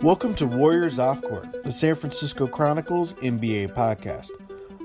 Welcome 0.00 0.36
to 0.36 0.46
Warriors 0.46 1.00
Off 1.00 1.20
Court, 1.22 1.64
the 1.64 1.72
San 1.72 1.96
Francisco 1.96 2.46
Chronicles 2.46 3.14
NBA 3.14 3.74
podcast. 3.74 4.30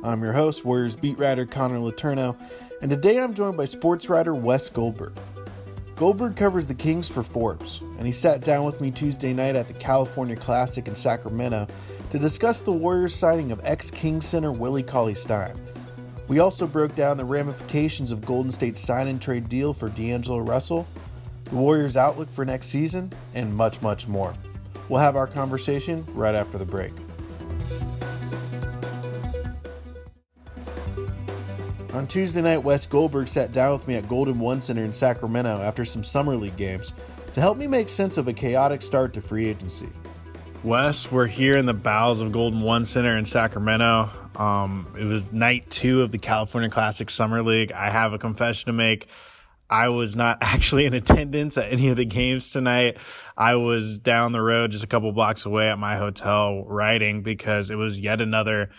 I'm 0.03 0.23
your 0.23 0.33
host, 0.33 0.65
Warriors 0.65 0.95
beat 0.95 1.19
writer 1.19 1.45
Connor 1.45 1.77
Letourneau, 1.77 2.35
and 2.81 2.89
today 2.89 3.19
I'm 3.19 3.35
joined 3.35 3.55
by 3.55 3.65
sports 3.65 4.09
writer 4.09 4.33
Wes 4.33 4.69
Goldberg. 4.69 5.13
Goldberg 5.95 6.35
covers 6.35 6.65
the 6.65 6.73
Kings 6.73 7.07
for 7.07 7.21
Forbes, 7.21 7.81
and 7.99 8.07
he 8.07 8.11
sat 8.11 8.41
down 8.41 8.65
with 8.65 8.81
me 8.81 8.89
Tuesday 8.89 9.33
night 9.33 9.55
at 9.55 9.67
the 9.67 9.75
California 9.75 10.35
Classic 10.35 10.87
in 10.87 10.95
Sacramento 10.95 11.67
to 12.09 12.17
discuss 12.17 12.63
the 12.63 12.71
Warriors 12.71 13.13
signing 13.13 13.51
of 13.51 13.61
ex 13.63 13.91
King 13.91 14.19
center 14.19 14.51
Willie 14.51 14.81
Cauley 14.81 15.13
Stein. 15.13 15.53
We 16.27 16.39
also 16.39 16.65
broke 16.65 16.95
down 16.95 17.17
the 17.17 17.25
ramifications 17.25 18.11
of 18.11 18.25
Golden 18.25 18.51
State's 18.51 18.81
sign 18.81 19.07
and 19.07 19.21
trade 19.21 19.47
deal 19.47 19.75
for 19.75 19.89
D'Angelo 19.89 20.39
Russell, 20.39 20.87
the 21.43 21.55
Warriors' 21.55 21.97
outlook 21.97 22.31
for 22.31 22.45
next 22.45 22.69
season, 22.69 23.13
and 23.35 23.53
much, 23.55 23.79
much 23.83 24.07
more. 24.07 24.33
We'll 24.89 25.01
have 25.01 25.15
our 25.15 25.27
conversation 25.27 26.05
right 26.13 26.35
after 26.35 26.57
the 26.57 26.65
break. 26.65 26.93
On 31.93 32.07
Tuesday 32.07 32.41
night, 32.41 32.57
Wes 32.57 32.87
Goldberg 32.87 33.27
sat 33.27 33.51
down 33.51 33.73
with 33.73 33.87
me 33.87 33.95
at 33.95 34.09
Golden 34.09 34.39
One 34.39 34.61
Center 34.61 34.83
in 34.83 34.93
Sacramento 34.93 35.61
after 35.61 35.85
some 35.85 36.03
Summer 36.03 36.35
League 36.35 36.57
games 36.57 36.93
to 37.33 37.39
help 37.39 37.57
me 37.57 37.67
make 37.67 37.87
sense 37.87 38.17
of 38.17 38.27
a 38.27 38.33
chaotic 38.33 38.81
start 38.81 39.13
to 39.13 39.21
free 39.21 39.47
agency. 39.47 39.89
Wes, 40.63 41.11
we're 41.11 41.27
here 41.27 41.55
in 41.55 41.65
the 41.65 41.73
bowels 41.73 42.19
of 42.19 42.31
Golden 42.31 42.61
One 42.61 42.85
Center 42.85 43.17
in 43.17 43.25
Sacramento. 43.25 44.09
Um, 44.35 44.87
it 44.97 45.03
was 45.03 45.31
night 45.31 45.69
two 45.69 46.01
of 46.01 46.11
the 46.11 46.17
California 46.17 46.69
Classic 46.69 47.09
Summer 47.09 47.43
League. 47.43 47.71
I 47.71 47.89
have 47.89 48.13
a 48.13 48.17
confession 48.17 48.67
to 48.67 48.73
make. 48.73 49.07
I 49.69 49.89
was 49.89 50.15
not 50.15 50.37
actually 50.41 50.85
in 50.85 50.93
attendance 50.93 51.57
at 51.57 51.71
any 51.71 51.89
of 51.89 51.97
the 51.97 52.05
games 52.05 52.49
tonight. 52.49 52.97
I 53.37 53.55
was 53.55 53.99
down 53.99 54.31
the 54.31 54.41
road 54.41 54.71
just 54.71 54.83
a 54.83 54.87
couple 54.87 55.11
blocks 55.11 55.45
away 55.45 55.67
at 55.69 55.79
my 55.79 55.97
hotel 55.97 56.63
writing 56.65 57.23
because 57.23 57.69
it 57.69 57.75
was 57.75 57.99
yet 57.99 58.21
another 58.21 58.69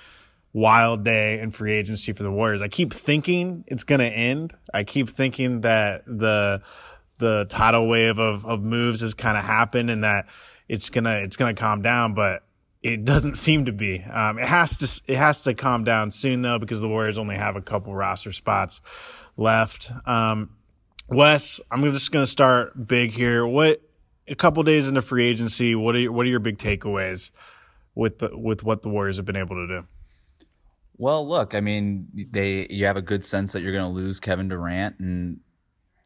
wild 0.53 1.05
day 1.05 1.41
in 1.41 1.51
free 1.51 1.75
agency 1.75 2.13
for 2.13 2.23
the 2.23 2.31
Warriors. 2.31 2.63
I 2.63 2.69
keep 2.69 2.95
thinking 2.95 3.65
it's 3.67 3.85
going 3.85 3.99
to 3.99 4.07
end. 4.07 4.55
I 4.73 4.85
keep 4.85 5.09
thinking 5.09 5.63
that 5.63 6.05
the 6.07 6.63
the 7.19 7.47
tidal 7.49 7.89
wave 7.89 8.19
of, 8.19 8.45
of 8.45 8.61
moves 8.61 9.01
has 9.01 9.15
kind 9.15 9.39
of 9.39 9.45
happened 9.45 9.89
and 9.89 10.03
that 10.03 10.27
it's 10.69 10.91
gonna 10.91 11.21
it's 11.23 11.37
gonna 11.37 11.55
calm 11.55 11.83
down, 11.83 12.15
but 12.15 12.43
it 12.83 13.05
doesn't 13.05 13.37
seem 13.37 13.67
to 13.67 13.73
be. 13.73 14.03
Um, 14.03 14.39
it 14.39 14.47
has 14.47 14.77
to 14.79 15.13
it 15.13 15.17
has 15.17 15.43
to 15.45 15.55
calm 15.55 15.85
down 15.85 16.11
soon 16.11 16.43
though 16.43 16.59
because 16.59 16.81
the 16.81 16.89
Warriors 16.89 17.19
only 17.19 17.37
have 17.37 17.57
a 17.57 17.63
couple 17.63 17.95
roster 17.95 18.33
spots 18.33 18.81
left. 19.37 19.91
Um, 20.07 20.51
Wes, 21.09 21.61
I'm 21.71 21.83
just 21.93 22.11
going 22.13 22.25
to 22.25 22.31
start 22.31 22.87
big 22.87 23.13
here. 23.13 23.47
What 23.47 23.83
a 24.27 24.35
couple 24.35 24.63
days 24.63 24.89
into 24.89 25.03
free 25.03 25.27
agency, 25.27 25.75
what 25.75 25.95
are 25.95 25.99
your, 25.99 26.13
what 26.13 26.25
are 26.25 26.31
your 26.31 26.41
big 26.41 26.59
takeaways 26.59 27.31
with 27.95 28.19
the, 28.19 28.37
with 28.37 28.63
what 28.63 28.83
the 28.83 28.89
Warriors 28.89 29.17
have 29.17 29.27
been 29.27 29.37
able 29.37 29.57
to 29.57 29.67
do? 29.67 29.87
Well, 30.97 31.29
look, 31.29 31.55
I 31.55 31.61
mean, 31.61 32.07
they 32.31 32.69
you 32.71 32.87
have 32.87 32.97
a 32.97 33.03
good 33.03 33.25
sense 33.25 33.53
that 33.53 33.63
you're 33.63 33.73
going 33.73 33.85
to 33.85 33.91
lose 33.91 34.21
Kevin 34.21 34.49
Durant, 34.49 35.01
and 35.01 35.41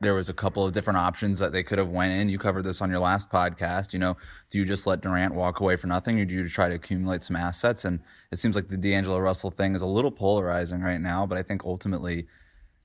there 0.00 0.14
was 0.14 0.30
a 0.30 0.32
couple 0.32 0.64
of 0.64 0.72
different 0.72 0.98
options 0.98 1.38
that 1.40 1.52
they 1.52 1.62
could 1.62 1.78
have 1.78 1.90
went 1.90 2.18
in. 2.18 2.30
You 2.30 2.38
covered 2.38 2.62
this 2.62 2.80
on 2.80 2.88
your 2.88 3.00
last 3.00 3.28
podcast. 3.28 3.92
You 3.92 3.98
know, 3.98 4.16
do 4.50 4.58
you 4.58 4.64
just 4.64 4.86
let 4.86 5.02
Durant 5.02 5.34
walk 5.34 5.60
away 5.60 5.76
for 5.76 5.88
nothing, 5.88 6.18
or 6.18 6.24
do 6.24 6.34
you 6.34 6.48
try 6.48 6.68
to 6.70 6.74
accumulate 6.74 7.22
some 7.22 7.36
assets? 7.36 7.84
And 7.84 8.00
it 8.32 8.38
seems 8.38 8.56
like 8.56 8.68
the 8.68 8.78
D'Angelo 8.78 9.18
Russell 9.18 9.50
thing 9.50 9.74
is 9.74 9.82
a 9.82 9.86
little 9.86 10.10
polarizing 10.10 10.80
right 10.80 11.00
now, 11.00 11.26
but 11.26 11.36
I 11.36 11.42
think 11.42 11.64
ultimately 11.64 12.26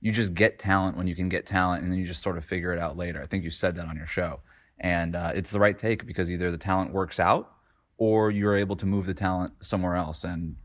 you 0.04 0.12
just 0.12 0.34
get 0.34 0.58
talent 0.58 0.98
when 0.98 1.06
you 1.06 1.16
can 1.16 1.30
get 1.30 1.46
talent, 1.46 1.82
and 1.82 1.90
then 1.90 1.98
you 1.98 2.04
just 2.04 2.20
sort 2.20 2.36
of 2.36 2.44
figure 2.44 2.74
it 2.74 2.78
out 2.78 2.94
later. 2.94 3.22
I 3.22 3.26
think 3.26 3.42
you 3.42 3.48
said 3.48 3.74
that 3.76 3.86
on 3.86 3.96
your 3.96 4.06
show, 4.06 4.40
and 4.78 5.16
uh, 5.16 5.32
it's 5.34 5.50
the 5.50 5.58
right 5.58 5.78
take 5.78 6.06
because 6.06 6.30
either 6.30 6.50
the 6.50 6.58
talent 6.58 6.92
works 6.92 7.18
out 7.18 7.52
or 7.96 8.30
you're 8.30 8.54
able 8.54 8.76
to 8.76 8.84
move 8.84 9.06
the 9.06 9.14
talent 9.14 9.54
somewhere 9.60 9.96
else. 9.96 10.24
And 10.24 10.56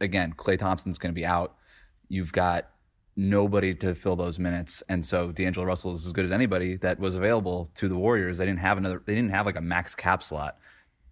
again, 0.00 0.34
Klay 0.36 0.56
Thompson's 0.56 0.98
going 0.98 1.12
to 1.12 1.18
be 1.18 1.26
out. 1.26 1.56
You've 2.08 2.30
got 2.30 2.70
nobody 3.16 3.74
to 3.74 3.92
fill 3.92 4.14
those 4.14 4.38
minutes, 4.38 4.84
and 4.88 5.04
so 5.04 5.32
D'Angelo 5.32 5.66
Russell 5.66 5.92
is 5.92 6.06
as 6.06 6.12
good 6.12 6.24
as 6.24 6.30
anybody 6.30 6.76
that 6.76 7.00
was 7.00 7.16
available 7.16 7.68
to 7.74 7.88
the 7.88 7.96
Warriors. 7.96 8.38
They 8.38 8.46
didn't 8.46 8.60
have 8.60 8.78
another. 8.78 9.02
They 9.04 9.16
didn't 9.16 9.32
have 9.32 9.46
like 9.46 9.56
a 9.56 9.60
max 9.60 9.96
cap 9.96 10.22
slot. 10.22 10.58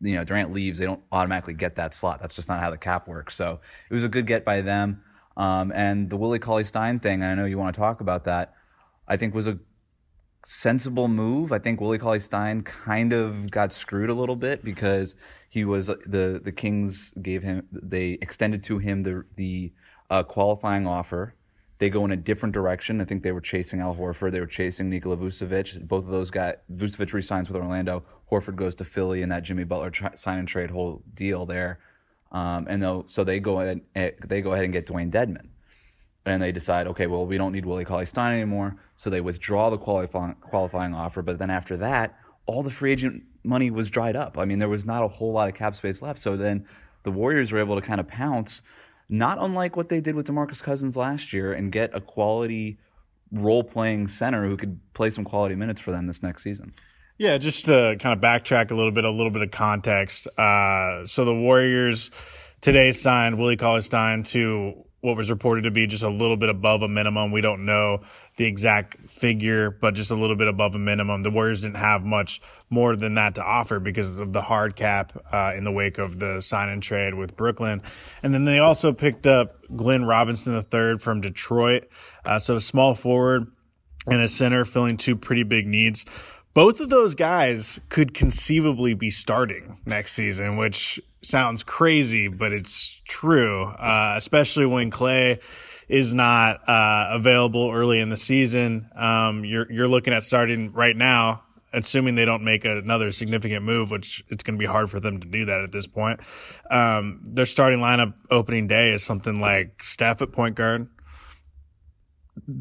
You 0.00 0.14
know, 0.14 0.22
Durant 0.22 0.52
leaves, 0.52 0.78
they 0.78 0.86
don't 0.86 1.02
automatically 1.10 1.54
get 1.54 1.74
that 1.74 1.92
slot. 1.92 2.20
That's 2.20 2.36
just 2.36 2.48
not 2.48 2.60
how 2.60 2.70
the 2.70 2.78
cap 2.78 3.08
works. 3.08 3.34
So 3.34 3.58
it 3.90 3.94
was 3.94 4.04
a 4.04 4.08
good 4.08 4.28
get 4.28 4.44
by 4.44 4.60
them. 4.60 5.02
Um, 5.36 5.72
and 5.74 6.08
the 6.08 6.16
Willie 6.16 6.38
Cauley 6.38 6.64
Stein 6.64 7.00
thing, 7.00 7.22
I 7.22 7.34
know 7.34 7.44
you 7.44 7.58
want 7.58 7.74
to 7.74 7.80
talk 7.80 8.00
about 8.00 8.24
that, 8.24 8.54
I 9.08 9.16
think 9.16 9.34
was 9.34 9.48
a 9.48 9.58
sensible 10.46 11.08
move. 11.08 11.52
I 11.52 11.58
think 11.58 11.80
Willie 11.80 11.98
Cauley 11.98 12.20
Stein 12.20 12.62
kind 12.62 13.12
of 13.12 13.50
got 13.50 13.72
screwed 13.72 14.10
a 14.10 14.14
little 14.14 14.36
bit 14.36 14.64
because 14.64 15.14
he 15.48 15.64
was 15.64 15.86
the 15.86 16.40
the 16.42 16.52
Kings 16.52 17.12
gave 17.22 17.42
him 17.42 17.66
they 17.72 18.18
extended 18.22 18.62
to 18.64 18.78
him 18.78 19.02
the 19.02 19.24
the 19.36 19.72
uh, 20.10 20.22
qualifying 20.22 20.86
offer. 20.86 21.34
They 21.78 21.90
go 21.90 22.04
in 22.04 22.12
a 22.12 22.16
different 22.16 22.54
direction. 22.54 23.00
I 23.00 23.04
think 23.04 23.22
they 23.22 23.32
were 23.32 23.40
chasing 23.40 23.80
Al 23.80 23.96
Horford. 23.96 24.30
They 24.30 24.40
were 24.40 24.46
chasing 24.46 24.88
Nikola 24.88 25.16
Vucevic. 25.16 25.86
Both 25.86 26.04
of 26.04 26.10
those 26.10 26.30
guys. 26.30 26.54
Vucevic 26.72 27.12
resigns 27.12 27.48
with 27.48 27.60
Orlando. 27.60 28.04
Horford 28.30 28.54
goes 28.54 28.74
to 28.76 28.84
Philly, 28.84 29.22
and 29.22 29.32
that 29.32 29.42
Jimmy 29.42 29.64
Butler 29.64 29.92
sign 30.14 30.38
and 30.38 30.48
trade 30.48 30.70
whole 30.70 31.02
deal 31.14 31.46
there. 31.46 31.80
Um, 32.34 32.66
and 32.68 33.08
so 33.08 33.22
they 33.24 33.38
go 33.38 33.60
ahead, 33.60 33.80
eh, 33.94 34.10
they 34.26 34.42
go 34.42 34.52
ahead 34.52 34.64
and 34.64 34.72
get 34.72 34.86
Dewayne 34.86 35.10
Dedmon. 35.10 35.46
And 36.26 36.42
they 36.42 36.52
decide, 36.52 36.86
okay, 36.88 37.06
well, 37.06 37.26
we 37.26 37.38
don't 37.38 37.52
need 37.52 37.64
Willie 37.64 37.84
Cauley 37.84 38.06
Stein 38.06 38.34
anymore. 38.34 38.76
So 38.96 39.08
they 39.08 39.20
withdraw 39.20 39.70
the 39.70 39.78
qualifying, 39.78 40.34
qualifying 40.40 40.94
offer. 40.94 41.22
But 41.22 41.38
then 41.38 41.50
after 41.50 41.76
that, 41.78 42.18
all 42.46 42.62
the 42.62 42.70
free 42.70 42.92
agent 42.92 43.22
money 43.44 43.70
was 43.70 43.88
dried 43.88 44.16
up. 44.16 44.36
I 44.36 44.44
mean, 44.44 44.58
there 44.58 44.68
was 44.68 44.84
not 44.84 45.04
a 45.04 45.08
whole 45.08 45.32
lot 45.32 45.48
of 45.48 45.54
cap 45.54 45.76
space 45.76 46.02
left. 46.02 46.18
So 46.18 46.36
then 46.36 46.66
the 47.04 47.10
Warriors 47.10 47.52
were 47.52 47.60
able 47.60 47.76
to 47.76 47.86
kind 47.86 48.00
of 48.00 48.08
pounce, 48.08 48.62
not 49.08 49.38
unlike 49.40 49.76
what 49.76 49.88
they 49.88 50.00
did 50.00 50.14
with 50.14 50.26
DeMarcus 50.26 50.62
Cousins 50.62 50.96
last 50.96 51.32
year, 51.32 51.52
and 51.52 51.70
get 51.70 51.94
a 51.94 52.00
quality 52.00 52.78
role 53.30 53.62
playing 53.62 54.08
center 54.08 54.48
who 54.48 54.56
could 54.56 54.80
play 54.94 55.10
some 55.10 55.24
quality 55.24 55.54
minutes 55.54 55.80
for 55.80 55.92
them 55.92 56.06
this 56.06 56.22
next 56.22 56.42
season. 56.42 56.72
Yeah, 57.16 57.38
just 57.38 57.66
to 57.66 57.96
kind 58.00 58.12
of 58.12 58.20
backtrack 58.20 58.72
a 58.72 58.74
little 58.74 58.90
bit, 58.90 59.04
a 59.04 59.10
little 59.10 59.30
bit 59.30 59.42
of 59.42 59.52
context. 59.52 60.26
Uh, 60.36 61.06
so 61.06 61.24
the 61.24 61.34
Warriors 61.34 62.10
today 62.60 62.90
signed 62.90 63.38
Willie 63.38 63.56
Cauley 63.56 63.82
Stein 63.82 64.24
to 64.24 64.84
what 65.00 65.16
was 65.16 65.30
reported 65.30 65.62
to 65.64 65.70
be 65.70 65.86
just 65.86 66.02
a 66.02 66.08
little 66.08 66.36
bit 66.36 66.48
above 66.48 66.82
a 66.82 66.88
minimum. 66.88 67.30
We 67.30 67.42
don't 67.42 67.66
know 67.66 68.00
the 68.36 68.46
exact 68.46 69.10
figure, 69.10 69.70
but 69.70 69.94
just 69.94 70.10
a 70.10 70.14
little 70.14 70.34
bit 70.34 70.48
above 70.48 70.74
a 70.74 70.78
minimum. 70.78 71.22
The 71.22 71.30
Warriors 71.30 71.60
didn't 71.60 71.76
have 71.76 72.02
much 72.02 72.40
more 72.70 72.96
than 72.96 73.14
that 73.14 73.34
to 73.36 73.44
offer 73.44 73.78
because 73.78 74.18
of 74.18 74.32
the 74.32 74.40
hard 74.42 74.74
cap 74.74 75.12
uh, 75.30 75.52
in 75.54 75.62
the 75.62 75.70
wake 75.70 75.98
of 75.98 76.18
the 76.18 76.40
sign 76.40 76.70
and 76.70 76.82
trade 76.82 77.14
with 77.14 77.36
Brooklyn. 77.36 77.82
And 78.22 78.34
then 78.34 78.44
they 78.44 78.58
also 78.58 78.92
picked 78.92 79.26
up 79.26 79.58
Glenn 79.76 80.04
Robinson 80.04 80.56
III 80.56 80.96
from 80.96 81.20
Detroit. 81.20 81.86
Uh, 82.24 82.38
so 82.38 82.56
a 82.56 82.60
small 82.60 82.94
forward 82.94 83.46
and 84.06 84.20
a 84.20 84.28
center 84.28 84.64
filling 84.64 84.96
two 84.96 85.16
pretty 85.16 85.42
big 85.42 85.66
needs 85.66 86.06
both 86.54 86.80
of 86.80 86.88
those 86.88 87.16
guys 87.16 87.80
could 87.88 88.14
conceivably 88.14 88.94
be 88.94 89.10
starting 89.10 89.78
next 89.84 90.12
season, 90.12 90.56
which 90.56 91.00
sounds 91.20 91.64
crazy, 91.64 92.28
but 92.28 92.52
it's 92.52 93.00
true, 93.08 93.64
uh, 93.64 94.14
especially 94.16 94.66
when 94.66 94.90
Klay 94.90 95.40
is 95.88 96.14
not 96.14 96.66
uh, 96.68 97.08
available 97.10 97.70
early 97.74 98.00
in 98.00 98.08
the 98.08 98.16
season. 98.16 98.88
Um, 98.96 99.44
you're 99.44 99.70
you're 99.70 99.88
looking 99.88 100.14
at 100.14 100.22
starting 100.22 100.72
right 100.72 100.96
now, 100.96 101.42
assuming 101.72 102.14
they 102.14 102.24
don't 102.24 102.44
make 102.44 102.64
another 102.64 103.10
significant 103.10 103.64
move, 103.64 103.90
which 103.90 104.24
it's 104.28 104.44
going 104.44 104.54
to 104.56 104.58
be 104.58 104.70
hard 104.70 104.88
for 104.90 105.00
them 105.00 105.20
to 105.20 105.26
do 105.26 105.46
that 105.46 105.60
at 105.60 105.72
this 105.72 105.88
point. 105.88 106.20
Um, 106.70 107.20
their 107.24 107.46
starting 107.46 107.80
lineup 107.80 108.14
opening 108.30 108.68
day 108.68 108.92
is 108.92 109.02
something 109.02 109.40
like 109.40 109.82
Steph 109.82 110.22
at 110.22 110.30
point 110.30 110.54
guard, 110.54 110.88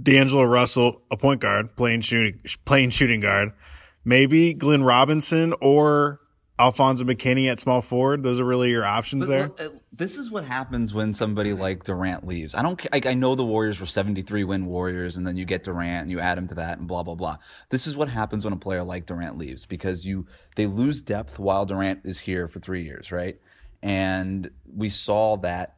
D'Angelo 0.02 0.44
Russell 0.44 1.02
a 1.12 1.18
point 1.18 1.42
guard 1.42 1.76
playing 1.76 2.02
shooting 2.02 2.40
playing 2.66 2.90
shooting 2.90 3.20
guard 3.20 3.54
maybe 4.06 4.54
Glenn 4.54 4.84
Robinson 4.84 5.54
or 5.62 6.20
Alfonzo 6.60 7.04
McKinnie 7.04 7.52
at 7.52 7.60
small 7.60 7.82
forward. 7.82 8.22
Those 8.22 8.40
are 8.40 8.46
really 8.46 8.70
your 8.70 8.86
options 8.86 9.28
but, 9.28 9.58
there. 9.58 9.68
Uh, 9.68 9.72
this 9.92 10.18
is 10.18 10.30
what 10.30 10.44
happens 10.46 10.94
when 10.94 11.14
somebody 11.14 11.54
like 11.54 11.84
Durant 11.84 12.26
leaves. 12.26 12.54
I 12.56 12.62
don't. 12.62 12.80
Like, 12.92 13.06
I 13.06 13.14
know 13.16 13.36
the 13.36 13.44
Warriors 13.44 13.80
were 13.80 13.86
seventy-three 13.86 14.44
win 14.44 14.66
Warriors, 14.68 15.18
and 15.18 15.26
then 15.26 15.36
you 15.36 15.46
get 15.46 15.64
Durant 15.64 16.04
and 16.04 16.12
you 16.12 16.20
add 16.20 16.38
him 16.38 16.48
to 16.50 16.56
that, 16.56 16.78
and 16.78 16.88
blah 16.88 17.04
blah 17.04 17.16
blah. 17.16 17.38
This 17.70 17.88
is 17.88 17.96
what 17.96 18.08
happens 18.10 18.46
when 18.46 18.54
a 18.54 18.58
player 18.58 18.84
like 18.84 19.06
Durant 19.06 19.38
leaves 19.38 19.66
because 19.66 20.06
you 20.06 20.28
they 20.56 20.68
lose 20.68 21.02
depth 21.02 21.40
while 21.40 21.66
Durant 21.66 22.02
is 22.06 22.20
here 22.20 22.48
for 22.48 22.60
three 22.60 22.84
years, 22.84 23.12
right? 23.12 23.40
And 23.82 24.50
we 24.76 24.90
saw 24.90 25.38
that 25.38 25.76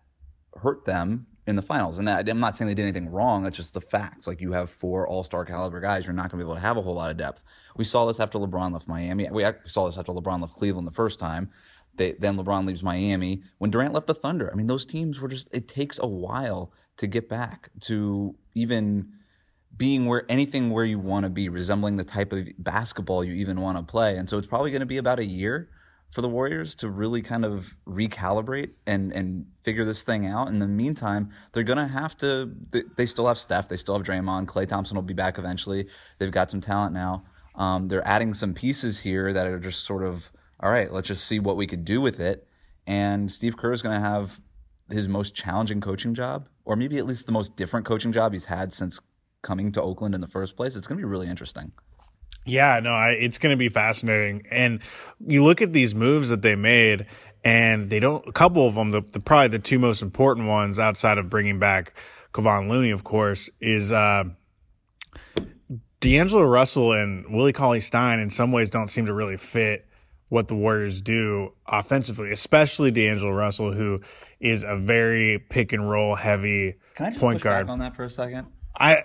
hurt 0.61 0.85
them 0.85 1.27
in 1.47 1.55
the 1.55 1.61
finals. 1.61 1.99
And 1.99 2.09
I'm 2.09 2.39
not 2.39 2.55
saying 2.55 2.67
they 2.67 2.73
did 2.73 2.83
anything 2.83 3.11
wrong. 3.11 3.43
That's 3.43 3.57
just 3.57 3.73
the 3.73 3.81
facts. 3.81 4.27
Like 4.27 4.41
you 4.41 4.51
have 4.53 4.69
four 4.69 5.07
All 5.07 5.23
Star 5.23 5.45
caliber 5.45 5.79
guys, 5.79 6.05
you're 6.05 6.13
not 6.13 6.31
going 6.31 6.39
to 6.39 6.45
be 6.45 6.47
able 6.47 6.55
to 6.55 6.61
have 6.61 6.77
a 6.77 6.81
whole 6.81 6.95
lot 6.95 7.11
of 7.11 7.17
depth. 7.17 7.43
We 7.77 7.83
saw 7.83 8.05
this 8.05 8.19
after 8.19 8.39
LeBron 8.39 8.73
left 8.73 8.87
Miami. 8.87 9.29
We 9.31 9.45
saw 9.67 9.85
this 9.85 9.97
after 9.97 10.11
LeBron 10.11 10.41
left 10.41 10.53
Cleveland 10.53 10.87
the 10.87 10.91
first 10.91 11.19
time. 11.19 11.51
They, 11.97 12.13
then 12.13 12.35
LeBron 12.35 12.65
leaves 12.65 12.83
Miami. 12.83 13.43
When 13.59 13.71
Durant 13.71 13.93
left 13.93 14.07
the 14.07 14.15
Thunder, 14.15 14.49
I 14.51 14.55
mean, 14.55 14.67
those 14.67 14.85
teams 14.85 15.19
were 15.19 15.29
just. 15.29 15.53
It 15.53 15.67
takes 15.67 15.99
a 15.99 16.07
while 16.07 16.73
to 16.97 17.07
get 17.07 17.29
back 17.29 17.69
to 17.81 18.35
even 18.53 19.13
being 19.77 20.05
where 20.05 20.25
anything 20.29 20.71
where 20.71 20.85
you 20.85 20.99
want 20.99 21.25
to 21.25 21.29
be, 21.29 21.49
resembling 21.49 21.97
the 21.97 22.03
type 22.03 22.33
of 22.33 22.47
basketball 22.57 23.23
you 23.23 23.33
even 23.33 23.61
want 23.61 23.77
to 23.77 23.83
play. 23.83 24.17
And 24.17 24.29
so 24.29 24.37
it's 24.37 24.47
probably 24.47 24.71
going 24.71 24.81
to 24.81 24.85
be 24.85 24.97
about 24.97 25.19
a 25.19 25.25
year 25.25 25.69
for 26.15 26.21
the 26.21 26.29
Warriors 26.29 26.73
to 26.75 26.89
really 26.89 27.21
kind 27.21 27.43
of 27.43 27.75
recalibrate 27.85 28.71
and 28.87 29.11
and 29.11 29.45
figure 29.63 29.83
this 29.83 30.01
thing 30.01 30.25
out. 30.25 30.47
In 30.47 30.59
the 30.59 30.67
meantime, 30.67 31.29
they're 31.51 31.63
gonna 31.63 31.89
have 31.89 32.15
to. 32.19 32.49
They 32.95 33.05
still 33.05 33.27
have 33.27 33.37
Steph, 33.37 33.67
they 33.67 33.75
still 33.75 33.97
have 33.97 34.07
Draymond. 34.07 34.45
Klay 34.45 34.65
Thompson 34.65 34.95
will 34.95 35.01
be 35.01 35.13
back 35.13 35.37
eventually. 35.37 35.89
They've 36.17 36.31
got 36.31 36.49
some 36.49 36.61
talent 36.61 36.93
now. 36.93 37.25
Um, 37.55 37.89
they're 37.89 38.07
adding 38.07 38.33
some 38.33 38.53
pieces 38.53 38.97
here 38.97 39.33
that 39.33 39.45
are 39.45 39.59
just 39.59 39.83
sort 39.83 40.05
of 40.05 40.31
all 40.61 40.71
right. 40.71 40.91
Let's 40.91 41.09
just 41.09 41.27
see 41.27 41.39
what 41.39 41.57
we 41.57 41.67
could 41.67 41.83
do 41.83 41.99
with 41.99 42.21
it. 42.21 42.47
And 42.87 43.29
Steve 43.29 43.57
Kerr 43.57 43.73
is 43.73 43.81
to 43.81 43.99
have 43.99 44.39
his 44.89 45.09
most 45.09 45.35
challenging 45.35 45.81
coaching 45.81 46.15
job, 46.15 46.47
or 46.63 46.77
maybe 46.77 46.97
at 46.97 47.05
least 47.05 47.25
the 47.25 47.33
most 47.33 47.57
different 47.57 47.85
coaching 47.85 48.13
job 48.13 48.31
he's 48.31 48.45
had 48.45 48.73
since 48.73 49.01
coming 49.41 49.69
to 49.73 49.81
Oakland 49.81 50.15
in 50.15 50.21
the 50.21 50.27
first 50.27 50.55
place. 50.55 50.77
It's 50.77 50.87
going 50.87 50.97
to 50.97 51.05
be 51.05 51.11
really 51.11 51.27
interesting. 51.27 51.73
Yeah, 52.45 52.79
no, 52.79 52.91
I, 52.91 53.09
it's 53.11 53.37
going 53.39 53.53
to 53.53 53.57
be 53.57 53.69
fascinating. 53.69 54.43
And 54.51 54.79
you 55.25 55.43
look 55.43 55.61
at 55.61 55.73
these 55.73 55.95
moves 55.95 56.29
that 56.29 56.41
they 56.41 56.55
made, 56.55 57.07
and 57.43 57.89
they 57.89 57.99
don't. 57.99 58.27
A 58.27 58.31
couple 58.31 58.67
of 58.67 58.75
them, 58.75 58.89
the, 58.91 59.01
the 59.01 59.19
probably 59.19 59.49
the 59.49 59.59
two 59.59 59.79
most 59.79 60.01
important 60.01 60.47
ones 60.47 60.79
outside 60.79 61.17
of 61.17 61.29
bringing 61.29 61.59
back 61.59 61.93
Kevon 62.33 62.69
Looney, 62.69 62.91
of 62.91 63.03
course, 63.03 63.49
is 63.59 63.91
uh, 63.91 64.25
D'Angelo 65.99 66.43
Russell 66.43 66.93
and 66.93 67.33
Willie 67.33 67.53
Cauley 67.53 67.81
Stein. 67.81 68.19
In 68.19 68.29
some 68.29 68.51
ways, 68.51 68.69
don't 68.69 68.89
seem 68.89 69.07
to 69.07 69.13
really 69.13 69.37
fit 69.37 69.87
what 70.29 70.47
the 70.47 70.55
Warriors 70.55 71.01
do 71.01 71.53
offensively, 71.67 72.31
especially 72.31 72.91
D'Angelo 72.91 73.31
Russell, 73.31 73.71
who 73.71 74.01
is 74.39 74.63
a 74.63 74.75
very 74.75 75.39
pick 75.49 75.71
and 75.71 75.89
roll 75.89 76.15
heavy 76.15 76.75
Can 76.95 77.07
I 77.07 77.09
just 77.09 77.21
point 77.21 77.37
push 77.37 77.43
guard. 77.43 77.67
back 77.67 77.71
on 77.71 77.79
that 77.79 77.95
for 77.95 78.03
a 78.03 78.09
second? 78.09 78.47
I 78.77 79.03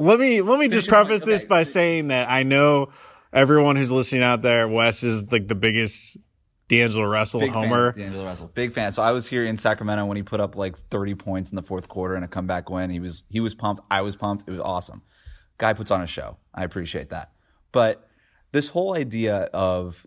let 0.00 0.18
me 0.18 0.40
let 0.42 0.58
me 0.58 0.68
just 0.68 0.88
preface 0.88 1.20
point. 1.20 1.30
this 1.30 1.44
by 1.44 1.62
saying 1.62 2.08
that 2.08 2.30
I 2.30 2.42
know 2.42 2.88
everyone 3.32 3.76
who's 3.76 3.90
listening 3.92 4.22
out 4.22 4.42
there, 4.42 4.66
Wes 4.66 5.02
is 5.02 5.30
like 5.30 5.46
the 5.46 5.54
biggest 5.54 6.16
D'Angelo 6.68 7.04
Russell 7.04 7.40
Big 7.40 7.50
homer. 7.50 7.88
of 7.88 7.96
D'Angelo 7.96 8.24
Russell, 8.24 8.50
big 8.54 8.72
fan. 8.72 8.92
So 8.92 9.02
I 9.02 9.12
was 9.12 9.26
here 9.26 9.44
in 9.44 9.58
Sacramento 9.58 10.06
when 10.06 10.16
he 10.16 10.22
put 10.22 10.40
up 10.40 10.56
like 10.56 10.78
30 10.90 11.16
points 11.16 11.50
in 11.50 11.56
the 11.56 11.62
fourth 11.62 11.88
quarter 11.88 12.14
and 12.14 12.24
a 12.24 12.28
comeback 12.28 12.70
win. 12.70 12.90
He 12.90 13.00
was 13.00 13.24
he 13.28 13.40
was 13.40 13.54
pumped. 13.54 13.82
I 13.90 14.00
was 14.02 14.16
pumped. 14.16 14.48
It 14.48 14.52
was 14.52 14.60
awesome. 14.60 15.02
Guy 15.58 15.72
puts 15.74 15.90
on 15.90 16.00
a 16.00 16.06
show. 16.06 16.38
I 16.54 16.64
appreciate 16.64 17.10
that. 17.10 17.32
But 17.72 18.08
this 18.52 18.68
whole 18.68 18.94
idea 18.94 19.42
of 19.52 20.06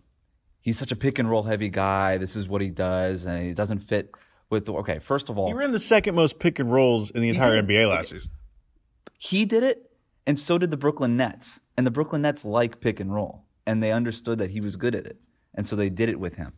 he's 0.60 0.78
such 0.78 0.90
a 0.90 0.96
pick 0.96 1.18
and 1.18 1.30
roll 1.30 1.44
heavy 1.44 1.68
guy. 1.68 2.18
This 2.18 2.34
is 2.34 2.48
what 2.48 2.60
he 2.60 2.70
does, 2.70 3.24
and 3.26 3.46
he 3.46 3.52
doesn't 3.52 3.78
fit 3.80 4.10
with 4.50 4.64
the. 4.66 4.72
Okay, 4.74 4.98
first 4.98 5.28
of 5.30 5.38
all, 5.38 5.46
He 5.46 5.54
ran 5.54 5.70
the 5.70 5.78
second 5.78 6.14
most 6.14 6.38
pick 6.40 6.58
and 6.58 6.72
rolls 6.72 7.10
in 7.10 7.20
the 7.20 7.28
entire 7.28 7.62
did. 7.62 7.68
NBA 7.70 7.88
last 7.88 8.10
season. 8.10 8.30
He 9.24 9.46
did 9.46 9.62
it, 9.62 9.90
and 10.26 10.38
so 10.38 10.58
did 10.58 10.70
the 10.70 10.76
Brooklyn 10.76 11.16
Nets. 11.16 11.58
And 11.78 11.86
the 11.86 11.90
Brooklyn 11.90 12.20
Nets 12.20 12.44
like 12.44 12.80
pick 12.80 13.00
and 13.00 13.12
roll, 13.12 13.46
and 13.66 13.82
they 13.82 13.90
understood 13.90 14.38
that 14.38 14.50
he 14.50 14.60
was 14.60 14.76
good 14.76 14.94
at 14.94 15.06
it, 15.06 15.18
and 15.54 15.66
so 15.66 15.74
they 15.74 15.88
did 15.88 16.10
it 16.10 16.20
with 16.20 16.36
him. 16.36 16.52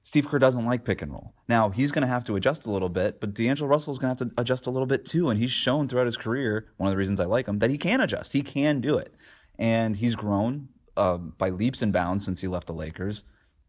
Steve 0.00 0.26
Kerr 0.26 0.38
doesn't 0.38 0.64
like 0.64 0.86
pick 0.86 1.02
and 1.02 1.12
roll. 1.12 1.34
Now 1.48 1.68
he's 1.68 1.92
going 1.92 2.02
to 2.02 2.08
have 2.08 2.24
to 2.24 2.36
adjust 2.36 2.64
a 2.64 2.70
little 2.70 2.88
bit, 2.88 3.20
but 3.20 3.34
D'Angelo 3.34 3.68
Russell 3.68 3.92
is 3.92 3.98
going 3.98 4.16
to 4.16 4.24
have 4.24 4.34
to 4.34 4.40
adjust 4.40 4.66
a 4.66 4.70
little 4.70 4.86
bit 4.86 5.04
too. 5.04 5.28
And 5.28 5.38
he's 5.38 5.50
shown 5.50 5.86
throughout 5.86 6.06
his 6.06 6.16
career, 6.16 6.68
one 6.78 6.88
of 6.88 6.92
the 6.92 6.96
reasons 6.96 7.20
I 7.20 7.26
like 7.26 7.46
him, 7.46 7.58
that 7.58 7.68
he 7.68 7.76
can 7.76 8.00
adjust. 8.00 8.32
He 8.32 8.40
can 8.40 8.80
do 8.80 8.96
it, 8.96 9.14
and 9.58 9.94
he's 9.94 10.16
grown 10.16 10.68
uh, 10.96 11.18
by 11.18 11.50
leaps 11.50 11.82
and 11.82 11.92
bounds 11.92 12.24
since 12.24 12.40
he 12.40 12.48
left 12.48 12.68
the 12.68 12.72
Lakers. 12.72 13.24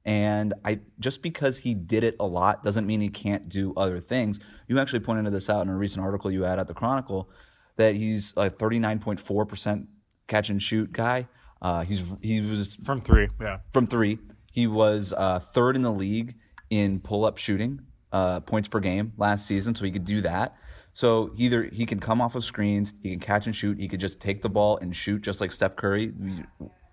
And 0.05 0.53
I 0.63 0.79
just 0.99 1.21
because 1.21 1.57
he 1.57 1.73
did 1.73 2.05
it 2.05 2.15
a 2.21 2.25
lot 2.25 2.63
doesn't 2.63 2.87
mean 2.87 3.01
he 3.01 3.09
can't 3.09 3.49
do 3.49 3.73
other 3.75 3.99
things. 3.99 4.39
You 4.69 4.79
actually 4.79 5.01
pointed 5.01 5.31
this 5.33 5.49
out 5.49 5.63
in 5.63 5.69
a 5.69 5.75
recent 5.75 6.05
article 6.05 6.31
you 6.31 6.43
had 6.43 6.57
at 6.57 6.69
the 6.69 6.73
Chronicle 6.73 7.29
that 7.79 7.95
he's 7.95 8.33
a 8.37 8.49
39.4% 8.49 9.87
catch 10.27 10.49
and 10.49 10.61
shoot 10.61 10.91
guy. 10.91 11.27
Uh, 11.61 11.83
he's 11.83 12.03
he 12.21 12.41
was 12.41 12.75
From 12.75 13.01
three, 13.01 13.29
yeah. 13.41 13.59
from 13.73 13.87
three. 13.87 14.19
He 14.51 14.67
was 14.67 15.13
uh, 15.13 15.39
third 15.39 15.75
in 15.75 15.81
the 15.81 15.91
league 15.91 16.35
in 16.69 16.99
pull 16.99 17.25
up 17.25 17.37
shooting 17.37 17.81
uh, 18.11 18.41
points 18.41 18.67
per 18.67 18.79
game 18.79 19.13
last 19.17 19.45
season, 19.45 19.75
so 19.75 19.85
he 19.85 19.91
could 19.91 20.05
do 20.05 20.21
that. 20.21 20.55
So 20.93 21.31
either 21.37 21.63
he 21.63 21.85
can 21.85 21.99
come 21.99 22.19
off 22.19 22.35
of 22.35 22.43
screens, 22.43 22.91
he 23.01 23.11
can 23.11 23.19
catch 23.19 23.45
and 23.45 23.55
shoot, 23.55 23.77
he 23.79 23.87
could 23.87 23.99
just 23.99 24.19
take 24.19 24.41
the 24.41 24.49
ball 24.49 24.77
and 24.77 24.95
shoot 24.95 25.21
just 25.21 25.39
like 25.39 25.51
Steph 25.51 25.75
Curry, 25.75 26.13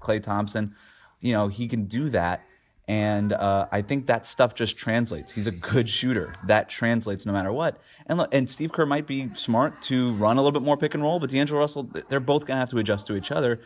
Klay 0.00 0.22
Thompson. 0.22 0.74
You 1.20 1.32
know, 1.32 1.48
he 1.48 1.66
can 1.66 1.86
do 1.86 2.10
that. 2.10 2.42
And 2.88 3.32
uh, 3.32 3.66
I 3.72 3.82
think 3.82 4.06
that 4.06 4.26
stuff 4.26 4.54
just 4.54 4.76
translates. 4.76 5.32
He's 5.32 5.48
a 5.48 5.52
good 5.52 5.88
shooter. 5.88 6.32
That 6.46 6.68
translates 6.68 7.26
no 7.26 7.32
matter 7.32 7.52
what. 7.52 7.80
And 8.06 8.18
look, 8.18 8.32
and 8.32 8.48
Steve 8.48 8.72
Kerr 8.72 8.86
might 8.86 9.06
be 9.06 9.28
smart 9.34 9.82
to 9.82 10.12
run 10.14 10.36
a 10.36 10.40
little 10.40 10.52
bit 10.52 10.64
more 10.64 10.76
pick 10.76 10.94
and 10.94 11.02
roll, 11.02 11.18
but 11.18 11.30
D'Angelo 11.30 11.58
Russell, 11.58 11.90
they're 12.08 12.20
both 12.20 12.46
gonna 12.46 12.60
have 12.60 12.70
to 12.70 12.78
adjust 12.78 13.08
to 13.08 13.16
each 13.16 13.32
other. 13.32 13.60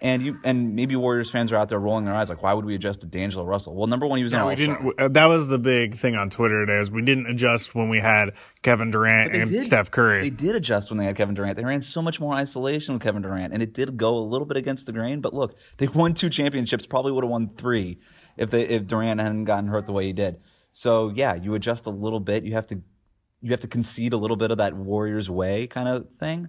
And 0.00 0.22
you 0.26 0.38
and 0.44 0.74
maybe 0.74 0.96
Warriors 0.96 1.30
fans 1.30 1.52
are 1.52 1.56
out 1.56 1.68
there 1.68 1.78
rolling 1.78 2.04
their 2.04 2.14
eyes 2.14 2.28
like, 2.28 2.42
why 2.42 2.52
would 2.52 2.64
we 2.64 2.74
adjust 2.74 3.00
to 3.02 3.06
D'Angelo 3.06 3.44
Russell? 3.44 3.74
Well, 3.76 3.86
number 3.86 4.06
one, 4.06 4.18
he 4.18 4.24
was 4.24 4.32
No, 4.32 4.48
we 4.48 4.56
didn't. 4.56 5.14
That 5.14 5.26
was 5.26 5.46
the 5.46 5.58
big 5.58 5.94
thing 5.94 6.16
on 6.16 6.28
Twitter 6.28 6.66
today. 6.66 6.80
Is 6.80 6.90
we 6.90 7.00
didn't 7.00 7.26
adjust 7.26 7.74
when 7.76 7.88
we 7.88 8.00
had 8.00 8.32
Kevin 8.62 8.90
Durant 8.90 9.32
and 9.32 9.48
did. 9.48 9.64
Steph 9.64 9.92
Curry. 9.92 10.22
They 10.22 10.30
did 10.30 10.56
adjust 10.56 10.90
when 10.90 10.98
they 10.98 11.06
had 11.06 11.16
Kevin 11.16 11.34
Durant. 11.34 11.56
They 11.56 11.64
ran 11.64 11.80
so 11.80 12.02
much 12.02 12.20
more 12.20 12.34
isolation 12.34 12.92
with 12.92 13.02
Kevin 13.02 13.22
Durant, 13.22 13.54
and 13.54 13.62
it 13.62 13.72
did 13.72 13.96
go 13.96 14.16
a 14.16 14.18
little 14.18 14.46
bit 14.46 14.56
against 14.56 14.86
the 14.86 14.92
grain. 14.92 15.20
But 15.20 15.32
look, 15.32 15.56
they 15.78 15.86
won 15.86 16.12
two 16.12 16.28
championships. 16.28 16.84
Probably 16.84 17.12
would 17.12 17.24
have 17.24 17.30
won 17.30 17.50
three 17.56 17.98
if 18.36 18.50
they 18.50 18.62
if 18.62 18.86
Durant 18.86 19.20
hadn't 19.20 19.44
gotten 19.44 19.68
hurt 19.68 19.86
the 19.86 19.92
way 19.92 20.06
he 20.06 20.12
did. 20.12 20.40
So 20.72 21.10
yeah, 21.14 21.34
you 21.34 21.54
adjust 21.54 21.86
a 21.86 21.90
little 21.90 22.20
bit. 22.20 22.44
You 22.44 22.54
have 22.54 22.66
to 22.68 22.80
you 23.40 23.50
have 23.50 23.60
to 23.60 23.68
concede 23.68 24.12
a 24.12 24.16
little 24.16 24.36
bit 24.36 24.50
of 24.50 24.58
that 24.58 24.74
Warriors 24.74 25.28
way 25.28 25.66
kind 25.66 25.88
of 25.88 26.06
thing. 26.18 26.48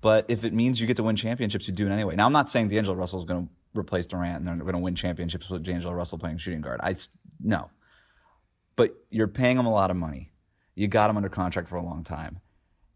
But 0.00 0.26
if 0.28 0.44
it 0.44 0.52
means 0.52 0.80
you 0.80 0.86
get 0.86 0.96
to 0.96 1.02
win 1.02 1.16
championships, 1.16 1.66
you 1.66 1.74
do 1.74 1.86
it 1.86 1.90
anyway. 1.90 2.16
Now 2.16 2.26
I'm 2.26 2.32
not 2.32 2.50
saying 2.50 2.68
D'Angelo 2.68 2.96
Russell 2.96 3.20
is 3.20 3.24
going 3.24 3.46
to 3.46 3.80
replace 3.80 4.06
Durant 4.06 4.38
and 4.38 4.46
they're 4.46 4.56
going 4.56 4.74
to 4.74 4.78
win 4.78 4.94
championships 4.94 5.48
with 5.48 5.64
D'Angelo 5.64 5.94
Russell 5.94 6.18
playing 6.18 6.38
shooting 6.38 6.60
guard. 6.60 6.80
I 6.82 6.94
no 7.40 7.70
but 8.76 8.94
you're 9.10 9.28
paying 9.28 9.58
him 9.58 9.66
a 9.66 9.72
lot 9.72 9.90
of 9.90 9.96
money. 9.96 10.32
You 10.74 10.88
got 10.88 11.10
him 11.10 11.16
under 11.16 11.28
contract 11.28 11.68
for 11.68 11.76
a 11.76 11.82
long 11.82 12.02
time. 12.02 12.40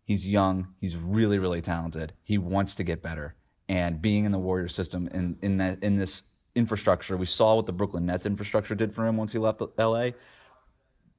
He's 0.05 0.27
young. 0.27 0.75
He's 0.81 0.97
really, 0.97 1.39
really 1.39 1.61
talented. 1.61 2.15
He 2.25 2.39
wants 2.39 2.75
to 2.77 2.85
get 2.85 3.03
better. 3.03 3.35
And 3.69 4.01
being 4.01 4.25
in 4.25 4.33
the 4.33 4.39
Warrior 4.39 4.69
system 4.69 5.09
in 5.09 5.37
in 5.43 5.59
that 5.59 5.83
in 5.83 5.97
this 5.97 6.23
infrastructure, 6.58 7.16
we 7.16 7.26
saw 7.26 7.55
what 7.55 7.66
the 7.66 7.72
Brooklyn 7.72 8.05
Nets 8.05 8.26
infrastructure 8.26 8.75
did 8.75 8.94
for 8.94 9.06
him 9.06 9.16
once 9.16 9.32
he 9.32 9.38
left 9.38 9.62
LA. 9.78 10.10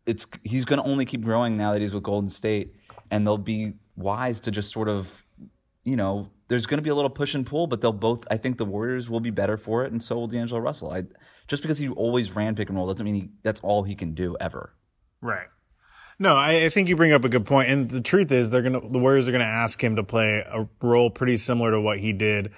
It's 0.05 0.27
he's 0.43 0.65
going 0.65 0.81
to 0.81 0.87
only 0.87 1.05
keep 1.05 1.23
growing 1.23 1.57
now 1.57 1.73
that 1.73 1.81
he's 1.81 1.93
with 1.93 2.03
Golden 2.03 2.29
State, 2.29 2.75
and 3.09 3.25
they'll 3.25 3.37
be 3.37 3.73
wise 3.95 4.39
to 4.41 4.51
just 4.51 4.71
sort 4.71 4.89
of, 4.89 5.25
you 5.83 5.95
know, 5.95 6.29
there's 6.47 6.65
going 6.65 6.77
to 6.77 6.83
be 6.83 6.89
a 6.89 6.95
little 6.95 7.09
push 7.09 7.35
and 7.35 7.45
pull, 7.45 7.67
but 7.67 7.81
they'll 7.81 7.93
both. 7.93 8.25
I 8.29 8.37
think 8.37 8.57
the 8.57 8.65
Warriors 8.65 9.09
will 9.09 9.19
be 9.19 9.29
better 9.29 9.57
for 9.57 9.85
it, 9.85 9.91
and 9.91 10.01
so 10.01 10.15
will 10.15 10.27
D'Angelo 10.27 10.59
Russell. 10.59 10.91
I 10.91 11.03
just 11.47 11.61
because 11.61 11.77
he 11.77 11.89
always 11.89 12.35
ran 12.35 12.55
pick 12.55 12.69
and 12.69 12.77
roll 12.77 12.87
doesn't 12.87 13.03
mean 13.05 13.15
he, 13.15 13.29
that's 13.43 13.59
all 13.61 13.83
he 13.83 13.95
can 13.95 14.13
do 14.13 14.35
ever. 14.39 14.73
Right. 15.21 15.47
No, 16.17 16.35
I, 16.35 16.65
I 16.65 16.69
think 16.69 16.89
you 16.89 16.97
bring 16.97 17.13
up 17.13 17.23
a 17.23 17.29
good 17.29 17.45
point, 17.45 17.69
and 17.69 17.89
the 17.89 18.01
truth 18.01 18.31
is, 18.31 18.49
they're 18.49 18.61
gonna 18.61 18.81
the 18.81 18.99
Warriors 18.99 19.29
are 19.29 19.31
gonna 19.31 19.45
ask 19.45 19.81
him 19.81 19.95
to 19.95 20.03
play 20.03 20.43
a 20.45 20.67
role 20.81 21.09
pretty 21.09 21.37
similar 21.37 21.71
to 21.71 21.79
what 21.79 21.99
he 21.99 22.13
did 22.13 22.51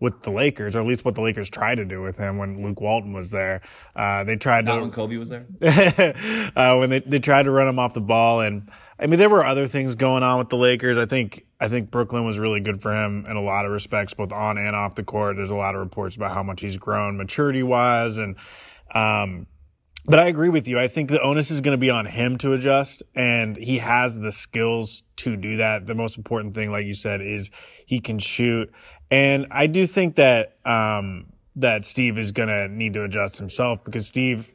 with 0.00 0.22
the 0.22 0.30
Lakers, 0.30 0.76
or 0.76 0.80
at 0.80 0.86
least 0.86 1.04
what 1.04 1.14
the 1.14 1.20
Lakers 1.20 1.50
tried 1.50 1.76
to 1.76 1.84
do 1.84 2.00
with 2.00 2.16
him 2.16 2.38
when 2.38 2.62
Luke 2.62 2.80
Walton 2.80 3.12
was 3.12 3.30
there. 3.30 3.60
Uh, 3.96 4.24
they 4.24 4.36
tried 4.36 4.64
Not 4.64 4.76
to 4.76 4.80
when 4.82 4.90
Kobe 4.90 5.16
was 5.16 5.28
there. 5.28 5.46
uh, 6.56 6.76
when 6.76 6.90
they, 6.90 7.00
they 7.00 7.18
tried 7.18 7.44
to 7.44 7.50
run 7.50 7.68
him 7.68 7.78
off 7.78 7.94
the 7.94 8.00
ball. 8.00 8.40
And 8.40 8.70
I 8.98 9.06
mean, 9.06 9.18
there 9.18 9.30
were 9.30 9.44
other 9.44 9.66
things 9.66 9.94
going 9.94 10.22
on 10.22 10.38
with 10.38 10.48
the 10.48 10.56
Lakers. 10.56 10.98
I 10.98 11.06
think 11.06 11.46
I 11.60 11.68
think 11.68 11.90
Brooklyn 11.90 12.24
was 12.24 12.38
really 12.38 12.60
good 12.60 12.80
for 12.80 12.92
him 12.92 13.26
in 13.28 13.36
a 13.36 13.42
lot 13.42 13.64
of 13.64 13.72
respects, 13.72 14.14
both 14.14 14.32
on 14.32 14.58
and 14.58 14.76
off 14.76 14.94
the 14.94 15.02
court. 15.02 15.36
There's 15.36 15.50
a 15.50 15.56
lot 15.56 15.74
of 15.74 15.80
reports 15.80 16.14
about 16.16 16.32
how 16.32 16.42
much 16.42 16.60
he's 16.60 16.76
grown 16.76 17.16
maturity 17.16 17.64
wise, 17.64 18.16
and 18.16 18.36
um, 18.94 19.46
but 20.08 20.18
I 20.18 20.28
agree 20.28 20.48
with 20.48 20.68
you. 20.68 20.78
I 20.78 20.88
think 20.88 21.10
the 21.10 21.20
onus 21.20 21.50
is 21.50 21.60
going 21.60 21.76
to 21.76 21.80
be 21.80 21.90
on 21.90 22.06
him 22.06 22.38
to 22.38 22.54
adjust, 22.54 23.02
and 23.14 23.56
he 23.56 23.78
has 23.78 24.18
the 24.18 24.32
skills 24.32 25.02
to 25.16 25.36
do 25.36 25.56
that. 25.56 25.84
The 25.86 25.94
most 25.94 26.16
important 26.16 26.54
thing, 26.54 26.70
like 26.70 26.86
you 26.86 26.94
said, 26.94 27.20
is 27.20 27.50
he 27.84 28.00
can 28.00 28.18
shoot. 28.18 28.72
And 29.10 29.46
I 29.50 29.66
do 29.66 29.86
think 29.86 30.16
that 30.16 30.56
um, 30.64 31.26
that 31.56 31.84
Steve 31.84 32.18
is 32.18 32.32
to 32.32 32.68
need 32.68 32.94
to 32.94 33.04
adjust 33.04 33.38
himself 33.38 33.82
because 33.84 34.06
Steve, 34.06 34.54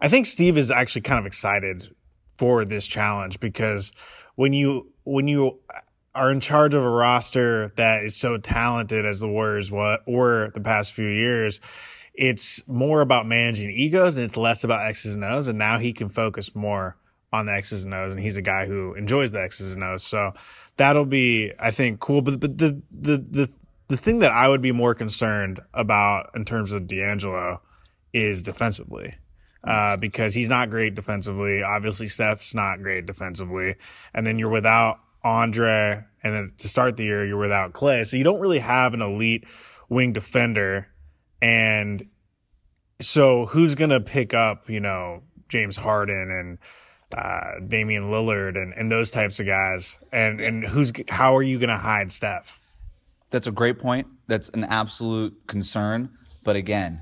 I 0.00 0.08
think 0.08 0.26
Steve 0.26 0.58
is 0.58 0.70
actually 0.70 1.02
kind 1.02 1.18
of 1.18 1.26
excited 1.26 1.94
for 2.36 2.64
this 2.64 2.86
challenge 2.86 3.38
because 3.40 3.92
when 4.34 4.52
you 4.52 4.92
when 5.04 5.28
you 5.28 5.58
are 6.14 6.30
in 6.30 6.40
charge 6.40 6.74
of 6.74 6.82
a 6.82 6.88
roster 6.88 7.72
that 7.76 8.04
is 8.04 8.14
so 8.14 8.36
talented 8.36 9.06
as 9.06 9.20
the 9.20 9.28
Warriors 9.28 9.70
wa- 9.70 9.98
were 10.06 10.50
the 10.54 10.60
past 10.60 10.92
few 10.92 11.08
years, 11.08 11.60
it's 12.14 12.66
more 12.68 13.00
about 13.00 13.26
managing 13.26 13.70
egos 13.70 14.16
and 14.16 14.26
it's 14.26 14.36
less 14.36 14.64
about 14.64 14.86
X's 14.86 15.14
and 15.14 15.24
O's. 15.24 15.48
And 15.48 15.58
now 15.58 15.78
he 15.78 15.92
can 15.92 16.08
focus 16.08 16.54
more 16.54 16.96
on 17.32 17.46
the 17.46 17.52
X's 17.52 17.84
and 17.84 17.94
O's. 17.94 18.12
And 18.12 18.20
he's 18.20 18.36
a 18.36 18.42
guy 18.42 18.66
who 18.66 18.94
enjoys 18.94 19.32
the 19.32 19.40
X's 19.40 19.72
and 19.72 19.82
O's. 19.82 20.02
So 20.02 20.34
that'll 20.76 21.06
be, 21.06 21.52
I 21.58 21.70
think, 21.70 22.00
cool. 22.00 22.20
But, 22.20 22.40
but 22.40 22.58
the, 22.58 22.82
the, 22.90 23.16
the, 23.16 23.50
the 23.92 23.98
thing 23.98 24.20
that 24.20 24.32
I 24.32 24.48
would 24.48 24.62
be 24.62 24.72
more 24.72 24.94
concerned 24.94 25.60
about 25.74 26.30
in 26.34 26.46
terms 26.46 26.72
of 26.72 26.86
D'Angelo 26.86 27.60
is 28.14 28.42
defensively. 28.42 29.14
Uh, 29.62 29.98
because 29.98 30.32
he's 30.32 30.48
not 30.48 30.70
great 30.70 30.94
defensively. 30.94 31.62
Obviously, 31.62 32.08
Steph's 32.08 32.54
not 32.54 32.82
great 32.82 33.04
defensively. 33.04 33.76
And 34.14 34.26
then 34.26 34.38
you're 34.38 34.48
without 34.48 34.98
Andre. 35.22 36.02
And 36.24 36.34
then 36.34 36.50
to 36.56 36.68
start 36.68 36.96
the 36.96 37.04
year, 37.04 37.26
you're 37.26 37.36
without 37.36 37.74
Klay. 37.74 38.08
So 38.08 38.16
you 38.16 38.24
don't 38.24 38.40
really 38.40 38.60
have 38.60 38.94
an 38.94 39.02
elite 39.02 39.44
wing 39.90 40.14
defender. 40.14 40.88
And 41.42 42.08
so 43.02 43.44
who's 43.44 43.74
gonna 43.74 44.00
pick 44.00 44.32
up, 44.32 44.70
you 44.70 44.80
know, 44.80 45.22
James 45.50 45.76
Harden 45.76 46.30
and 46.30 46.58
uh, 47.16 47.60
Damian 47.68 48.04
Lillard 48.04 48.56
and, 48.56 48.72
and 48.72 48.90
those 48.90 49.10
types 49.10 49.38
of 49.38 49.44
guys, 49.44 49.98
and 50.10 50.40
and 50.40 50.64
who's 50.64 50.92
how 51.08 51.36
are 51.36 51.42
you 51.42 51.58
gonna 51.58 51.76
hide 51.76 52.10
Steph? 52.10 52.58
That's 53.32 53.46
a 53.46 53.50
great 53.50 53.78
point. 53.80 54.06
That's 54.28 54.50
an 54.50 54.64
absolute 54.64 55.48
concern. 55.48 56.10
But 56.44 56.54
again, 56.54 57.00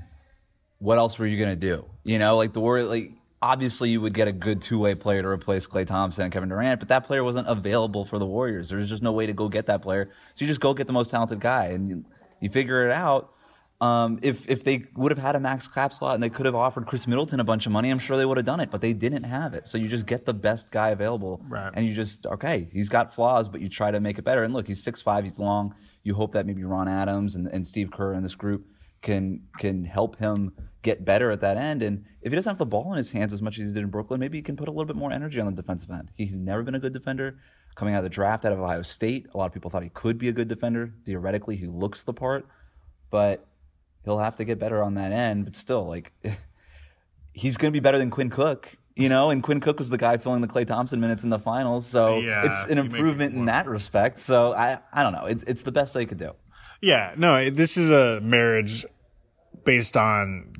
what 0.79 0.97
else 0.97 1.19
were 1.19 1.27
you 1.27 1.37
gonna 1.37 1.55
do? 1.55 1.85
You 2.03 2.17
know, 2.17 2.37
like 2.37 2.53
the 2.53 2.61
Warriors, 2.61 2.87
like 2.87 3.11
obviously 3.41 3.89
you 3.89 3.99
would 4.01 4.13
get 4.13 4.27
a 4.27 4.31
good 4.31 4.61
two 4.61 4.79
way 4.79 4.95
player 4.95 5.21
to 5.21 5.27
replace 5.27 5.67
Klay 5.67 5.85
Thompson 5.85 6.23
and 6.23 6.33
Kevin 6.33 6.49
Durant, 6.49 6.79
but 6.79 6.87
that 6.87 7.05
player 7.05 7.23
wasn't 7.23 7.47
available 7.47 8.05
for 8.05 8.17
the 8.17 8.25
Warriors. 8.25 8.69
There's 8.69 8.89
just 8.89 9.03
no 9.03 9.11
way 9.11 9.25
to 9.25 9.33
go 9.33 9.49
get 9.49 9.65
that 9.65 9.81
player. 9.81 10.09
So 10.35 10.45
you 10.45 10.47
just 10.47 10.61
go 10.61 10.73
get 10.73 10.87
the 10.87 10.93
most 10.93 11.11
talented 11.11 11.41
guy 11.41 11.65
and 11.65 11.89
you, 11.89 12.05
you 12.39 12.49
figure 12.49 12.87
it 12.87 12.93
out. 12.93 13.33
Um, 13.81 14.19
if 14.21 14.47
if 14.47 14.63
they 14.63 14.85
would 14.95 15.11
have 15.11 15.17
had 15.17 15.35
a 15.35 15.39
max 15.39 15.67
cap 15.67 15.91
slot 15.91 16.13
and 16.13 16.21
they 16.21 16.29
could 16.29 16.45
have 16.45 16.53
offered 16.53 16.85
Khris 16.85 17.07
Middleton 17.07 17.39
a 17.39 17.43
bunch 17.43 17.65
of 17.65 17.71
money, 17.71 17.89
I'm 17.89 17.97
sure 17.97 18.15
they 18.15 18.25
would 18.25 18.37
have 18.37 18.45
done 18.45 18.59
it, 18.59 18.69
but 18.69 18.79
they 18.79 18.93
didn't 18.93 19.23
have 19.23 19.55
it. 19.55 19.67
So 19.67 19.79
you 19.79 19.87
just 19.87 20.05
get 20.05 20.23
the 20.25 20.35
best 20.35 20.69
guy 20.71 20.89
available, 20.91 21.41
Right. 21.49 21.71
and 21.73 21.87
you 21.87 21.93
just 21.95 22.27
okay, 22.27 22.69
he's 22.71 22.89
got 22.89 23.13
flaws, 23.13 23.49
but 23.49 23.59
you 23.59 23.69
try 23.69 23.89
to 23.89 23.99
make 23.99 24.19
it 24.19 24.21
better. 24.23 24.43
And 24.43 24.53
look, 24.53 24.67
he's 24.67 24.83
six 24.83 25.01
five, 25.01 25.23
he's 25.23 25.39
long. 25.39 25.73
You 26.03 26.13
hope 26.13 26.33
that 26.33 26.45
maybe 26.45 26.63
Ron 26.63 26.87
Adams 26.87 27.35
and, 27.35 27.47
and 27.47 27.65
Steve 27.65 27.89
Kerr 27.91 28.13
and 28.13 28.23
this 28.23 28.35
group 28.35 28.67
can 29.01 29.41
can 29.57 29.83
help 29.83 30.15
him 30.17 30.51
get 30.83 31.03
better 31.03 31.31
at 31.31 31.41
that 31.41 31.57
end. 31.57 31.81
And 31.81 32.05
if 32.21 32.31
he 32.31 32.35
doesn't 32.35 32.51
have 32.51 32.57
the 32.59 32.65
ball 32.67 32.91
in 32.93 32.97
his 32.97 33.11
hands 33.11 33.33
as 33.33 33.41
much 33.41 33.57
as 33.57 33.67
he 33.67 33.73
did 33.73 33.83
in 33.83 33.89
Brooklyn, 33.89 34.19
maybe 34.19 34.37
he 34.37 34.41
can 34.43 34.55
put 34.55 34.67
a 34.67 34.71
little 34.71 34.85
bit 34.85 34.95
more 34.95 35.11
energy 35.11 35.39
on 35.39 35.47
the 35.47 35.59
defensive 35.59 35.89
end. 35.91 36.09
He's 36.17 36.37
never 36.37 36.61
been 36.63 36.75
a 36.75 36.79
good 36.79 36.93
defender. 36.93 37.37
Coming 37.75 37.95
out 37.95 37.99
of 37.99 38.03
the 38.03 38.09
draft 38.09 38.45
out 38.45 38.51
of 38.53 38.59
Ohio 38.59 38.81
State, 38.83 39.27
a 39.33 39.37
lot 39.37 39.45
of 39.45 39.53
people 39.53 39.71
thought 39.71 39.81
he 39.81 39.89
could 39.89 40.17
be 40.19 40.27
a 40.27 40.31
good 40.31 40.47
defender. 40.47 40.93
Theoretically, 41.05 41.55
he 41.55 41.65
looks 41.67 42.03
the 42.03 42.13
part, 42.13 42.45
but 43.09 43.47
he'll 44.03 44.19
have 44.19 44.35
to 44.35 44.45
get 44.45 44.59
better 44.59 44.83
on 44.83 44.95
that 44.95 45.11
end. 45.11 45.45
But 45.45 45.55
still, 45.55 45.87
like 45.87 46.11
he's 47.33 47.57
going 47.57 47.71
to 47.71 47.75
be 47.75 47.81
better 47.81 47.97
than 47.97 48.09
Quinn 48.09 48.29
Cook. 48.29 48.75
You 48.95 49.07
know, 49.07 49.29
and 49.29 49.41
Quinn 49.41 49.61
Cook 49.61 49.79
was 49.79 49.89
the 49.89 49.97
guy 49.97 50.17
filling 50.17 50.41
the 50.41 50.47
Klay 50.47 50.67
Thompson 50.67 50.99
minutes 50.99 51.23
in 51.23 51.29
the 51.29 51.39
finals, 51.39 51.87
so 51.87 52.19
Yeah, 52.19 52.45
it's 52.45 52.65
an 52.65 52.69
you 52.69 52.75
make 52.75 52.85
a 52.85 52.89
good 52.89 52.99
improvement 52.99 53.35
in 53.35 53.45
that 53.45 53.65
respect. 53.65 54.19
So 54.19 54.53
I, 54.53 54.79
I 54.91 55.01
don't 55.03 55.13
know. 55.13 55.25
It's 55.25 55.43
it's 55.43 55.63
the 55.63 55.71
best 55.71 55.93
they 55.93 56.05
could 56.05 56.17
do. 56.17 56.33
Yeah, 56.81 57.13
no, 57.15 57.49
this 57.49 57.77
is 57.77 57.89
a 57.89 58.19
marriage 58.21 58.85
based 59.63 59.95
on 59.95 60.53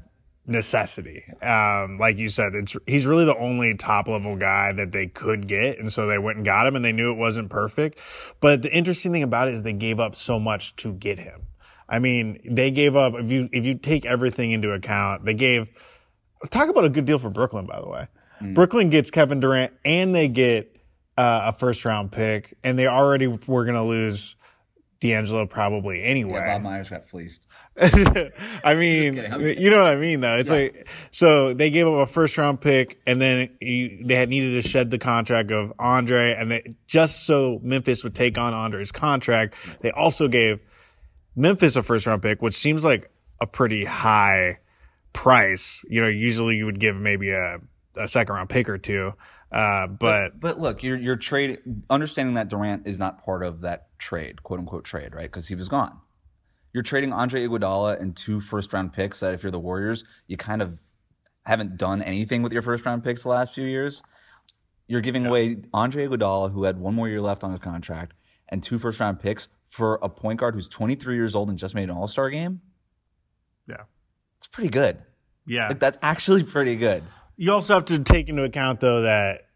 necessity. 0.45 1.23
Um, 1.41 1.97
like 1.99 2.17
you 2.17 2.29
said, 2.29 2.53
it's 2.55 2.75
he's 2.85 3.05
really 3.05 3.25
the 3.25 3.37
only 3.37 3.75
top 3.75 4.07
level 4.07 4.35
guy 4.35 4.71
that 4.73 4.91
they 4.91 5.07
could 5.07 5.47
get, 5.47 5.79
and 5.79 5.91
so 5.91 6.07
they 6.07 6.17
went 6.17 6.37
and 6.37 6.45
got 6.45 6.67
him, 6.67 6.75
and 6.75 6.85
they 6.85 6.91
knew 6.91 7.11
it 7.11 7.17
wasn't 7.17 7.49
perfect. 7.49 7.99
But 8.39 8.61
the 8.61 8.71
interesting 8.71 9.11
thing 9.11 9.23
about 9.23 9.47
it 9.47 9.55
is 9.55 9.63
they 9.63 9.73
gave 9.73 9.99
up 9.99 10.15
so 10.15 10.39
much 10.39 10.75
to 10.77 10.93
get 10.93 11.19
him. 11.19 11.47
I 11.91 11.99
mean, 11.99 12.39
they 12.49 12.71
gave 12.71 12.95
up 12.95 13.13
if 13.15 13.29
you 13.29 13.49
if 13.51 13.65
you 13.65 13.75
take 13.75 14.05
everything 14.05 14.51
into 14.51 14.71
account, 14.71 15.25
they 15.25 15.33
gave 15.33 15.67
talk 16.49 16.69
about 16.69 16.85
a 16.85 16.89
good 16.89 17.05
deal 17.05 17.19
for 17.19 17.29
Brooklyn, 17.29 17.65
by 17.67 17.79
the 17.81 17.87
way. 17.87 18.07
Brooklyn 18.53 18.89
gets 18.89 19.11
Kevin 19.11 19.39
Durant 19.39 19.71
and 19.85 20.15
they 20.15 20.27
get 20.27 20.75
uh, 21.15 21.51
a 21.53 21.59
first 21.59 21.85
round 21.85 22.11
pick, 22.11 22.57
and 22.63 22.79
they 22.79 22.87
already 22.87 23.27
were 23.27 23.65
going 23.65 23.75
to 23.75 23.83
lose 23.83 24.35
D'Angelo 24.99 25.45
probably 25.45 26.01
anyway. 26.01 26.39
Yeah, 26.39 26.55
Bob 26.55 26.63
Myers 26.63 26.89
got 26.89 27.07
fleeced. 27.07 27.45
I 27.77 28.73
mean, 28.73 29.15
kidding, 29.15 29.33
I'm 29.33 29.39
kidding. 29.39 29.63
you 29.63 29.69
know 29.69 29.83
what 29.83 29.91
I 29.91 29.95
mean, 29.95 30.21
though. 30.21 30.37
It's 30.37 30.49
like 30.49 30.87
so 31.11 31.53
they 31.53 31.69
gave 31.69 31.87
up 31.87 31.93
a 31.93 32.05
first 32.11 32.37
round 32.37 32.61
pick, 32.61 32.99
and 33.05 33.19
then 33.19 33.49
you, 33.59 34.03
they 34.05 34.15
had 34.15 34.29
needed 34.29 34.61
to 34.61 34.67
shed 34.67 34.89
the 34.89 34.97
contract 34.97 35.51
of 35.51 35.73
Andre, 35.77 36.33
and 36.33 36.51
they, 36.51 36.75
just 36.87 37.25
so 37.25 37.59
Memphis 37.61 38.03
would 38.03 38.15
take 38.15 38.37
on 38.37 38.53
Andre's 38.53 38.91
contract, 38.91 39.55
they 39.81 39.91
also 39.91 40.27
gave 40.27 40.59
Memphis 41.35 41.75
a 41.75 41.83
first 41.83 42.05
round 42.05 42.21
pick, 42.21 42.41
which 42.41 42.57
seems 42.57 42.83
like 42.83 43.09
a 43.39 43.47
pretty 43.47 43.85
high 43.85 44.59
price. 45.13 45.83
You 45.89 46.01
know, 46.01 46.07
usually 46.07 46.55
you 46.55 46.65
would 46.65 46.79
give 46.79 46.95
maybe 46.95 47.31
a, 47.31 47.59
a 47.95 48.07
second 48.07 48.35
round 48.35 48.49
pick 48.49 48.69
or 48.69 48.77
two, 48.77 49.13
uh, 49.51 49.87
but 49.87 50.39
But 50.39 50.59
look, 50.59 50.83
you're 50.83 50.97
you're 50.97 51.17
trade 51.17 51.59
understanding 51.89 52.35
that 52.35 52.47
Durant 52.47 52.87
is 52.87 52.99
not 52.99 53.23
part 53.23 53.43
of 53.43 53.61
that 53.61 53.97
trade, 53.97 54.43
quote 54.43 54.59
unquote 54.59 54.85
trade, 54.85 55.13
right? 55.13 55.23
Because 55.29 55.47
he 55.47 55.55
was 55.55 55.67
gone. 55.67 55.99
You're 56.73 56.83
trading 56.83 57.11
Andre 57.11 57.45
Iguodala 57.45 57.99
and 57.99 58.15
two 58.15 58.39
first 58.39 58.71
round 58.71 58.93
picks 58.93 59.19
that 59.19 59.33
if 59.33 59.43
you're 59.43 59.51
the 59.51 59.59
Warriors, 59.59 60.05
you 60.27 60.37
kind 60.37 60.61
of 60.61 60.79
haven't 61.43 61.75
done 61.75 62.01
anything 62.01 62.43
with 62.43 62.53
your 62.53 62.61
first 62.61 62.85
round 62.85 63.03
picks 63.03 63.23
the 63.23 63.29
last 63.29 63.53
few 63.53 63.65
years. 63.65 64.03
You're 64.87 65.01
giving 65.01 65.25
away 65.25 65.57
Andre 65.73 66.07
Iguodala, 66.07 66.51
who 66.51 66.63
had 66.63 66.77
one 66.77 66.93
more 66.93 67.09
year 67.09 67.21
left 67.21 67.43
on 67.43 67.51
his 67.51 67.59
contract, 67.59 68.13
and 68.47 68.63
two 68.63 68.79
first 68.79 68.99
round 68.99 69.19
picks 69.19 69.49
for 69.71 69.95
a 70.03 70.09
point 70.09 70.37
guard 70.39 70.53
who's 70.53 70.67
23 70.67 71.15
years 71.15 71.33
old 71.33 71.49
and 71.49 71.57
just 71.57 71.73
made 71.73 71.85
an 71.89 71.91
All 71.95 72.07
Star 72.07 72.29
game. 72.29 72.59
yeah, 73.67 73.83
It's 74.37 74.47
pretty 74.47 74.69
good. 74.69 74.97
yeah. 75.47 75.69
Like 75.69 75.79
that's 75.79 75.97
actually 76.01 76.43
pretty 76.43 76.75
good. 76.75 77.01
You 77.37 77.53
also 77.53 77.73
have 77.75 77.85
to 77.85 77.99
take 77.99 78.27
into 78.29 78.43
account 78.43 78.81
though 78.81 79.03
that, 79.03 79.47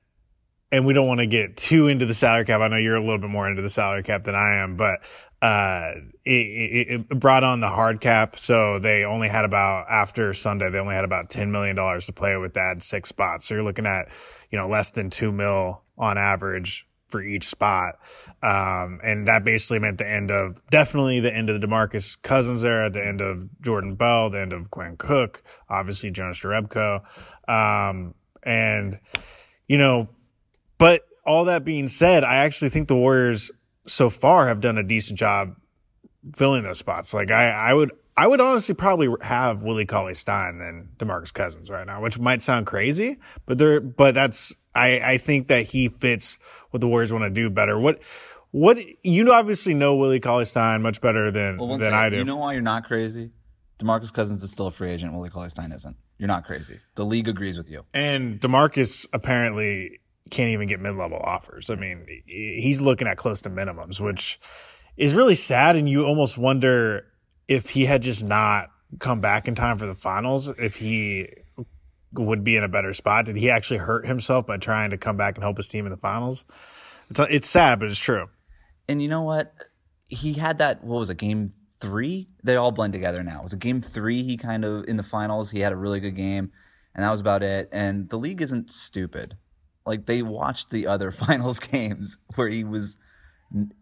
and 0.72 0.86
we 0.86 0.94
don't 0.94 1.08
want 1.08 1.20
to 1.20 1.28
get 1.28 1.58
too 1.58 1.88
into 1.88 2.06
the 2.06 2.14
salary 2.14 2.46
cap. 2.46 2.62
I 2.62 2.70
know 2.70 2.78
you're 2.78 2.96
a 2.96 3.02
little 3.02 3.20
bit 3.20 3.30
more 3.30 3.48
into 3.48 3.62
the 3.62 3.70
salary 3.70 4.04
cap 4.04 4.24
than 4.24 4.36
I 4.36 4.64
am, 4.64 4.78
but 4.78 5.02
uh, 5.42 5.92
it, 6.24 6.32
it, 6.32 7.02
it 7.12 7.20
brought 7.20 7.44
on 7.44 7.60
the 7.60 7.68
hard 7.68 8.00
cap, 8.02 8.40
so 8.40 8.80
they 8.80 9.04
only 9.04 9.28
had 9.28 9.44
about 9.46 9.86
after 9.92 10.34
Sunday 10.34 10.72
they 10.72 10.80
only 10.80 10.96
had 10.96 11.04
about 11.04 11.30
ten 11.30 11.52
million 11.52 11.76
dollars 11.76 12.06
to 12.08 12.14
play 12.14 12.36
with. 12.38 12.54
That 12.54 12.82
six 12.82 13.10
spots, 13.10 13.46
so 13.46 13.54
you're 13.54 13.64
looking 13.64 13.86
at 13.86 14.08
you 14.50 14.58
know 14.58 14.68
less 14.68 14.92
than 14.92 15.10
two 15.10 15.32
mil 15.34 15.82
on 15.98 16.18
average 16.18 16.88
for 17.08 17.22
each 17.22 17.48
spot, 17.48 17.96
um, 18.42 19.00
and 19.04 19.28
that 19.28 19.44
basically 19.44 19.80
meant 19.80 19.98
the 19.98 20.10
end 20.10 20.32
of 20.32 20.60
definitely 20.70 21.20
the 21.20 21.34
end 21.34 21.50
of 21.50 21.60
the 21.60 21.68
Demarcus 21.68 22.22
Cousins 22.22 22.64
era, 22.64 22.90
the 22.90 23.06
end 23.06 23.22
of 23.22 23.50
Jordan 23.62 23.96
Bell, 23.96 24.30
the 24.30 24.40
end 24.40 24.54
of 24.54 24.72
Quinn 24.72 24.98
Cook, 24.98 25.44
obviously 25.70 26.12
Jonas 26.12 26.40
Jerebko, 26.40 27.02
um, 27.48 28.14
and 28.44 29.00
you 29.68 29.78
know, 29.78 30.10
but 30.78 31.06
all 31.26 31.46
that 31.46 31.66
being 31.66 31.88
said, 31.88 32.24
I 32.24 32.38
actually 32.38 32.70
think 32.70 32.88
the 32.88 32.96
Warriors 32.96 33.52
so 33.88 34.10
far 34.10 34.48
have 34.48 34.62
done 34.62 34.78
a 34.78 34.84
decent 34.84 35.20
job 35.20 35.56
filling 36.36 36.64
those 36.64 36.80
spots. 36.80 37.14
Like 37.14 37.32
I, 37.32 37.50
I 37.50 37.74
would, 37.74 37.92
I 38.18 38.28
would 38.28 38.40
honestly 38.40 38.76
probably 38.76 39.10
have 39.22 39.64
Willie 39.64 39.86
Cauley 39.86 40.14
Stein 40.14 40.60
than 40.60 40.90
Demarcus 40.98 41.34
Cousins 41.34 41.70
right 41.70 41.86
now, 41.86 42.02
which 42.02 42.18
might 42.18 42.42
sound 42.42 42.66
crazy, 42.66 43.18
but 43.46 43.58
there, 43.58 43.80
but 43.80 44.16
that's 44.16 44.54
I, 44.74 45.00
I 45.00 45.18
think 45.18 45.48
that 45.48 45.68
he 45.68 45.90
fits 45.90 46.38
what 46.76 46.82
the 46.82 46.90
Warriors 46.90 47.14
want 47.14 47.24
to 47.24 47.30
do 47.30 47.50
better. 47.50 47.80
What, 47.80 48.02
what 48.52 48.78
you 49.02 49.32
obviously 49.32 49.74
know 49.74 49.96
Willie 49.96 50.20
Cauley 50.20 50.44
Stein 50.44 50.82
much 50.82 51.00
better 51.00 51.32
than 51.32 51.58
Well, 51.58 51.70
than 51.70 51.80
second. 51.80 51.98
I 51.98 52.10
do. 52.10 52.18
You 52.18 52.26
know 52.26 52.36
why 52.36 52.52
you're 52.52 52.62
not 52.62 52.84
crazy? 52.84 53.32
Demarcus 53.80 54.12
Cousins 54.12 54.44
is 54.44 54.52
still 54.52 54.68
a 54.68 54.72
free 54.72 54.92
agent. 54.92 55.14
Willie 55.14 55.30
Cauley 55.30 55.48
Stein 55.48 55.72
isn't. 55.72 55.96
You're 56.18 56.28
not 56.28 56.44
crazy. 56.46 56.82
The 56.96 57.06
league 57.06 57.30
agrees 57.30 57.58
with 57.58 57.70
you. 57.70 57.86
And 57.94 58.42
Demarcus 58.42 59.08
apparently 59.14 60.02
can't 60.32 60.50
even 60.50 60.68
get 60.68 60.82
mid 60.82 60.96
level 60.98 61.18
offers. 61.18 61.70
I 61.70 61.76
mean, 61.76 62.06
he's 62.26 62.82
looking 62.82 63.08
at 63.08 63.16
close 63.16 63.42
to 63.44 63.50
minimums, 63.50 64.02
which 64.02 64.38
is 64.98 65.14
really 65.14 65.36
sad. 65.36 65.78
And 65.78 65.88
you 65.88 66.04
almost 66.06 66.38
wonder 66.38 67.06
if 67.48 67.70
he 67.70 67.86
had 67.86 68.02
just 68.02 68.22
not 68.22 68.68
come 69.00 69.22
back 69.22 69.48
in 69.48 69.56
time 69.56 69.78
for 69.78 69.86
the 69.86 69.96
finals, 69.96 70.50
if 70.58 70.76
he 70.76 71.30
would 72.18 72.44
be 72.44 72.56
in 72.56 72.64
a 72.64 72.68
better 72.68 72.94
spot. 72.94 73.26
Did 73.26 73.36
he 73.36 73.50
actually 73.50 73.78
hurt 73.78 74.06
himself 74.08 74.46
by 74.48 74.58
trying 74.58 74.92
to 74.92 74.98
come 74.98 75.18
back 75.18 75.36
and 75.36 75.44
help 75.44 75.58
his 75.58 75.68
team 75.68 75.86
in 75.86 75.92
the 75.92 75.98
finals? 75.98 76.46
It's, 77.10 77.20
it's 77.30 77.50
sad, 77.50 77.80
but 77.80 77.90
it's 77.90 78.00
true. 78.00 78.28
And 78.88 79.02
you 79.02 79.08
know 79.08 79.22
what? 79.22 79.54
He 80.08 80.34
had 80.34 80.60
that. 80.60 80.84
What 80.84 81.00
was 81.00 81.10
it? 81.10 81.18
Game 81.18 81.54
three. 81.80 82.30
They 82.44 82.56
all 82.56 82.72
blend 82.72 82.94
together 82.94 83.24
now. 83.24 83.40
It 83.40 83.44
was 83.44 83.54
a 83.54 83.58
game 83.58 83.82
three. 83.82 84.24
He 84.24 84.38
kind 84.38 84.66
of 84.66 84.86
in 84.88 84.98
the 84.98 85.04
finals. 85.04 85.52
He 85.52 85.60
had 85.60 85.74
a 85.74 85.76
really 85.76 86.00
good 86.00 86.16
game, 86.16 86.52
and 86.94 87.04
that 87.04 87.12
was 87.12 87.22
about 87.22 87.44
it. 87.44 87.70
And 87.72 88.10
the 88.10 88.18
league 88.18 88.42
isn't 88.42 88.72
stupid. 88.72 89.38
Like 89.86 90.06
they 90.06 90.22
watched 90.22 90.70
the 90.70 90.88
other 90.88 91.12
finals 91.26 91.60
games 91.60 92.18
where 92.36 92.48
he 92.48 92.64
was. 92.64 92.98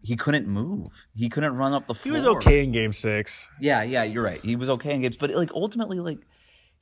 He 0.02 0.14
couldn't 0.16 0.46
move. 0.46 0.92
He 1.16 1.28
couldn't 1.28 1.56
run 1.56 1.72
up 1.72 1.86
the 1.86 1.94
floor. 1.94 2.14
He 2.14 2.16
was 2.16 2.26
okay 2.36 2.62
in 2.62 2.70
game 2.70 2.92
six. 2.92 3.48
Yeah, 3.60 3.82
yeah, 3.82 4.04
you're 4.04 4.22
right. 4.22 4.40
He 4.42 4.56
was 4.56 4.68
okay 4.70 4.94
in 4.94 5.00
games, 5.00 5.16
but 5.16 5.30
like 5.30 5.52
ultimately, 5.52 6.00
like 6.00 6.18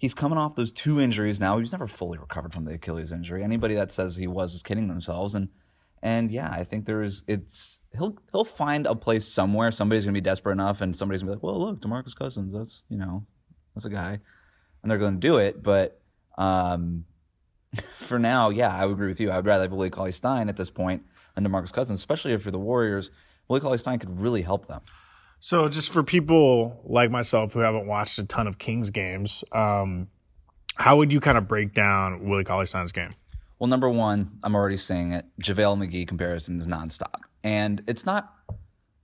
he's 0.03 0.15
coming 0.15 0.37
off 0.37 0.57
those 0.57 0.73
two 0.73 1.01
injuries 1.01 1.39
now. 1.39 1.55
He 1.57 1.61
was 1.61 1.71
never 1.71 1.87
fully 1.87 2.19
recovered 2.19 2.53
from 2.53 2.65
the 2.65 2.75
Achilles 2.75 3.13
injury. 3.13 3.45
Anybody 3.45 3.77
that 3.77 3.93
says 3.93 4.17
he 4.17 4.27
was 4.27 4.53
is 4.53 4.63
kidding 4.63 4.89
themselves. 4.89 5.37
And 5.37 5.49
and 6.03 6.29
yeah, 6.29 6.51
I 6.51 6.65
think 6.65 6.85
there 6.85 7.03
is. 7.03 7.23
It's 7.29 7.81
he'll 7.97 8.19
he'll 8.33 8.45
find 8.45 8.87
a 8.87 8.97
place 8.97 9.27
somewhere. 9.27 9.71
Somebody's 9.71 10.05
gonna 10.05 10.13
be 10.13 10.21
desperate 10.21 10.55
enough, 10.55 10.81
and 10.81 10.95
somebody's 10.95 11.23
gonna 11.23 11.31
be 11.31 11.37
like, 11.37 11.45
well, 11.45 11.61
look, 11.61 11.81
Demarcus 11.81 12.17
Cousins. 12.17 12.53
That's 12.53 12.83
you 12.89 12.99
know, 12.99 13.25
that's 13.75 13.85
a 13.85 13.91
guy, 13.91 14.19
and 14.83 14.91
they're 14.91 14.99
gonna 14.99 15.19
do 15.19 15.39
it. 15.39 15.63
But 15.63 16.03
um, 16.37 17.05
for 17.99 18.19
now, 18.19 18.51
yeah, 18.51 18.77
I 18.77 18.85
would 18.85 18.95
agree 18.95 19.09
with 19.09 19.21
you. 19.21 19.31
I 19.31 19.37
would 19.37 19.47
rather 19.47 19.63
have 19.63 19.73
Willie 19.73 19.91
Cauley 19.91 20.11
Stein 20.11 20.49
at 20.49 20.57
this 20.57 20.71
point 20.71 21.05
than 21.37 21.47
Demarcus 21.47 21.73
Cousins, 21.73 22.01
especially 22.01 22.33
if 22.33 22.45
you're 22.45 22.53
the 22.53 22.59
Warriors. 22.59 23.11
Willie 23.47 23.61
Cauley 23.61 23.79
Stein 23.79 24.01
could 24.01 24.19
really 24.21 24.43
help 24.43 24.67
them. 24.67 24.81
So, 25.45 25.69
just 25.69 25.91
for 25.91 26.05
people 26.05 26.81
like 26.85 27.11
myself 27.11 27.53
who 27.53 27.59
haven't 27.59 27.89
watched 27.89 28.17
a 28.21 28.23
ton 28.23 28.47
of 28.47 28.59
Kings 28.59 28.91
games, 28.91 29.43
um, 29.51 30.07
how 30.77 30.97
would 30.99 31.13
you 31.13 31.19
kind 31.19 31.37
of 31.37 31.49
break 31.49 31.75
down 31.75 32.29
Willie 32.29 32.45
Cauley 32.45 32.65
Stein's 32.65 32.93
game? 32.93 33.11
Well, 33.59 33.67
number 33.67 33.91
one, 33.91 34.39
I'm 34.45 34.55
already 34.55 34.77
saying 34.77 35.11
it. 35.11 35.25
JaVale 35.43 35.79
McGee 35.79 36.07
comparison 36.07 36.61
is 36.61 36.69
nonstop. 36.69 37.23
And 37.43 37.83
it's 37.89 38.07
not 38.07 38.33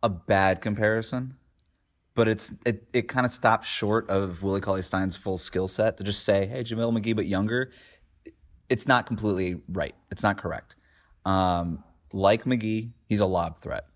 a 0.04 0.08
bad 0.08 0.60
comparison, 0.60 1.34
but 2.14 2.28
it's 2.28 2.52
it, 2.64 2.86
it 2.92 3.08
kind 3.08 3.26
of 3.26 3.32
stops 3.32 3.66
short 3.66 4.08
of 4.08 4.40
Willie 4.44 4.60
Cauley 4.60 4.82
Stein's 4.82 5.16
full 5.16 5.38
skill 5.38 5.66
set 5.66 5.96
to 5.96 6.04
just 6.04 6.22
say, 6.22 6.46
hey, 6.46 6.62
JaVale 6.62 6.96
McGee, 6.96 7.16
but 7.16 7.26
younger. 7.26 7.72
It's 8.68 8.86
not 8.86 9.06
completely 9.06 9.60
right. 9.68 9.96
It's 10.12 10.22
not 10.22 10.40
correct. 10.40 10.76
Um, 11.24 11.82
like 12.12 12.44
McGee, 12.44 12.92
he's 13.08 13.18
a 13.18 13.26
lob 13.26 13.60
threat. 13.60 13.86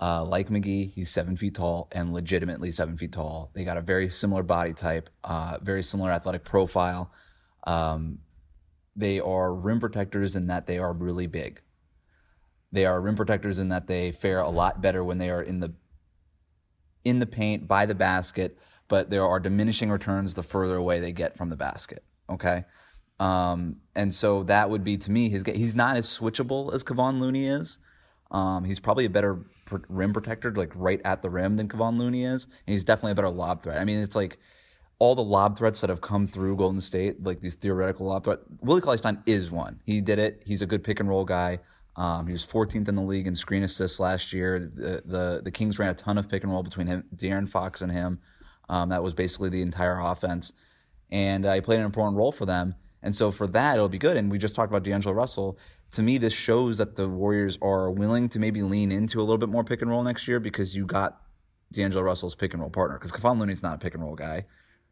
Uh, 0.00 0.24
like 0.24 0.48
McGee, 0.48 0.92
he's 0.94 1.10
seven 1.10 1.36
feet 1.36 1.54
tall 1.54 1.88
and 1.92 2.14
legitimately 2.14 2.72
seven 2.72 2.96
feet 2.96 3.12
tall. 3.12 3.50
They 3.54 3.64
got 3.64 3.76
a 3.76 3.82
very 3.82 4.08
similar 4.08 4.42
body 4.42 4.72
type, 4.72 5.10
uh, 5.24 5.58
very 5.60 5.82
similar 5.82 6.10
athletic 6.10 6.42
profile. 6.42 7.12
Um, 7.64 8.20
they 8.96 9.20
are 9.20 9.54
rim 9.54 9.78
protectors 9.78 10.36
in 10.36 10.46
that 10.46 10.66
they 10.66 10.78
are 10.78 10.92
really 10.94 11.26
big. 11.26 11.60
They 12.72 12.86
are 12.86 13.00
rim 13.00 13.14
protectors 13.14 13.58
in 13.58 13.68
that 13.68 13.86
they 13.86 14.12
fare 14.12 14.40
a 14.40 14.48
lot 14.48 14.80
better 14.80 15.04
when 15.04 15.18
they 15.18 15.28
are 15.28 15.42
in 15.42 15.60
the 15.60 15.74
in 17.04 17.18
the 17.18 17.26
paint 17.26 17.66
by 17.66 17.86
the 17.86 17.94
basket, 17.94 18.58
but 18.88 19.10
there 19.10 19.26
are 19.26 19.40
diminishing 19.40 19.90
returns 19.90 20.34
the 20.34 20.42
further 20.42 20.76
away 20.76 21.00
they 21.00 21.12
get 21.12 21.36
from 21.36 21.48
the 21.50 21.56
basket. 21.56 22.04
Okay. 22.28 22.64
Um, 23.18 23.76
and 23.94 24.14
so 24.14 24.44
that 24.44 24.70
would 24.70 24.82
be 24.82 24.96
to 24.96 25.10
me 25.10 25.28
his 25.28 25.42
he's 25.46 25.74
not 25.74 25.96
as 25.96 26.06
switchable 26.06 26.72
as 26.72 26.82
Kevon 26.82 27.20
Looney 27.20 27.48
is. 27.48 27.78
Um, 28.30 28.64
he's 28.64 28.80
probably 28.80 29.04
a 29.04 29.10
better 29.10 29.44
rim 29.88 30.12
protector, 30.12 30.52
like 30.52 30.72
right 30.74 31.00
at 31.04 31.22
the 31.22 31.30
rim, 31.30 31.56
than 31.56 31.68
Kevon 31.68 31.98
Looney 31.98 32.24
is, 32.24 32.44
and 32.44 32.72
he's 32.74 32.84
definitely 32.84 33.12
a 33.12 33.14
better 33.14 33.30
lob 33.30 33.62
threat. 33.62 33.78
I 33.78 33.84
mean, 33.84 33.98
it's 34.00 34.16
like 34.16 34.38
all 34.98 35.14
the 35.14 35.22
lob 35.22 35.56
threats 35.56 35.80
that 35.80 35.90
have 35.90 36.00
come 36.00 36.26
through 36.26 36.56
Golden 36.56 36.80
State, 36.80 37.22
like 37.24 37.40
these 37.40 37.54
theoretical 37.54 38.06
lob 38.06 38.24
threats. 38.24 38.42
Willie 38.60 38.80
Cauley 38.80 38.98
Stein 38.98 39.22
is 39.26 39.50
one. 39.50 39.80
He 39.84 40.00
did 40.00 40.18
it. 40.18 40.42
He's 40.44 40.62
a 40.62 40.66
good 40.66 40.84
pick 40.84 41.00
and 41.00 41.08
roll 41.08 41.24
guy. 41.24 41.58
Um, 41.96 42.26
he 42.26 42.32
was 42.32 42.46
14th 42.46 42.88
in 42.88 42.94
the 42.94 43.02
league 43.02 43.26
in 43.26 43.34
screen 43.34 43.62
assists 43.62 43.98
last 43.98 44.32
year. 44.32 44.70
The, 44.74 45.02
the, 45.04 45.40
the 45.44 45.50
Kings 45.50 45.78
ran 45.78 45.90
a 45.90 45.94
ton 45.94 46.18
of 46.18 46.28
pick 46.28 46.44
and 46.44 46.52
roll 46.52 46.62
between 46.62 46.86
him, 46.86 47.04
De'Aaron 47.16 47.48
Fox 47.48 47.80
and 47.80 47.90
him. 47.90 48.20
Um, 48.68 48.90
that 48.90 49.02
was 49.02 49.14
basically 49.14 49.48
the 49.48 49.62
entire 49.62 49.98
offense, 49.98 50.52
and 51.10 51.44
uh, 51.44 51.54
he 51.54 51.60
played 51.60 51.80
an 51.80 51.84
important 51.84 52.16
role 52.16 52.30
for 52.30 52.46
them. 52.46 52.76
And 53.02 53.16
so 53.16 53.32
for 53.32 53.46
that, 53.48 53.74
it'll 53.74 53.88
be 53.88 53.98
good. 53.98 54.16
And 54.16 54.30
we 54.30 54.38
just 54.38 54.54
talked 54.54 54.70
about 54.70 54.84
D'Angelo 54.84 55.14
Russell 55.14 55.58
to 55.92 56.02
me, 56.02 56.18
this 56.18 56.32
shows 56.32 56.78
that 56.78 56.96
the 56.96 57.08
Warriors 57.08 57.58
are 57.62 57.90
willing 57.90 58.28
to 58.30 58.38
maybe 58.38 58.62
lean 58.62 58.92
into 58.92 59.20
a 59.20 59.22
little 59.22 59.38
bit 59.38 59.48
more 59.48 59.64
pick 59.64 59.82
and 59.82 59.90
roll 59.90 60.02
next 60.02 60.28
year 60.28 60.40
because 60.40 60.74
you 60.74 60.86
got 60.86 61.20
D'Angelo 61.72 62.02
Russell's 62.02 62.34
pick 62.34 62.52
and 62.52 62.60
roll 62.62 62.70
partner. 62.70 62.98
Because 62.98 63.12
Kevon 63.12 63.38
Looney's 63.38 63.62
not 63.62 63.74
a 63.74 63.78
pick 63.78 63.94
and 63.94 64.02
roll 64.02 64.14
guy. 64.14 64.44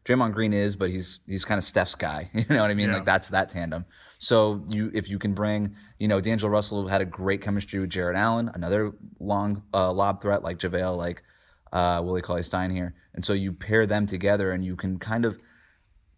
Draymond 0.05 0.33
Green 0.33 0.53
is, 0.53 0.75
but 0.75 0.89
he's 0.89 1.19
he's 1.27 1.45
kind 1.45 1.57
of 1.57 1.63
Steph's 1.63 1.95
guy. 1.95 2.29
You 2.33 2.45
know 2.49 2.61
what 2.61 2.71
I 2.71 2.73
mean? 2.73 2.89
Yeah. 2.89 2.95
Like 2.95 3.05
that's 3.05 3.29
that 3.29 3.49
tandem. 3.49 3.85
So 4.19 4.63
you 4.67 4.91
if 4.93 5.09
you 5.09 5.19
can 5.19 5.33
bring, 5.33 5.75
you 5.99 6.07
know, 6.07 6.19
D'Angelo 6.19 6.51
Russell 6.51 6.87
had 6.87 7.01
a 7.01 7.05
great 7.05 7.41
chemistry 7.41 7.79
with 7.79 7.89
Jarrett 7.89 8.17
Allen, 8.17 8.49
another 8.53 8.93
long 9.19 9.63
uh, 9.73 9.91
lob 9.91 10.21
threat 10.21 10.43
like 10.43 10.57
JaVale, 10.57 10.97
like 10.97 11.23
uh, 11.71 12.01
Willie 12.03 12.21
Cauley 12.21 12.43
Stein 12.43 12.71
here, 12.71 12.95
and 13.13 13.23
so 13.23 13.33
you 13.33 13.53
pair 13.53 13.85
them 13.85 14.07
together 14.07 14.51
and 14.51 14.65
you 14.65 14.75
can 14.75 14.97
kind 14.99 15.25
of 15.25 15.37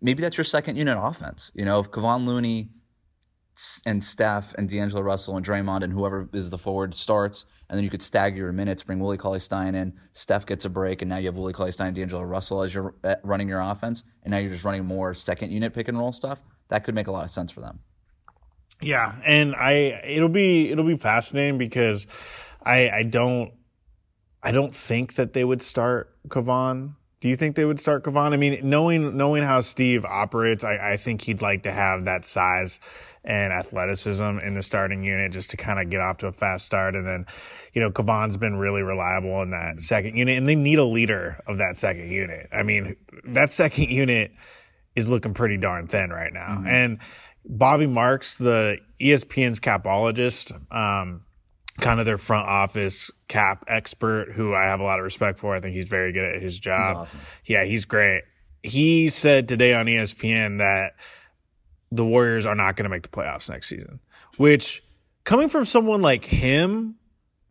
maybe 0.02 0.22
that's 0.22 0.38
your 0.38 0.46
second 0.46 0.78
unit 0.78 0.98
offense. 1.00 1.52
You 1.54 1.66
know, 1.66 1.80
if 1.80 1.92
Kevon 1.92 2.26
Looney 2.26 2.70
and 3.86 4.04
Steph 4.04 4.54
and 4.56 4.70
D'Angelo 4.70 5.02
Russell 5.02 5.38
and 5.38 5.46
Draymond 5.46 5.84
and 5.84 5.92
whoever 5.92 6.30
is 6.34 6.50
the 6.50 6.58
forward 6.58 6.94
starts, 6.94 7.46
and 7.70 7.78
then 7.78 7.84
you 7.84 7.90
could 7.90 8.02
stagger 8.02 8.38
your 8.38 8.52
minutes, 8.52 8.84
bring 8.84 9.00
Willie 9.00 9.18
Cauley 9.18 9.40
Stein 9.40 9.76
in, 9.76 9.94
Steph 10.14 10.46
gets 10.46 10.66
a 10.66 10.70
break, 10.70 11.02
and 11.02 11.10
now 11.10 11.18
you 11.18 11.28
have 11.28 11.36
Willie 11.36 11.54
Cauley 11.54 11.72
Stein 11.72 11.88
and 11.88 11.96
D'Angelo 11.96 12.24
Russell 12.24 12.62
as 12.62 12.74
you're 12.74 12.96
uh, 13.04 13.16
running 13.24 13.48
your 13.48 13.62
offense, 13.62 14.04
and 14.24 14.32
now 14.32 14.38
you're 14.38 14.52
just 14.52 14.64
running 14.64 14.86
more 14.86 15.14
second 15.14 15.52
unit 15.52 15.74
pick 15.74 15.88
and 15.88 15.98
roll 15.98 16.12
stuff. 16.12 16.42
That 16.70 16.84
could 16.84 16.96
make 16.96 17.08
a 17.08 17.12
lot 17.12 17.26
of 17.26 17.32
sense 17.32 17.52
for 17.52 17.62
them. 17.62 17.80
Yeah, 18.82 19.14
and 19.26 19.56
I 19.56 20.02
it'll 20.06 20.30
be 20.30 20.72
it'll 20.72 20.88
be 20.88 20.98
fascinating 20.98 21.58
because 21.58 22.08
I 22.64 22.90
I 22.90 23.04
don't 23.04 23.54
I 24.42 24.52
don't 24.52 24.74
think 24.74 25.16
that 25.16 25.34
they 25.34 25.44
would 25.44 25.62
start 25.62 26.16
Kevon 26.28 26.96
do 27.22 27.30
you 27.30 27.36
think 27.36 27.56
they 27.56 27.66
would 27.66 27.80
start 27.80 28.04
Kevon? 28.04 28.34
I 28.34 28.38
mean, 28.38 28.60
knowing 28.64 29.16
knowing 29.16 29.44
how 29.44 29.62
Steve 29.62 30.04
operates, 30.06 30.64
I, 30.64 30.92
I 30.94 30.98
think 30.98 31.22
he'd 31.22 31.42
like 31.42 31.64
to 31.64 31.72
have 31.72 32.06
that 32.06 32.26
size 32.26 32.80
and 33.24 33.54
athleticism 33.54 34.40
in 34.40 34.56
the 34.56 34.64
starting 34.64 35.04
unit 35.04 35.32
just 35.32 35.52
to 35.52 35.58
kind 35.58 35.80
of 35.80 35.92
get 35.92 36.02
off 36.02 36.18
to 36.18 36.28
a 36.28 36.32
fast 36.32 36.66
start. 36.66 36.96
And 36.96 37.06
then, 37.06 37.28
you 37.74 37.82
know, 37.82 37.92
Kevon's 37.92 38.38
been 38.38 38.56
really 38.56 38.82
reliable 38.82 39.44
in 39.44 39.52
that 39.52 39.82
second 39.82 40.18
unit, 40.18 40.38
and 40.38 40.50
they 40.50 40.56
need 40.56 40.80
a 40.80 40.86
leader 40.86 41.40
of 41.46 41.60
that 41.60 41.78
second 41.78 42.10
unit. 42.10 42.50
I 42.52 42.64
mean, 42.64 42.96
that 43.26 43.52
second 43.52 43.90
unit 43.90 44.32
is 44.96 45.08
looking 45.08 45.34
pretty 45.34 45.58
darn 45.58 45.88
thin 45.88 46.10
right 46.10 46.34
now. 46.34 46.58
Mm-hmm. 46.58 46.68
And 46.68 47.00
Bobby 47.46 47.86
Marks, 47.86 48.38
the 48.38 48.78
ESPN's 49.00 49.60
capologist, 49.60 50.52
um, 50.74 51.22
kind 51.82 52.00
of 52.00 52.06
their 52.06 52.18
front 52.18 52.48
office 52.48 53.12
cap 53.28 53.66
expert 53.68 54.32
who 54.32 54.54
I 54.54 54.64
have 54.64 54.80
a 54.80 54.84
lot 54.84 55.00
of 55.00 55.04
respect 55.04 55.40
for. 55.40 55.56
I 55.56 55.60
think 55.60 55.76
he's 55.76 55.88
very 55.88 56.12
good 56.14 56.24
at 56.24 56.42
his 56.42 56.58
job. 56.58 56.90
He's 56.90 56.98
awesome. 56.98 57.20
Yeah, 57.46 57.66
he's 57.66 57.86
great. 57.86 58.24
He 58.64 59.10
said 59.10 59.48
today 59.48 59.74
on 59.74 59.88
ESPN 59.88 60.60
that 60.60 60.92
the 61.92 62.06
Warriors 62.06 62.46
are 62.46 62.56
not 62.56 62.78
going 62.78 62.84
to 62.86 62.90
make 62.90 63.04
the 63.04 63.10
playoffs 63.10 63.50
next 63.50 63.68
season, 63.68 64.00
which 64.38 64.84
coming 65.24 65.50
from 65.50 65.66
someone 65.66 66.02
like 66.02 66.24
him 66.24 66.96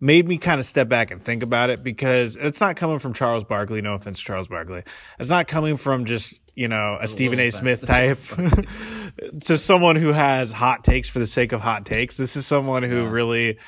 made 0.01 0.27
me 0.27 0.39
kind 0.39 0.59
of 0.59 0.65
step 0.65 0.89
back 0.89 1.11
and 1.11 1.23
think 1.23 1.43
about 1.43 1.69
it 1.69 1.83
because 1.83 2.37
it's 2.37 2.61
not 2.61 2.77
coming 2.77 2.99
from 2.99 3.13
Charles 3.13 3.45
Barkley. 3.45 3.83
No 3.83 3.95
offense 3.95 4.19
to 4.19 4.25
Charles 4.25 4.49
Barkley. 4.49 4.83
It's 5.19 5.29
not 5.29 5.47
coming 5.47 5.77
from 5.77 6.07
just, 6.07 6.41
you 6.55 6.69
know, 6.69 6.97
a, 7.01 7.05
a 7.05 7.09
Stephen 7.09 7.39
A. 7.39 7.51
Smith 7.51 7.85
type 7.85 8.19
to 9.45 9.59
someone 9.59 9.97
who 9.97 10.13
has 10.13 10.53
hot 10.53 10.85
takes 10.85 11.09
for 11.11 11.19
the 11.19 11.27
sake 11.27 11.53
of 11.53 11.61
hot 11.61 11.85
takes. 11.85 12.17
This 12.17 12.35
is 12.37 12.47
someone 12.47 12.83
who 12.83 13.03
yeah. 13.03 13.11
really 13.11 13.59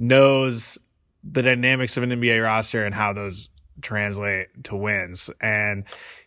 knows 0.00 0.78
the 1.22 1.42
dynamics 1.42 1.96
of 1.96 2.02
an 2.02 2.10
NBA 2.10 2.42
roster 2.42 2.84
and 2.84 2.94
how 2.94 3.12
those 3.12 3.50
translate 3.82 4.64
to 4.64 4.74
wins. 4.74 5.30
And 5.40 5.84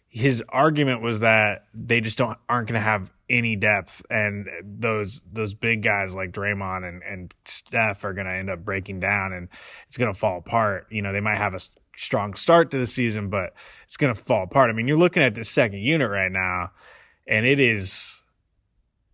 his 0.08 0.44
argument 0.50 1.02
was 1.02 1.22
that 1.22 1.66
they 1.74 2.00
just 2.00 2.20
don't 2.20 2.38
aren't 2.48 2.68
going 2.68 2.80
to 2.80 2.86
have 2.86 3.12
any 3.30 3.56
depth, 3.56 4.06
and 4.12 4.48
those 4.64 5.24
those 5.32 5.56
big 5.56 5.82
guys 5.82 6.14
like 6.14 6.32
Draymond 6.32 6.88
and 6.88 7.02
and 7.02 7.34
Steph 7.46 8.06
are 8.06 8.14
going 8.14 8.28
to 8.28 8.34
end 8.34 8.52
up 8.52 8.64
breaking 8.64 9.00
down, 9.00 9.34
and 9.34 9.50
it's 9.88 9.98
going 9.98 10.14
to 10.14 10.18
fall 10.18 10.38
apart. 10.38 10.86
You 10.92 11.02
know, 11.02 11.12
they 11.12 11.20
might 11.20 11.38
have 11.38 11.56
a 11.56 11.60
strong 11.98 12.36
start 12.36 12.70
to 12.72 12.78
the 12.78 12.86
season, 12.86 13.30
but 13.30 13.56
it's 13.86 13.98
going 13.98 14.14
to 14.14 14.20
fall 14.20 14.44
apart. 14.44 14.70
I 14.70 14.74
mean, 14.74 14.88
you're 14.88 15.00
looking 15.00 15.24
at 15.24 15.34
the 15.34 15.44
second 15.44 15.80
unit 15.80 16.12
right 16.12 16.32
now, 16.32 16.70
and 17.28 17.48
it 17.48 17.60
is 17.60 18.23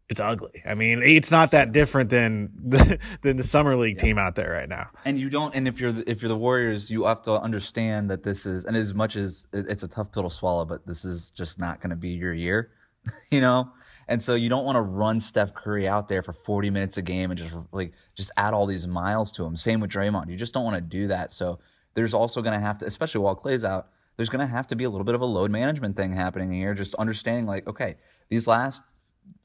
it's 0.10 0.20
ugly. 0.20 0.64
I 0.66 0.74
mean, 0.74 1.04
it's 1.04 1.30
not 1.30 1.52
that 1.52 1.72
different 1.72 2.10
than 2.10 2.52
the, 2.66 3.00
than 3.22 3.38
the 3.38 3.44
summer 3.44 3.76
league 3.76 3.98
yeah. 3.98 4.04
team 4.04 4.18
out 4.18 4.36
there 4.36 4.52
right 4.52 4.68
now. 4.68 4.90
And 5.06 5.20
you 5.20 5.30
don't. 5.30 5.54
And 5.54 5.68
if 5.68 5.80
you're 5.80 5.94
if 6.08 6.22
you're 6.22 6.30
the 6.30 6.38
Warriors, 6.38 6.90
you 6.90 7.06
have 7.06 7.22
to 7.24 7.34
understand 7.34 8.10
that 8.10 8.24
this 8.24 8.46
is. 8.46 8.66
And 8.66 8.76
as 8.76 8.94
much 8.94 9.16
as 9.16 9.48
it's 9.54 9.84
a 9.84 9.88
tough 9.88 10.12
pill 10.12 10.24
to 10.24 10.32
swallow, 10.32 10.66
but 10.66 10.86
this 10.88 11.06
is 11.06 11.30
just 11.32 11.60
not 11.60 11.80
going 11.80 11.92
to 11.92 11.96
be 11.96 12.10
your 12.10 12.34
year, 12.34 12.72
you 13.32 13.40
know. 13.40 13.72
And 14.08 14.20
so 14.20 14.34
you 14.34 14.50
don't 14.50 14.66
want 14.66 14.76
to 14.76 14.82
run 14.82 15.22
Steph 15.22 15.54
Curry 15.54 15.88
out 15.88 16.08
there 16.08 16.24
for 16.24 16.34
40 16.34 16.72
minutes 16.72 16.98
a 16.98 17.04
game 17.04 17.30
and 17.30 17.38
just 17.38 17.56
like 17.72 17.94
just 18.16 18.32
add 18.38 18.56
all 18.56 18.66
these 18.66 18.88
miles 18.88 19.32
to 19.34 19.46
him. 19.46 19.56
Same 19.56 19.80
with 19.80 19.92
Draymond. 19.92 20.30
You 20.30 20.36
just 20.36 20.52
don't 20.52 20.64
want 20.64 20.76
to 20.76 20.82
do 20.82 21.08
that. 21.10 21.32
So 21.32 21.60
there's 21.94 22.16
also 22.16 22.42
going 22.42 22.56
to 22.56 22.60
have 22.60 22.80
to, 22.80 22.88
especially 22.88 23.22
while 23.22 23.36
Klay's 23.36 23.64
out, 23.64 23.90
there's 24.18 24.30
going 24.30 24.46
to 24.46 24.52
have 24.52 24.66
to 24.68 24.76
be 24.76 24.86
a 24.86 24.90
little 24.90 25.06
bit 25.06 25.14
of 25.14 25.22
a 25.22 25.26
load 25.26 25.52
management 25.52 25.96
thing 25.96 26.12
happening 26.12 26.52
here. 26.52 26.74
Just 26.74 26.96
understanding 26.96 27.46
like, 27.46 27.68
okay, 27.68 27.98
these 28.30 28.48
last 28.48 28.82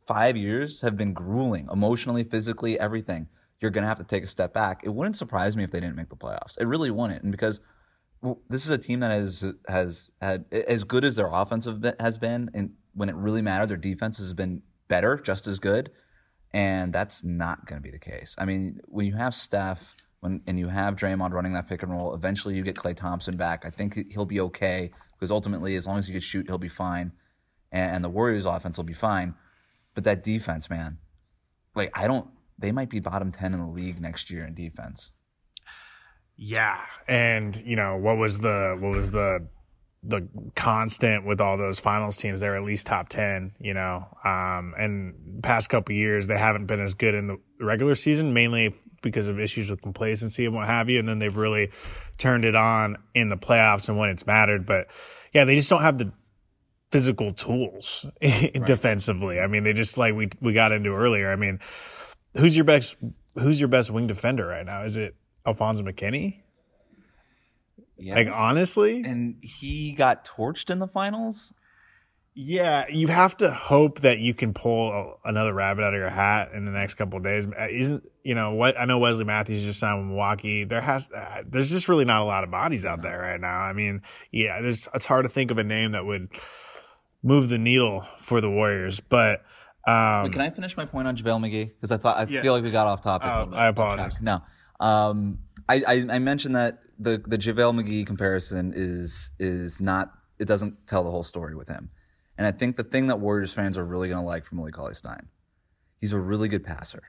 five 0.07 0.37
years 0.37 0.81
have 0.81 0.97
been 0.97 1.13
grueling, 1.13 1.69
emotionally, 1.73 2.25
physically, 2.25 2.79
everything. 2.79 3.27
You're 3.61 3.71
going 3.71 3.83
to 3.83 3.89
have 3.89 3.99
to 3.99 4.05
take 4.05 4.25
a 4.25 4.27
step 4.27 4.53
back. 4.53 4.83
It 4.85 4.91
wouldn't 4.91 5.17
surprise 5.17 5.57
me 5.57 5.65
if 5.65 5.71
they 5.71 5.81
didn't 5.81 5.97
make 5.97 6.11
the 6.11 6.17
playoffs. 6.17 6.59
It 6.59 6.67
really 6.67 6.91
wouldn't, 6.91 7.23
and 7.23 7.33
because 7.33 7.61
this 8.51 8.65
is 8.65 8.71
a 8.71 8.79
team 8.79 9.01
that 9.01 9.11
has 9.11 9.45
has 9.69 10.11
had 10.21 10.45
as 10.53 10.85
good 10.85 11.05
as 11.05 11.17
their 11.17 11.29
offensive 11.33 11.85
has 12.01 12.19
been, 12.19 12.51
and 12.55 12.73
when 12.95 13.09
it 13.09 13.15
really 13.15 13.43
mattered, 13.43 13.69
their 13.69 13.77
defense 13.77 14.19
has 14.19 14.33
been 14.33 14.63
better, 14.89 15.17
just 15.17 15.47
as 15.47 15.59
good, 15.59 15.91
and 16.53 16.93
that's 16.93 17.25
not 17.25 17.67
going 17.67 17.81
to 17.81 17.83
be 17.83 17.91
the 17.91 17.99
case. 17.99 18.35
I 18.39 18.45
mean, 18.45 18.81
when 18.87 19.07
you 19.07 19.15
have 19.15 19.35
Steph. 19.35 19.95
When, 20.21 20.41
and 20.47 20.59
you 20.59 20.69
have 20.69 20.97
Draymond 20.97 21.33
running 21.33 21.53
that 21.53 21.69
pick 21.69 21.83
and 21.83 21.93
roll. 21.93 22.15
Eventually, 22.15 22.55
you 22.55 22.63
get 22.63 22.77
Klay 22.77 22.97
Thompson 22.97 23.37
back. 23.37 23.67
I 23.67 23.71
think 23.71 24.11
he'll 24.11 24.25
be 24.25 24.41
okay 24.41 24.91
because 25.13 25.31
ultimately, 25.31 25.77
as 25.77 25.87
long 25.87 25.99
as 25.99 26.07
he 26.07 26.13
can 26.13 26.23
shoot, 26.23 26.47
he'll 26.49 26.57
be 26.57 26.71
fine, 26.71 27.13
and 27.73 28.03
the 28.03 28.09
Warriors' 28.09 28.47
offense 28.47 28.79
will 28.79 28.85
be 28.85 28.95
fine. 28.95 29.35
But 29.95 30.05
that 30.05 30.23
defense, 30.23 30.69
man, 30.69 30.99
like 31.75 31.97
I 31.97 32.07
don't. 32.07 32.29
They 32.59 32.73
might 32.73 32.91
be 32.91 33.01
bottom 33.01 33.33
ten 33.33 33.53
in 33.55 33.61
the 33.61 33.67
league 33.67 34.01
next 34.01 34.31
year 34.31 34.45
in 34.45 34.55
defense. 34.55 35.13
Yeah, 36.37 36.81
and 37.07 37.57
you 37.65 37.77
know 37.77 37.97
what 37.97 38.17
was 38.17 38.41
the 38.41 38.77
what 38.81 38.97
was 38.97 39.11
the 39.11 39.47
the 40.07 40.29
constant 40.55 41.25
with 41.25 41.41
all 41.41 41.57
those 41.57 41.79
finals 41.79 42.17
teams 42.17 42.41
they're 42.41 42.57
at 42.57 42.63
least 42.63 42.87
top 42.87 43.09
10 43.09 43.53
you 43.59 43.73
know 43.73 44.07
um, 44.25 44.75
and 44.79 45.43
past 45.43 45.71
couple 45.71 45.95
years 45.95 46.27
they 46.27 46.37
haven't 46.37 46.67
been 46.67 46.81
as 46.81 46.95
good 46.95 47.15
in 47.15 47.27
the 47.27 47.39
regular 47.61 47.95
season 47.95 48.35
mainly 48.35 48.75
because 49.03 49.29
of 49.29 49.41
issues 49.41 49.71
with 49.71 49.81
complacency 49.83 50.45
and 50.45 50.55
what 50.55 50.67
have 50.67 50.91
you 50.91 50.99
and 50.99 51.09
then 51.09 51.19
they've 51.19 51.37
really 51.37 51.71
turned 52.19 52.45
it 52.45 52.55
on 52.55 52.97
in 53.15 53.29
the 53.29 53.37
playoffs 53.37 53.89
and 53.89 53.99
when 53.99 54.11
it's 54.11 54.27
mattered 54.27 54.67
but 54.67 54.89
yeah 55.33 55.45
they 55.45 55.55
just 55.55 55.71
don't 55.71 55.83
have 55.83 55.99
the 55.99 56.13
physical 56.95 57.33
tools 57.33 58.07
right. 58.23 58.65
defensively. 58.65 59.41
I 59.41 59.49
mean, 59.49 59.65
they 59.65 59.73
just 59.73 59.99
like 59.99 60.15
we 60.15 60.29
we 60.41 60.53
got 60.53 60.71
into 60.71 60.91
earlier. 60.91 61.33
I 61.33 61.35
mean, 61.35 61.59
who's 62.37 62.55
your 62.55 62.65
best 62.65 62.95
who's 63.35 63.59
your 63.59 63.69
best 63.69 63.91
wing 63.91 64.07
defender 64.07 64.47
right 64.47 64.65
now? 64.65 64.85
Is 64.85 64.95
it 64.95 65.17
Alfonzo 65.45 65.83
McKinnie? 65.83 66.43
Yes. 67.99 68.15
Like 68.15 68.29
honestly, 68.33 69.03
and 69.05 69.39
he 69.43 69.91
got 69.91 70.25
torched 70.25 70.71
in 70.71 70.79
the 70.79 70.87
finals. 70.87 71.53
Yeah, 72.37 72.85
you 72.89 73.09
have 73.09 73.37
to 73.39 73.51
hope 73.53 74.01
that 74.01 74.21
you 74.21 74.35
can 74.35 74.55
pull 74.55 75.19
another 75.25 75.53
rabbit 75.53 75.83
out 75.83 75.95
of 75.95 75.99
your 75.99 76.11
hat 76.11 76.51
in 76.55 76.65
the 76.65 76.73
next 76.73 76.95
couple 76.95 77.17
of 77.17 77.25
days. 77.25 77.47
Uh, 77.47 77.67
isn't 77.69 78.05
you 78.23 78.37
know 78.37 78.55
what? 78.55 78.79
I 78.79 78.85
know 78.85 79.01
Wesley 79.01 79.25
Matthews 79.25 79.65
just 79.65 79.81
signed 79.81 79.99
with 79.99 80.09
Milwaukee. 80.11 80.63
There 80.63 80.81
has 80.81 81.09
uh, 81.11 81.43
there's 81.45 81.71
just 81.71 81.89
really 81.89 82.05
not 82.05 82.23
a 82.23 82.25
lot 82.25 82.45
of 82.45 82.53
bodies 82.53 82.85
out 82.85 83.03
there 83.03 83.19
right 83.19 83.41
now. 83.41 83.59
I 83.59 83.73
mean, 83.73 84.03
yeah, 84.31 84.61
there's 84.63 84.89
it's 84.95 85.07
hard 85.07 85.25
to 85.25 85.29
think 85.29 85.51
of 85.51 85.59
a 85.59 85.65
name 85.65 85.93
that 85.93 86.05
would 86.05 86.29
move 87.25 87.49
the 87.49 87.59
needle 87.59 88.07
for 88.19 88.41
the 88.41 88.49
Warriors. 88.51 89.01
But 89.01 89.43
um, 89.89 90.25
Wait, 90.25 90.33
can 90.33 90.41
I 90.43 90.51
finish 90.51 90.77
my 90.77 90.85
point 90.85 91.09
on 91.09 91.17
JaVale 91.17 91.41
McGee? 91.41 91.67
Because 91.69 91.91
I 91.91 91.97
thought 91.97 92.17
I 92.17 92.31
Yeah. 92.31 92.43
feel 92.43 92.53
like 92.53 92.63
we 92.63 92.71
got 92.71 92.87
off 92.87 93.01
topic. 93.01 93.51
bit. 93.51 93.59
I 93.59 93.67
apologize. 93.69 94.15
No, 94.21 94.41
um, 94.79 95.41
I, 95.69 95.83
I 95.87 95.95
I 96.11 96.19
mentioned 96.21 96.55
that 96.55 96.79
the 96.99 97.21
the 97.27 97.37
JaVale 97.39 97.75
McGee 97.83 98.07
comparison 98.07 98.73
is 98.77 99.33
is 99.41 99.81
not 99.81 100.13
it 100.39 100.45
doesn't 100.47 100.87
tell 100.87 101.03
the 101.03 101.11
whole 101.11 101.25
story 101.25 101.55
with 101.57 101.69
him, 101.69 101.91
and 102.39 102.47
I 102.47 102.51
think 102.53 102.77
the 102.77 102.85
thing 102.85 103.09
that 103.09 103.19
Warriors 103.21 103.53
fans 103.53 103.77
are 103.79 103.85
really 103.85 104.09
going 104.09 104.21
to 104.21 104.27
like 104.27 104.45
from 104.47 104.59
Willie 104.59 104.73
Cauley 104.73 104.95
Stein, 104.95 105.29
he's 106.01 106.13
a 106.13 106.21
really 106.21 106.49
good 106.49 106.65
passer, 106.65 107.03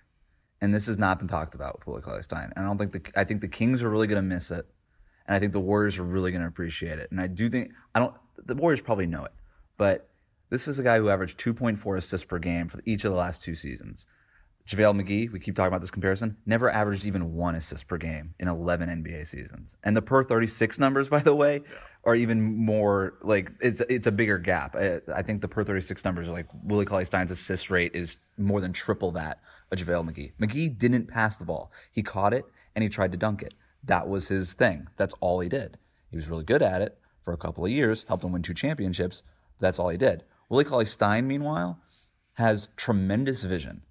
and 0.62 0.74
this 0.74 0.88
has 0.88 0.98
not 0.98 1.20
been 1.20 1.28
talked 1.28 1.56
about 1.56 1.78
with 1.80 1.88
Willie 1.88 2.02
Cauley 2.02 2.22
Stein. 2.24 2.52
And 2.56 2.66
I 2.66 2.68
don't 2.68 2.78
think 2.78 2.92
the 2.94 3.20
I 3.20 3.24
think 3.26 3.42
the 3.42 3.48
Kings 3.48 3.84
are 3.84 3.90
really 3.90 4.08
going 4.08 4.18
to 4.22 4.36
miss 4.36 4.52
it, 4.52 4.66
and 5.28 5.36
I 5.36 5.40
think 5.40 5.54
the 5.54 5.60
Warriors 5.60 5.98
are 5.98 6.04
really 6.04 6.32
going 6.32 6.42
to 6.42 6.48
appreciate 6.48 7.00
it. 7.00 7.10
And 7.12 7.20
I 7.22 7.28
do 7.28 7.50
think 7.50 7.72
I 7.94 8.00
don't 8.00 8.14
the 8.44 8.56
Warriors 8.56 8.82
probably 8.82 9.08
know 9.08 9.24
it, 9.26 9.32
but 9.78 10.10
this 10.50 10.68
is 10.68 10.80
a 10.80 10.84
guy 10.84 10.98
who 10.98 11.10
averaged 11.10 11.40
2.4 11.40 11.98
assists 11.98 12.26
per 12.26 12.40
game 12.40 12.68
for 12.68 12.82
each 12.86 13.04
of 13.06 13.12
the 13.12 13.18
last 13.18 13.44
two 13.44 13.56
seasons. 13.56 14.06
JaVale 14.68 15.00
McGee, 15.00 15.32
we 15.32 15.40
keep 15.40 15.56
talking 15.56 15.68
about 15.68 15.82
this 15.82 15.92
comparison, 15.92 16.38
never 16.48 16.72
averaged 16.72 17.06
even 17.06 17.36
one 17.36 17.54
assist 17.54 17.88
per 17.88 17.98
game 17.98 18.34
in 18.40 18.48
11 18.48 18.90
NBA 19.04 19.28
seasons. 19.28 19.78
And 19.84 19.96
the 19.96 20.02
per 20.02 20.24
36 20.24 20.80
numbers, 20.80 21.08
by 21.16 21.20
the 21.20 21.36
way, 21.36 21.62
are 22.04 22.16
even 22.16 22.42
more 22.42 23.14
like 23.22 23.52
it's 23.62 23.82
it's 23.90 24.08
a 24.08 24.12
bigger 24.12 24.40
gap. 24.40 24.76
I, 24.76 25.02
I 25.14 25.22
think 25.22 25.42
the 25.42 25.48
per 25.48 25.64
36 25.64 26.04
numbers 26.04 26.28
are 26.28 26.32
like 26.32 26.48
Willie 26.64 26.86
Cauley 26.86 27.06
Stein's 27.06 27.32
assist 27.32 27.70
rate 27.70 27.92
is 27.94 28.18
more 28.38 28.60
than 28.60 28.74
triple 28.74 29.12
that 29.12 29.40
of 29.72 29.78
JaVale 29.78 30.10
McGee. 30.12 30.32
McGee 30.40 30.76
didn't 30.78 31.08
pass 31.08 31.38
the 31.38 31.46
ball. 31.46 31.72
He 31.92 32.02
caught 32.02 32.34
it 32.34 32.46
and 32.76 32.82
he 32.82 32.90
tried 32.90 33.12
to 33.12 33.18
dunk 33.18 33.44
it. 33.44 33.54
That 33.84 34.08
was 34.08 34.28
his 34.28 34.54
thing. 34.54 34.88
That's 34.98 35.14
all 35.20 35.40
he 35.40 35.50
did. 35.50 35.78
He 36.10 36.16
was 36.16 36.28
really 36.28 36.44
good 36.44 36.64
at 36.64 36.82
it 36.82 36.98
for 37.24 37.34
a 37.34 37.38
couple 37.38 37.66
of 37.66 37.72
years, 37.72 38.04
helped 38.08 38.24
him 38.24 38.32
win 38.32 38.42
two 38.42 38.54
championships. 38.54 39.22
That's 39.60 39.80
all 39.80 39.90
he 39.90 39.98
did. 39.98 40.24
Willie 40.50 40.64
Cauley 40.66 40.86
Stein, 40.86 41.28
meanwhile, 41.28 41.80
has 42.34 42.70
tremendous 42.76 43.44
vision. 43.44 43.82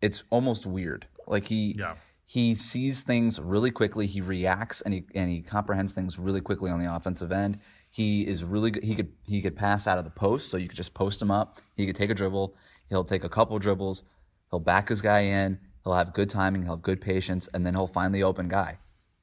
It's 0.00 0.24
almost 0.30 0.66
weird. 0.66 1.06
Like 1.26 1.46
he 1.46 1.76
Yeah. 1.78 1.94
he 2.24 2.54
sees 2.54 3.02
things 3.02 3.40
really 3.40 3.70
quickly. 3.70 4.06
He 4.06 4.20
reacts 4.20 4.80
and 4.82 4.92
he 4.94 5.04
and 5.14 5.30
he 5.30 5.40
comprehends 5.40 5.92
things 5.92 6.18
really 6.18 6.40
quickly 6.40 6.70
on 6.70 6.78
the 6.80 6.92
offensive 6.94 7.32
end. 7.32 7.58
He 7.90 8.26
is 8.26 8.44
really 8.44 8.70
good. 8.70 8.82
He 8.84 8.94
could 8.94 9.12
he 9.24 9.40
could 9.40 9.56
pass 9.56 9.86
out 9.86 9.98
of 9.98 10.04
the 10.04 10.10
post, 10.10 10.50
so 10.50 10.56
you 10.56 10.68
could 10.68 10.76
just 10.76 10.94
post 10.94 11.22
him 11.22 11.30
up. 11.30 11.60
He 11.74 11.86
could 11.86 11.96
take 11.96 12.10
a 12.10 12.14
dribble. 12.14 12.54
He'll 12.88 13.04
take 13.04 13.24
a 13.24 13.28
couple 13.28 13.58
dribbles. 13.58 14.02
He'll 14.50 14.60
back 14.60 14.88
his 14.88 15.00
guy 15.00 15.20
in. 15.20 15.58
He'll 15.84 15.94
have 15.94 16.12
good 16.12 16.28
timing. 16.28 16.62
He'll 16.62 16.72
have 16.72 16.82
good 16.82 17.00
patience, 17.00 17.48
and 17.54 17.64
then 17.64 17.74
he'll 17.74 17.86
find 17.86 18.14
the 18.14 18.22
open 18.24 18.48
guy. 18.48 18.78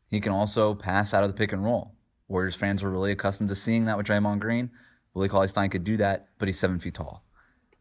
He 0.10 0.20
can 0.20 0.32
also 0.32 0.74
pass 0.74 1.14
out 1.14 1.24
of 1.24 1.30
the 1.30 1.36
pick 1.38 1.52
and 1.52 1.64
roll. 1.64 1.94
Warriors 2.28 2.56
fans 2.56 2.82
were 2.82 2.90
really 2.92 3.12
accustomed 3.12 3.50
to 3.50 3.56
seeing 3.56 3.86
that 3.86 3.98
with 3.98 4.08
Draymond 4.08 4.40
Green. 4.40 4.72
Willie 5.16 5.30
Cauley 5.30 5.48
Stein 5.48 5.70
could 5.70 5.84
do 5.84 5.98
that, 5.98 6.28
but 6.38 6.48
he's 6.48 6.60
seven 6.60 6.80
feet 6.80 6.94
tall. 6.94 7.24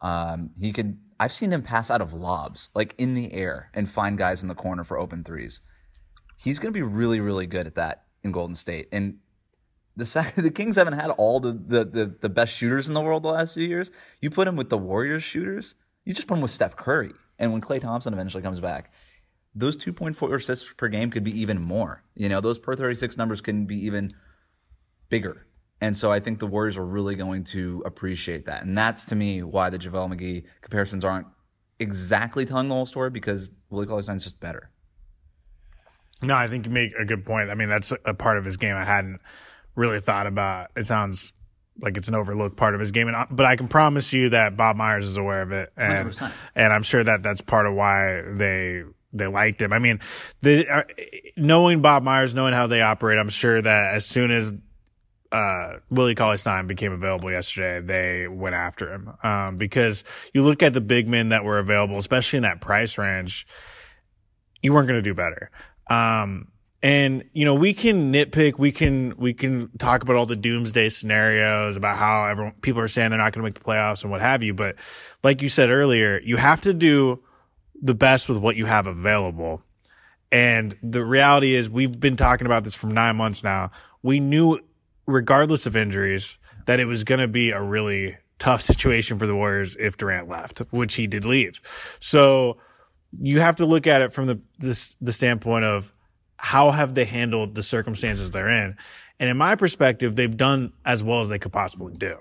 Um, 0.01 0.51
he 0.59 0.73
could. 0.73 0.99
I've 1.21 1.33
seen 1.33 1.53
him 1.53 1.63
pass 1.63 1.91
out 1.91 2.01
of 2.01 2.13
lobs, 2.13 2.71
like 2.75 2.95
in 2.97 3.15
the 3.15 3.33
air, 3.33 3.71
and 3.75 3.91
find 3.91 4.17
guys 4.17 4.43
in 4.43 4.49
the 4.49 4.55
corner 4.55 4.85
for 4.85 4.99
open 4.99 5.25
threes. 5.25 5.61
He's 6.37 6.59
going 6.59 6.73
to 6.73 6.77
be 6.77 6.83
really, 6.83 7.21
really 7.21 7.47
good 7.47 7.67
at 7.67 7.75
that 7.75 8.05
in 8.23 8.33
Golden 8.33 8.57
State. 8.57 8.89
And 8.93 9.19
the 9.97 10.33
the 10.37 10.51
Kings 10.51 10.77
haven't 10.77 10.95
had 10.95 11.11
all 11.11 11.41
the, 11.41 11.53
the 11.53 11.85
the 11.85 12.15
the 12.21 12.29
best 12.29 12.55
shooters 12.55 12.89
in 12.89 12.95
the 12.95 13.01
world 13.01 13.25
the 13.25 13.29
last 13.29 13.55
few 13.55 13.67
years. 13.67 13.91
You 14.21 14.31
put 14.31 14.49
him 14.49 14.57
with 14.57 14.71
the 14.71 14.79
Warriors 14.79 15.23
shooters. 15.23 15.75
You 16.05 16.15
just 16.15 16.29
put 16.29 16.35
him 16.35 16.43
with 16.43 16.51
Steph 16.51 16.77
Curry, 16.77 17.13
and 17.39 17.53
when 17.53 17.61
Klay 17.61 17.81
Thompson 17.81 18.13
eventually 18.13 18.43
comes 18.43 18.61
back, 18.61 18.93
those 19.55 19.77
2.4 19.77 20.35
assists 20.35 20.69
per 20.77 20.89
game 20.89 21.11
could 21.11 21.25
be 21.25 21.41
even 21.41 21.61
more. 21.61 22.03
You 22.15 22.29
know, 22.29 22.41
those 22.41 22.59
per 22.59 22.77
36 22.77 23.17
numbers 23.17 23.41
can 23.41 23.65
be 23.65 23.87
even 23.87 24.13
bigger. 25.09 25.47
And 25.81 25.97
so 25.97 26.11
I 26.11 26.21
think 26.21 26.39
the 26.39 26.47
Warriors 26.47 26.79
are 26.79 26.85
really 26.85 27.15
going 27.15 27.45
to 27.45 27.83
appreciate 27.85 28.47
that. 28.47 28.63
And 28.63 28.77
that's 28.77 29.05
to 29.07 29.15
me 29.15 29.43
why 29.43 29.71
the 29.71 29.79
JaVale 29.79 30.15
McGee 30.15 30.45
comparisons 30.63 31.05
aren't 31.05 31.27
exactly 31.79 32.47
telling 32.47 32.69
the 32.69 32.75
whole 32.75 32.87
story 32.87 33.11
because 33.11 33.51
Willie 33.71 33.87
Cauley 33.87 34.03
Stein's 34.03 34.25
just 34.25 34.41
better. 34.41 34.71
No, 36.23 36.35
I 36.35 36.49
think 36.49 36.67
you 36.67 36.73
make 36.73 36.93
a 36.99 37.05
good 37.05 37.25
point. 37.25 37.51
I 37.51 37.55
mean, 37.55 37.69
that's 37.69 37.93
a 38.05 38.15
part 38.15 38.39
of 38.39 38.45
his 38.45 38.57
game 38.57 38.77
I 38.77 38.85
hadn't 38.85 39.21
really 39.75 40.01
thought 40.01 40.27
about. 40.27 40.71
It 40.77 40.87
sounds 40.87 41.33
like 41.81 41.97
it's 41.97 42.09
an 42.09 42.15
overlooked 42.15 42.57
part 42.57 42.75
of 42.75 42.81
his 42.81 42.93
game, 42.93 43.09
and 43.09 43.17
but 43.31 43.47
I 43.47 43.57
can 43.57 43.69
promise 43.69 44.13
you 44.13 44.31
that 44.31 44.57
Bob 44.57 44.77
Myers 44.77 45.07
is 45.07 45.17
aware 45.17 45.43
of 45.43 45.53
it, 45.53 45.73
and 45.77 46.13
100%. 46.13 46.33
and 46.55 46.73
I'm 46.73 46.83
sure 46.83 47.03
that 47.03 47.23
that's 47.23 47.41
part 47.41 47.67
of 47.67 47.75
why 47.75 48.23
they 48.23 48.85
they 49.13 49.27
liked 49.27 49.61
him. 49.61 49.73
I 49.73 49.79
mean, 49.79 50.01
the 50.41 50.69
uh, 50.69 50.83
knowing 51.37 51.83
Bob 51.83 52.03
Myers, 52.03 52.33
knowing 52.33 52.55
how 52.55 52.69
they 52.69 52.81
operate, 52.81 53.19
I'm 53.19 53.29
sure 53.29 53.61
that 53.61 53.95
as 53.95 54.07
soon 54.07 54.31
as 54.31 54.55
uh, 55.35 55.79
Willie 55.91 56.15
Cauley 56.15 56.39
Stein 56.39 56.67
became 56.67 56.93
available 56.93 57.31
yesterday, 57.31 57.81
they 57.81 58.29
went 58.29 58.55
after 58.55 58.93
him 58.93 59.11
um, 59.23 59.57
because 59.57 60.05
you 60.33 60.43
look 60.43 60.63
at 60.63 60.73
the 60.73 60.81
big 60.81 61.09
men 61.09 61.31
that 61.31 61.45
were 61.45 61.59
available, 61.59 61.99
especially 61.99 62.39
in 62.39 62.43
that 62.45 62.61
price 62.61 62.99
range 62.99 63.47
you 64.65 64.73
weren't 64.73 64.89
going 64.89 64.99
to 64.99 65.03
do 65.03 65.15
better. 65.15 65.51
Um, 65.89 66.49
and 66.83 67.25
you 67.35 67.45
know, 67.45 67.55
we 67.55 67.75
can 67.75 68.13
nitpick, 68.13 68.59
we 68.59 68.73
can 68.73 69.15
we 69.17 69.35
can 69.35 69.71
talk 69.79 70.03
about 70.03 70.17
all 70.17 70.27
the 70.27 70.37
doomsday 70.37 70.89
scenarios 70.89 71.77
about 71.77 71.99
how 71.99 72.25
everyone 72.27 72.55
people 72.63 72.81
are 72.81 72.89
saying 72.89 73.11
they're 73.11 73.19
not 73.19 73.33
going 73.33 73.43
to 73.43 73.47
make 73.47 73.55
the 73.55 73.61
playoffs 73.61 74.03
and 74.03 74.11
what 74.11 74.23
have 74.23 74.43
you. 74.43 74.55
But 74.55 74.77
like 75.23 75.43
you 75.43 75.51
said 75.51 75.71
earlier, 75.71 76.19
you 76.21 76.37
have 76.37 76.63
to 76.63 76.73
do 76.73 77.23
the 77.81 77.95
best 77.95 78.29
with 78.29 78.39
what 78.39 78.57
you 78.57 78.65
have 78.65 78.87
available. 78.87 79.63
And 80.33 80.77
the 80.83 81.05
reality 81.05 81.55
is, 81.55 81.69
we've 81.69 82.01
been 82.01 82.17
talking 82.17 82.47
about 82.47 82.65
this 82.65 82.75
for 82.75 82.87
nine 82.87 83.17
months 83.17 83.45
now. 83.45 83.71
We 84.03 84.19
knew, 84.19 84.61
regardless 85.07 85.67
of 85.67 85.77
injuries, 85.77 86.39
that 86.67 86.81
it 86.81 86.87
was 86.87 87.05
going 87.05 87.21
to 87.21 87.29
be 87.29 87.51
a 87.51 87.61
really 87.61 88.17
tough 88.39 88.63
situation 88.63 89.19
for 89.19 89.27
the 89.27 89.35
Warriors 89.35 89.77
if 89.79 89.97
Durant 89.97 90.29
left, 90.29 90.59
which 90.71 90.95
he 90.95 91.07
did 91.07 91.25
leave. 91.25 91.61
So 92.01 92.59
you 93.21 93.41
have 93.41 93.57
to 93.57 93.67
look 93.67 93.87
at 93.87 94.03
it 94.03 94.13
from 94.13 94.27
the 94.27 94.41
this, 94.59 94.97
the 95.01 95.13
standpoint 95.13 95.65
of 95.65 95.93
how 96.37 96.71
have 96.71 96.95
they 96.95 97.05
handled 97.05 97.55
the 97.55 97.63
circumstances 97.63 98.31
they're 98.31 98.51
in. 98.51 98.77
And 99.21 99.31
in 99.31 99.37
my 99.37 99.55
perspective, 99.55 100.17
they've 100.17 100.37
done 100.37 100.73
as 100.85 101.03
well 101.03 101.21
as 101.21 101.29
they 101.29 101.39
could 101.39 101.53
possibly 101.53 101.95
do. 101.95 102.19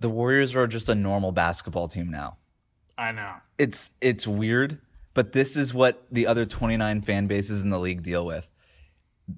The 0.00 0.08
Warriors 0.08 0.54
are 0.56 0.66
just 0.66 0.88
a 0.88 0.94
normal 0.94 1.32
basketball 1.32 1.88
team 1.88 2.10
now. 2.10 2.38
I 2.96 3.12
know. 3.12 3.34
It's 3.58 3.90
it's 4.00 4.26
weird, 4.26 4.78
but 5.14 5.32
this 5.32 5.56
is 5.56 5.72
what 5.74 6.06
the 6.10 6.26
other 6.26 6.44
29 6.44 7.02
fan 7.02 7.26
bases 7.26 7.62
in 7.62 7.70
the 7.70 7.78
league 7.78 8.02
deal 8.02 8.24
with. 8.24 8.48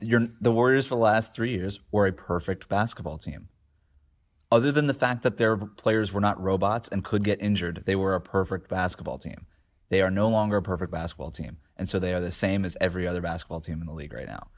You're, 0.01 0.29
the 0.41 0.53
Warriors 0.53 0.87
for 0.87 0.95
the 0.97 1.03
last 1.03 1.35
3 1.35 1.51
years 1.51 1.81
were 1.93 2.07
a 2.07 2.13
perfect 2.13 2.69
basketball 2.69 3.19
team. 3.19 3.49
Other 4.51 4.71
than 4.73 4.87
the 4.87 4.95
fact 4.95 5.23
that 5.23 5.37
their 5.37 5.57
players 5.57 6.13
were 6.13 6.21
not 6.21 6.41
robots 6.41 6.89
and 6.89 7.05
could 7.05 7.25
get 7.25 7.43
injured, 7.43 7.83
they 7.87 7.97
were 7.97 8.15
a 8.15 8.21
perfect 8.21 8.69
basketball 8.69 9.19
team. 9.19 9.47
They 9.91 10.01
are 10.01 10.11
no 10.11 10.29
longer 10.29 10.57
a 10.57 10.63
perfect 10.63 10.91
basketball 10.91 11.31
team, 11.31 11.59
and 11.77 11.89
so 11.89 11.99
they 11.99 12.15
are 12.15 12.21
the 12.21 12.33
same 12.33 12.65
as 12.65 12.77
every 12.81 13.07
other 13.07 13.21
basketball 13.21 13.61
team 13.61 13.81
in 13.81 13.87
the 13.87 13.93
league 13.93 14.13
right 14.13 14.27
now. 14.27 14.49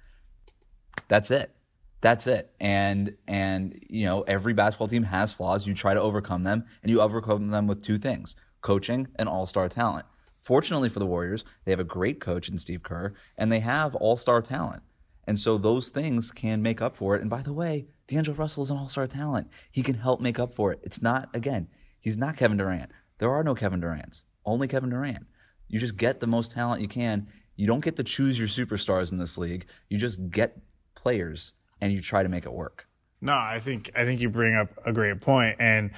That's 1.08 1.30
it. 1.30 1.54
That's 2.00 2.26
it. 2.26 2.54
And 2.60 3.16
and 3.26 3.78
you 3.88 4.06
know, 4.06 4.22
every 4.22 4.52
basketball 4.52 4.88
team 4.88 5.02
has 5.04 5.32
flaws. 5.32 5.66
You 5.66 5.74
try 5.74 5.94
to 5.94 6.00
overcome 6.00 6.44
them, 6.44 6.64
and 6.82 6.90
you 6.90 7.00
overcome 7.00 7.48
them 7.48 7.66
with 7.66 7.82
two 7.82 7.98
things: 7.98 8.36
coaching 8.60 9.08
and 9.16 9.28
all-star 9.28 9.68
talent. 9.68 10.06
Fortunately 10.42 10.88
for 10.88 11.00
the 11.00 11.06
Warriors, 11.06 11.44
they 11.64 11.72
have 11.72 11.80
a 11.80 11.84
great 11.84 12.20
coach 12.20 12.48
in 12.48 12.58
Steve 12.58 12.82
Kerr, 12.82 13.14
and 13.36 13.50
they 13.50 13.60
have 13.60 13.94
all-star 13.96 14.42
talent. 14.42 14.82
And 15.26 15.38
so 15.38 15.58
those 15.58 15.88
things 15.88 16.30
can 16.30 16.62
make 16.62 16.80
up 16.80 16.94
for 16.94 17.16
it. 17.16 17.20
And 17.20 17.30
by 17.30 17.42
the 17.42 17.52
way, 17.52 17.86
D'Angelo 18.06 18.36
Russell 18.36 18.62
is 18.62 18.70
an 18.70 18.76
all-star 18.76 19.06
talent. 19.06 19.48
He 19.70 19.82
can 19.82 19.96
help 19.96 20.20
make 20.20 20.38
up 20.38 20.54
for 20.54 20.72
it. 20.72 20.80
It's 20.82 21.02
not 21.02 21.28
again, 21.34 21.68
he's 22.00 22.16
not 22.16 22.36
Kevin 22.36 22.58
Durant. 22.58 22.90
There 23.18 23.30
are 23.30 23.42
no 23.42 23.54
Kevin 23.54 23.80
Durants. 23.80 24.24
Only 24.44 24.68
Kevin 24.68 24.90
Durant. 24.90 25.26
You 25.68 25.80
just 25.80 25.96
get 25.96 26.20
the 26.20 26.26
most 26.26 26.52
talent 26.52 26.80
you 26.80 26.88
can. 26.88 27.28
You 27.56 27.66
don't 27.66 27.84
get 27.84 27.96
to 27.96 28.04
choose 28.04 28.38
your 28.38 28.48
superstars 28.48 29.10
in 29.10 29.18
this 29.18 29.36
league. 29.36 29.66
You 29.88 29.98
just 29.98 30.30
get 30.30 30.58
players 30.94 31.54
and 31.80 31.92
you 31.92 32.00
try 32.00 32.22
to 32.22 32.28
make 32.28 32.44
it 32.44 32.52
work. 32.52 32.86
No, 33.20 33.32
I 33.32 33.58
think 33.60 33.90
I 33.96 34.04
think 34.04 34.20
you 34.20 34.28
bring 34.28 34.54
up 34.54 34.68
a 34.84 34.92
great 34.92 35.20
point, 35.20 35.56
and 35.58 35.90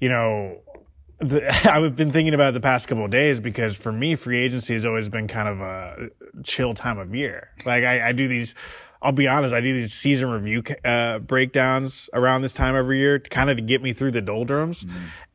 you 0.00 0.08
know, 0.08 0.62
the, 1.22 1.70
I've 1.72 1.96
been 1.96 2.12
thinking 2.12 2.34
about 2.34 2.50
it 2.50 2.54
the 2.54 2.60
past 2.60 2.88
couple 2.88 3.04
of 3.04 3.10
days 3.10 3.40
because 3.40 3.76
for 3.76 3.92
me, 3.92 4.16
free 4.16 4.42
agency 4.44 4.72
has 4.74 4.84
always 4.84 5.08
been 5.08 5.28
kind 5.28 5.48
of 5.48 5.60
a 5.60 6.08
chill 6.44 6.74
time 6.74 6.98
of 6.98 7.14
year. 7.14 7.48
Like 7.64 7.84
I, 7.84 8.08
I 8.08 8.12
do 8.12 8.28
these. 8.28 8.54
I'll 9.04 9.10
be 9.12 9.26
honest, 9.26 9.52
I 9.52 9.60
do 9.60 9.72
these 9.72 9.92
season 9.92 10.30
review 10.30 10.62
uh, 10.84 11.18
breakdowns 11.18 12.08
around 12.12 12.42
this 12.42 12.52
time 12.54 12.76
every 12.76 12.98
year, 12.98 13.18
to 13.18 13.28
kind 13.30 13.50
of 13.50 13.56
to 13.56 13.62
get 13.62 13.82
me 13.82 13.92
through 13.92 14.12
the 14.12 14.20
doldrums. 14.20 14.86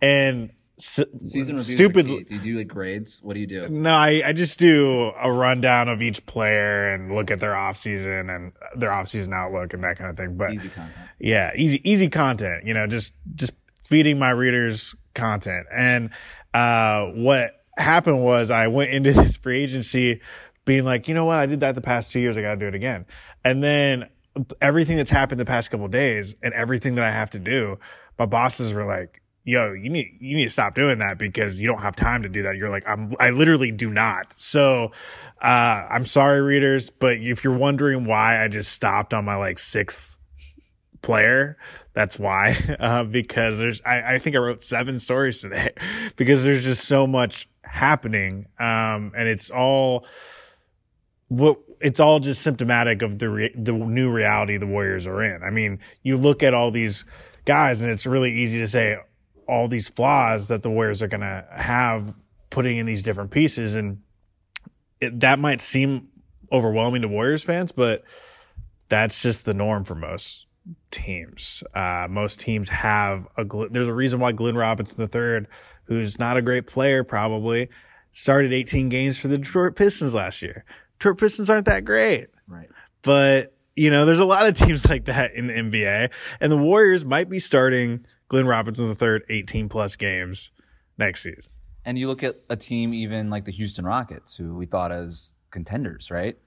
And 0.02 0.52
s- 0.80 1.02
Season 1.21 1.58
reviews 1.58 1.69
are 1.69 1.76
stupid. 1.76 2.06
Do 2.06 2.23
you 2.30 2.39
do 2.39 2.58
like 2.60 2.69
grades? 2.69 3.19
What 3.21 3.34
do 3.34 3.41
you 3.41 3.47
do? 3.47 3.67
No, 3.67 3.91
I, 3.93 4.21
I 4.26 4.32
just 4.32 4.58
do 4.58 5.12
a 5.21 5.30
rundown 5.30 5.89
of 5.89 6.02
each 6.02 6.26
player 6.26 6.93
and 6.93 7.13
look 7.13 7.30
at 7.30 7.41
their 7.41 7.56
off 7.58 7.78
season 7.78 8.30
and 8.30 8.54
their 8.78 8.91
off 8.91 9.10
season 9.10 9.34
outlook 9.34 9.73
and 9.73 9.84
that 9.84 9.97
kind 9.97 10.10
of 10.10 10.15
thing. 10.15 10.38
But 10.38 10.54
Easy 10.54 10.69
content. 10.69 10.95
yeah, 11.19 11.52
easy 11.56 11.82
easy 11.89 12.08
content. 12.10 12.65
You 12.65 12.73
know, 12.73 12.88
just 12.88 13.12
just 13.36 13.52
feeding 13.84 14.17
my 14.17 14.30
readers 14.30 14.95
content. 15.17 15.67
And 15.73 16.12
uh, 16.53 17.08
what 17.08 17.51
happened 17.77 18.23
was 18.23 18.49
I 18.49 18.67
went 18.67 18.91
into 18.91 19.12
this 19.13 19.36
free 19.38 19.63
agency 19.63 20.21
being 20.65 20.84
like, 20.84 21.08
you 21.08 21.13
know 21.13 21.25
what, 21.25 21.39
I 21.39 21.45
did 21.45 21.62
that 21.62 21.75
the 21.75 21.82
past 21.82 22.12
two 22.12 22.19
years. 22.19 22.38
I 22.38 22.41
got 22.41 22.51
to 22.51 22.58
do 22.58 22.67
it 22.67 22.75
again. 22.75 23.06
And 23.43 23.63
then 23.63 24.10
everything 24.62 24.97
that's 24.97 25.10
happened 25.10 25.39
the 25.39 25.45
past 25.45 25.71
couple 25.71 25.88
days 25.88 26.36
and 26.43 26.53
everything 26.53 26.95
that 26.95 27.03
I 27.03 27.12
have 27.12 27.32
to 27.32 27.39
do, 27.39 27.80
my 28.19 28.25
bosses 28.25 28.73
were 28.73 28.86
like, 28.86 29.21
yo, 29.43 29.71
you 29.71 29.89
need, 29.89 30.17
you 30.19 30.36
need 30.36 30.43
to 30.43 30.49
stop 30.49 30.75
doing 30.75 30.99
that 30.99 31.17
because 31.17 31.60
you 31.62 31.67
don't 31.67 31.82
have 31.82 31.95
time 31.95 32.23
to 32.23 32.30
do 32.30 32.43
that. 32.43 32.58
You're 32.58 32.69
like, 32.69 32.88
I'm, 32.88 33.13
I 33.19 33.30
literally 33.30 33.71
do 33.71 33.89
not. 33.89 34.34
So, 34.38 34.91
uh, 35.41 35.88
I'm 35.89 36.06
sorry 36.06 36.41
readers, 36.41 36.89
but 36.89 37.17
if 37.17 37.43
you're 37.43 37.58
wondering 37.58 38.03
why 38.03 38.43
I 38.43 38.49
just 38.49 38.73
stopped 38.73 39.13
on 39.13 39.23
my 39.23 39.38
like 39.38 39.58
sixth 39.58 40.17
player, 41.01 41.58
that's 41.97 42.19
why, 42.19 42.55
uh, 42.79 43.05
because 43.05 43.57
there's, 43.57 43.81
I, 43.83 44.13
I 44.13 44.17
think 44.19 44.36
I 44.36 44.39
wrote 44.39 44.62
seven 44.62 44.99
stories 44.99 45.41
today 45.41 45.73
because 46.15 46.43
there's 46.43 46.63
just 46.63 46.86
so 46.86 47.07
much 47.07 47.49
happening. 47.63 48.45
Um, 48.60 49.13
and 49.17 49.27
it's 49.27 49.49
all, 49.49 50.05
what 51.29 51.57
it's 51.81 51.99
all 51.99 52.19
just 52.19 52.43
symptomatic 52.43 53.01
of 53.01 53.17
the 53.17 53.29
re- 53.29 53.55
the 53.55 53.71
new 53.71 54.12
reality 54.12 54.57
the 54.57 54.67
Warriors 54.67 55.07
are 55.07 55.23
in. 55.23 55.41
I 55.41 55.49
mean, 55.49 55.79
you 56.03 56.17
look 56.17 56.43
at 56.43 56.53
all 56.53 56.69
these 56.69 57.03
guys, 57.45 57.81
and 57.81 57.91
it's 57.91 58.05
really 58.05 58.31
easy 58.31 58.60
to 58.60 58.67
say 58.67 58.97
all 59.47 59.67
these 59.67 59.89
flaws 59.89 60.49
that 60.49 60.62
the 60.62 60.69
Warriors 60.69 61.01
are 61.01 61.07
going 61.07 61.21
to 61.21 61.45
have 61.51 62.13
putting 62.51 62.77
in 62.77 62.86
these 62.86 63.01
different 63.01 63.31
pieces, 63.31 63.73
and 63.75 64.01
it, 65.01 65.19
that 65.19 65.39
might 65.39 65.62
seem 65.62 66.10
overwhelming 66.51 67.01
to 67.01 67.07
Warriors 67.07 67.43
fans, 67.43 67.71
but 67.71 68.03
that's 68.88 69.21
just 69.21 69.45
the 69.45 69.53
norm 69.53 69.83
for 69.83 69.95
most 69.95 70.46
teams. 70.91 71.63
Uh, 71.73 72.08
most 72.10 72.39
teams 72.39 72.69
have 72.69 73.27
a. 73.38 73.45
There's 73.69 73.88
a 73.88 73.93
reason 73.93 74.19
why 74.19 74.32
Glenn 74.32 74.56
Robinson 74.56 75.01
III, 75.13 75.47
who's 75.86 76.19
not 76.19 76.38
a 76.38 76.41
great 76.41 76.67
player, 76.67 77.03
probably 77.03 77.69
started 78.12 78.51
18 78.53 78.89
games 78.89 79.17
for 79.17 79.27
the 79.27 79.38
Detroit 79.38 79.75
Pistons 79.75 80.13
last 80.13 80.41
year. 80.41 80.65
Detroit 80.99 81.19
Pistons 81.19 81.49
aren't 81.49 81.65
that 81.65 81.86
great, 81.86 82.27
Right. 82.47 82.69
but 83.03 83.53
you 83.75 83.91
know, 83.91 84.06
there's 84.06 84.17
a 84.19 84.25
lot 84.25 84.47
of 84.47 84.58
teams 84.58 84.86
like 84.89 85.06
that 85.06 85.36
in 85.36 85.47
the 85.47 85.53
NBA, 85.53 86.10
and 86.39 86.51
the 86.51 86.58
Warriors 86.58 87.06
might 87.06 87.30
be 87.30 87.39
starting 87.39 88.06
Glenn 88.30 88.47
Robinson 88.47 88.89
III 88.89 89.19
18 89.30 89.69
plus 89.69 89.95
games 89.95 90.51
next 90.97 91.21
season. 91.23 91.51
And 91.86 91.97
you 91.97 92.08
look 92.08 92.23
at 92.23 92.41
a 92.49 92.56
team 92.58 92.93
even 92.93 93.30
like 93.30 93.45
the 93.45 93.51
Houston 93.51 93.86
Rockets, 93.86 94.36
who 94.36 94.56
we 94.56 94.65
thought 94.65 94.91
as 94.91 95.32
contenders, 95.51 96.10
right? 96.12 96.38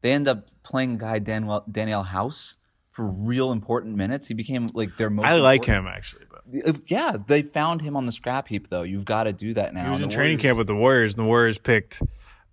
They 0.00 0.12
end 0.12 0.26
up 0.28 0.48
playing 0.64 0.94
a 0.94 0.98
guy 0.98 1.18
Daniel 1.18 1.62
Danuel 1.70 2.06
House 2.06 2.56
for 2.98 3.06
real 3.06 3.52
important 3.52 3.94
minutes. 3.94 4.26
He 4.26 4.34
became 4.34 4.66
like 4.74 4.96
their 4.96 5.08
most. 5.08 5.24
I 5.26 5.34
like 5.34 5.60
important- 5.60 5.86
him 5.86 5.94
actually, 5.96 6.24
but 6.28 6.42
Uh, 6.68 6.72
Yeah, 6.88 7.16
they 7.28 7.42
found 7.42 7.80
him 7.80 7.94
on 7.96 8.06
the 8.06 8.10
scrap 8.12 8.48
heap 8.48 8.68
though. 8.70 8.82
You've 8.82 9.04
got 9.04 9.24
to 9.24 9.32
do 9.32 9.54
that 9.54 9.72
now. 9.72 9.84
he 9.84 9.90
was 9.90 10.00
in 10.00 10.08
training 10.10 10.32
Warriors- 10.38 10.42
camp 10.42 10.58
with 10.58 10.66
the 10.66 10.74
Warriors, 10.74 11.14
and 11.14 11.20
the 11.24 11.28
Warriors 11.28 11.58
picked 11.58 12.02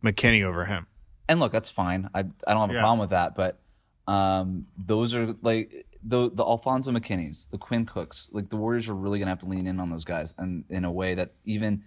McKinnie 0.04 0.44
over 0.44 0.66
him. 0.66 0.86
and 1.28 1.40
look, 1.40 1.52
that's 1.52 1.72
fine. 1.72 2.08
I 2.14 2.20
I 2.20 2.54
don't 2.54 2.62
have 2.62 2.70
a 2.70 2.74
Yeah. 2.74 2.82
problem 2.82 3.00
with 3.00 3.10
that. 3.10 3.34
But 3.36 3.60
um, 4.08 4.68
those 4.78 5.16
are 5.16 5.34
like 5.42 5.88
the 6.04 6.30
the 6.30 6.44
Alfonzo 6.46 6.92
McKinnies, 6.92 7.50
the 7.50 7.58
Quinn 7.58 7.88
Cooks. 7.88 8.30
Like 8.32 8.50
the 8.50 8.58
Warriors 8.58 8.88
are 8.88 8.94
really 8.94 9.18
gonna 9.18 9.32
have 9.32 9.40
to 9.40 9.48
lean 9.48 9.66
in 9.66 9.80
on 9.80 9.90
those 9.90 10.04
guys, 10.06 10.36
and 10.38 10.64
in 10.70 10.86
a 10.86 10.92
way 10.92 11.16
that 11.16 11.34
even 11.46 11.84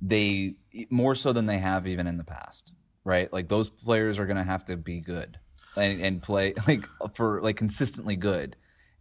they 0.00 0.54
more 0.90 1.14
so 1.14 1.32
than 1.34 1.44
they 1.46 1.58
have 1.58 1.86
even 1.86 2.06
in 2.06 2.16
the 2.16 2.24
past, 2.24 2.72
right? 3.04 3.30
Like 3.32 3.48
those 3.48 3.68
players 3.68 4.18
are 4.18 4.26
gonna 4.26 4.44
have 4.44 4.64
to 4.66 4.76
be 4.78 5.00
good 5.00 5.38
and 5.76 6.00
and 6.00 6.22
play 6.22 6.54
like 6.68 6.86
for 7.14 7.40
like 7.42 7.56
consistently 7.56 8.16
good, 8.16 8.56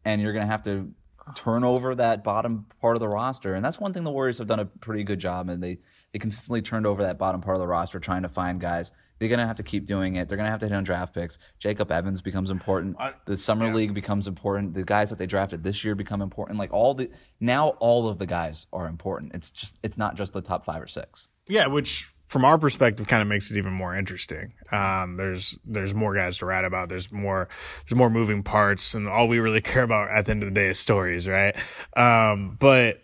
and 0.06 0.22
you're 0.22 0.34
gonna 0.34 0.46
have 0.46 0.64
to 0.64 0.92
turn 1.36 1.64
over 1.64 1.96
that 1.96 2.24
bottom 2.24 2.66
part 2.82 2.96
of 2.96 3.00
the 3.00 3.08
roster. 3.08 3.56
And 3.56 3.64
that's 3.64 3.80
one 3.80 3.94
thing 3.94 4.04
the 4.04 4.12
Warriors 4.12 4.40
have 4.40 4.48
done 4.48 4.60
a 4.60 4.66
pretty 4.66 5.04
good 5.04 5.20
job, 5.20 5.50
and 5.50 5.62
they 5.62 5.80
they 6.12 6.20
consistently 6.20 6.62
turned 6.62 6.86
over 6.86 7.04
that 7.04 7.18
bottom 7.18 7.42
part 7.42 7.56
of 7.56 7.62
the 7.62 7.68
roster, 7.68 8.00
trying 8.00 8.24
to 8.24 8.30
find 8.30 8.60
guys. 8.60 8.92
They're 9.20 9.30
gonna 9.30 9.48
have 9.48 9.58
to 9.58 9.64
keep 9.64 9.86
doing 9.86 10.16
it. 10.16 10.28
They're 10.28 10.38
gonna 10.38 10.50
have 10.50 10.60
to 10.60 10.68
hit 10.68 10.76
on 10.76 10.84
draft 10.84 11.14
picks. 11.14 11.38
Jacob 11.60 11.92
Evans 11.92 12.22
becomes 12.22 12.50
important. 12.50 12.98
I- 13.00 13.14
the 13.26 13.38
summer 13.38 13.68
yeah. 13.68 13.74
league 13.74 13.94
becomes 13.94 14.28
important. 14.28 14.74
The 14.74 14.84
guys 14.84 15.10
that 15.12 15.20
they 15.20 15.28
drafted 15.28 15.64
this 15.64 15.84
year 15.84 15.96
become 15.96 16.22
important. 16.22 16.60
Like 16.60 16.74
all 16.74 16.94
the 16.94 17.10
now, 17.40 17.70
all 17.80 18.08
of 18.08 18.18
the 18.20 18.26
guys 18.26 18.66
are 18.74 18.88
important. 18.88 19.34
It's 19.34 19.50
just 19.50 19.78
it's 19.82 19.98
not 19.98 20.16
just 20.16 20.34
the 20.34 20.42
top 20.42 20.66
five 20.66 20.82
or 20.82 20.88
six. 20.88 21.28
Yeah, 21.48 21.68
which 21.68 22.13
from 22.34 22.46
our 22.46 22.58
perspective 22.58 23.06
kind 23.06 23.22
of 23.22 23.28
makes 23.28 23.52
it 23.52 23.58
even 23.58 23.72
more 23.72 23.96
interesting. 23.96 24.54
Um, 24.72 25.18
there's 25.18 25.56
there's 25.66 25.94
more 25.94 26.16
guys 26.16 26.40
to 26.40 26.48
write 26.48 26.66
about. 26.66 26.90
There's 26.90 27.12
more 27.12 27.48
there's 27.86 27.96
more 27.96 28.10
moving 28.10 28.42
parts, 28.42 28.96
and 28.96 29.08
all 29.08 29.28
we 29.28 29.38
really 29.38 29.62
care 29.72 29.84
about 29.84 30.10
at 30.10 30.26
the 30.26 30.32
end 30.32 30.42
of 30.42 30.50
the 30.50 30.56
day 30.60 30.70
is 30.70 30.80
stories, 30.80 31.28
right? 31.28 31.56
Um, 31.96 32.58
but 32.60 33.04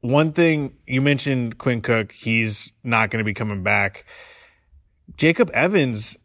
one 0.00 0.32
thing 0.32 0.78
you 0.86 1.02
mentioned, 1.02 1.58
Quinn 1.58 1.82
Cook, 1.82 2.12
he's 2.12 2.72
not 2.82 3.10
going 3.10 3.18
to 3.18 3.24
be 3.24 3.34
coming 3.34 3.62
back. 3.62 4.06
Jacob 5.14 5.50
Evans 5.52 6.16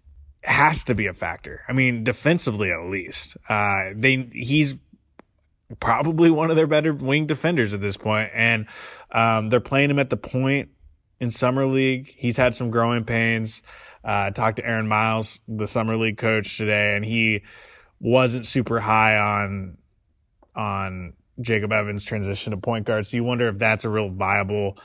has 0.46 0.86
to 0.86 0.96
be 0.96 1.08
a 1.08 1.14
factor. 1.14 1.62
I 1.68 1.74
mean, 1.74 2.06
defensively 2.06 2.72
at 2.72 2.86
least. 2.86 3.36
Uh, 3.50 3.90
they 3.94 4.30
he's 4.32 4.76
probably 5.82 6.32
one 6.32 6.52
of 6.52 6.56
their 6.56 6.68
better 6.68 6.94
wing 6.94 7.26
defenders 7.26 7.74
at 7.74 7.82
this 7.82 7.98
point, 7.98 8.32
and 8.34 8.66
um, 9.12 9.50
they're 9.50 9.60
playing 9.60 9.90
him 9.90 10.00
at 10.00 10.10
the 10.10 10.16
point 10.16 10.70
in 11.20 11.32
summer 11.32 11.66
league. 11.66 12.14
He's 12.18 12.38
had 12.38 12.56
some 12.56 12.70
growing 12.70 13.04
pains. 13.04 13.64
Uh, 14.04 14.28
I 14.28 14.30
talked 14.32 14.58
to 14.58 14.66
Aaron 14.66 14.88
Miles, 14.88 15.40
the 15.48 15.68
summer 15.68 15.98
league 15.98 16.18
coach 16.18 16.58
today, 16.58 16.96
and 16.96 17.04
he 17.04 17.42
wasn't 18.00 18.46
super 18.46 18.80
high 18.80 19.18
on 19.18 19.78
on 20.56 21.14
Jacob 21.42 21.72
Evans' 21.72 22.04
transition 22.04 22.52
to 22.52 22.58
point 22.58 22.86
guard. 22.86 23.06
So 23.08 23.18
you 23.18 23.24
wonder 23.24 23.48
if 23.48 23.58
that's 23.58 23.84
a 23.84 23.90
real 23.90 24.10
viable 24.10 24.78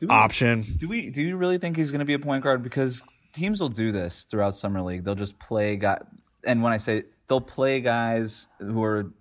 Do 0.00 0.06
we, 0.08 0.14
option. 0.14 0.64
do 0.76 0.88
we 0.88 1.10
do 1.10 1.22
you 1.22 1.36
really 1.36 1.58
think 1.58 1.76
he's 1.76 1.90
going 1.90 2.00
to 2.00 2.04
be 2.04 2.14
a 2.14 2.18
point 2.18 2.42
guard? 2.42 2.62
Because 2.62 3.02
teams 3.32 3.60
will 3.60 3.68
do 3.68 3.92
this 3.92 4.24
throughout 4.24 4.54
summer 4.54 4.80
league. 4.80 5.04
They'll 5.04 5.14
just 5.14 5.38
play 5.38 5.76
guy, 5.76 6.00
and 6.44 6.62
when 6.62 6.72
I 6.72 6.78
say 6.78 7.04
they'll 7.28 7.40
play 7.40 7.80
guys 7.80 8.48
who 8.58 8.82
are 8.82 9.12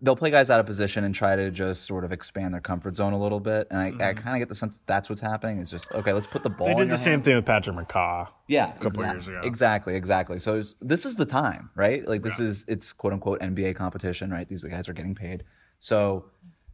they'll 0.00 0.16
play 0.16 0.30
guys 0.30 0.48
out 0.48 0.60
of 0.60 0.66
position 0.66 1.04
and 1.04 1.14
try 1.14 1.34
to 1.34 1.50
just 1.50 1.84
sort 1.84 2.04
of 2.04 2.12
expand 2.12 2.54
their 2.54 2.60
comfort 2.60 2.94
zone 2.94 3.12
a 3.12 3.18
little 3.18 3.40
bit. 3.40 3.66
And 3.70 3.80
I, 3.80 4.10
I 4.10 4.12
kind 4.14 4.36
of 4.36 4.38
get 4.38 4.48
the 4.48 4.54
sense 4.54 4.76
that 4.76 4.86
that's 4.86 5.08
what's 5.08 5.20
happening. 5.20 5.58
It's 5.58 5.70
just 5.70 5.90
okay. 5.92 6.12
Let's 6.12 6.26
put 6.26 6.42
the 6.42 6.50
ball. 6.50 6.68
They 6.68 6.74
did 6.74 6.90
the 6.90 6.96
same 6.96 7.14
hands. 7.14 7.24
thing 7.24 7.36
with 7.36 7.46
Patrick 7.46 7.76
McCaw. 7.76 8.28
Yeah, 8.46 8.70
a 8.70 8.72
couple 8.74 9.00
exact- 9.00 9.14
years 9.14 9.28
ago. 9.28 9.40
Exactly, 9.44 9.94
exactly. 9.96 10.38
So 10.38 10.58
it's, 10.58 10.76
this 10.80 11.04
is 11.04 11.16
the 11.16 11.26
time, 11.26 11.70
right? 11.74 12.06
Like 12.06 12.22
this 12.22 12.38
is 12.38 12.64
it's 12.68 12.92
quote 12.92 13.12
unquote 13.12 13.40
NBA 13.40 13.76
competition, 13.76 14.30
right? 14.30 14.48
These 14.48 14.64
guys 14.64 14.88
are 14.88 14.94
getting 14.94 15.14
paid, 15.14 15.44
so 15.80 16.26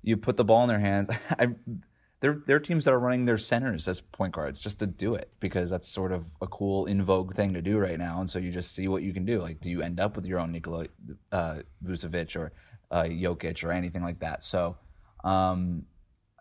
you 0.03 0.17
put 0.17 0.37
the 0.37 0.45
ball 0.45 0.63
in 0.63 0.69
their 0.69 0.79
hands. 0.79 1.09
I, 1.39 1.49
there, 2.21 2.41
there 2.47 2.57
are 2.57 2.61
teams 2.61 2.87
that 2.87 2.93
are 2.93 2.99
running 2.99 3.27
their 3.27 3.37
centers 3.37 3.87
as 3.87 4.01
point 4.01 4.33
guards 4.33 4.59
just 4.59 4.79
to 4.79 4.87
do 4.87 5.15
it 5.15 5.31
because 5.41 5.69
that's 5.69 5.87
sort 5.87 6.11
of 6.11 6.25
a 6.41 6.47
cool 6.47 6.87
in 6.87 7.05
vogue 7.05 7.35
thing 7.35 7.53
to 7.53 7.61
do 7.61 7.77
right 7.77 7.99
now. 7.99 8.21
And 8.21 8.31
so 8.31 8.39
you 8.39 8.51
just 8.51 8.75
see 8.75 8.89
what 8.89 9.03
you 9.03 9.13
can 9.13 9.27
do. 9.27 9.43
Like, 9.43 9.61
do 9.61 9.69
you 9.69 9.83
end 9.83 10.01
up 10.01 10.17
with 10.17 10.25
your 10.25 10.39
own 10.39 10.51
Nikola 10.51 10.87
uh, 11.33 11.57
Vucevic 11.85 12.35
or 12.35 12.53
uh, 12.95 13.05
Jokic 13.05 13.65
or 13.65 13.73
anything 13.73 14.03
like 14.03 14.21
that? 14.21 14.43
So, 14.43 14.77
um, 15.25 15.85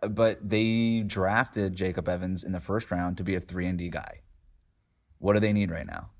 but 0.08 0.38
they 0.48 1.02
drafted 1.06 1.74
Jacob 1.74 2.08
Evans 2.08 2.44
in 2.44 2.52
the 2.52 2.60
first 2.60 2.90
round 2.90 3.16
to 3.18 3.24
be 3.24 3.34
a 3.34 3.40
three 3.40 3.66
and 3.66 3.78
D 3.78 3.88
guy. 3.88 4.20
What 5.18 5.34
do 5.34 5.40
they 5.40 5.52
need 5.52 5.70
right 5.70 5.86
now? 5.86 6.10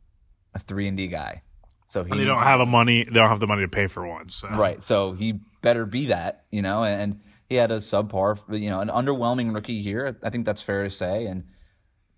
A 0.55 0.59
three 0.59 0.89
and 0.89 0.97
D 0.97 1.09
guy. 1.09 1.43
So 1.87 2.03
he 2.03 2.11
And 2.11 2.21
they 2.21 2.25
don't 2.25 2.43
have 2.43 2.61
a 2.61 2.67
money. 2.67 3.05
They 3.05 3.13
don't 3.13 3.29
have 3.29 3.41
the 3.41 3.47
money 3.47 3.63
to 3.63 3.69
pay 3.69 3.87
for 3.87 4.07
one. 4.07 4.29
So. 4.29 4.49
right. 4.49 4.83
So 4.83 5.13
he 5.13 5.41
better 5.63 5.85
be 5.87 6.07
that, 6.07 6.45
you 6.51 6.63
know. 6.63 6.83
And 6.83 7.21
he 7.49 7.57
had 7.57 7.71
a 7.71 7.79
subpar, 7.79 8.39
you 8.59 8.71
know, 8.71 8.81
an 8.81 8.89
underwhelming 8.89 9.55
rookie 9.55 9.83
here. 9.83 10.17
I 10.23 10.31
think 10.31 10.47
that's 10.47 10.63
fair 10.63 10.85
to 10.85 10.91
say. 10.91 11.27
And 11.27 11.45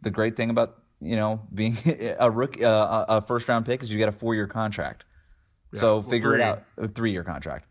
the 0.02 0.10
great 0.10 0.36
thing 0.36 0.50
about 0.50 0.82
you 1.00 1.16
know 1.16 1.42
being 1.52 1.76
a 2.20 2.30
rookie, 2.30 2.64
uh, 2.64 3.04
a 3.08 3.22
first 3.22 3.48
round 3.48 3.66
pick 3.66 3.82
is 3.82 3.90
you 3.90 3.98
get 3.98 4.08
a 4.08 4.12
four 4.12 4.34
year 4.34 4.46
contract. 4.46 5.04
so 5.74 5.98
well, 5.98 6.08
figure 6.08 6.34
it 6.34 6.40
out. 6.40 6.62
A 6.78 6.88
three 6.88 7.12
year 7.12 7.24
contract. 7.24 7.66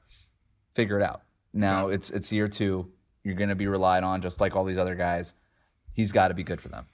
Figure 0.76 1.00
it 1.00 1.04
out. 1.04 1.22
Now 1.54 1.88
it's 1.88 2.10
it's 2.12 2.32
year 2.32 2.48
two. 2.48 2.92
You're 3.24 3.36
going 3.36 3.50
to 3.50 3.56
be 3.56 3.68
relied 3.68 4.04
on 4.04 4.22
just 4.22 4.40
like 4.40 4.56
all 4.56 4.66
these 4.66 4.78
other 4.78 4.96
guys. 4.96 5.34
He's 5.94 6.12
got 6.12 6.28
to 6.28 6.34
be 6.34 6.44
good 6.44 6.62
for 6.62 6.68
them. 6.68 6.86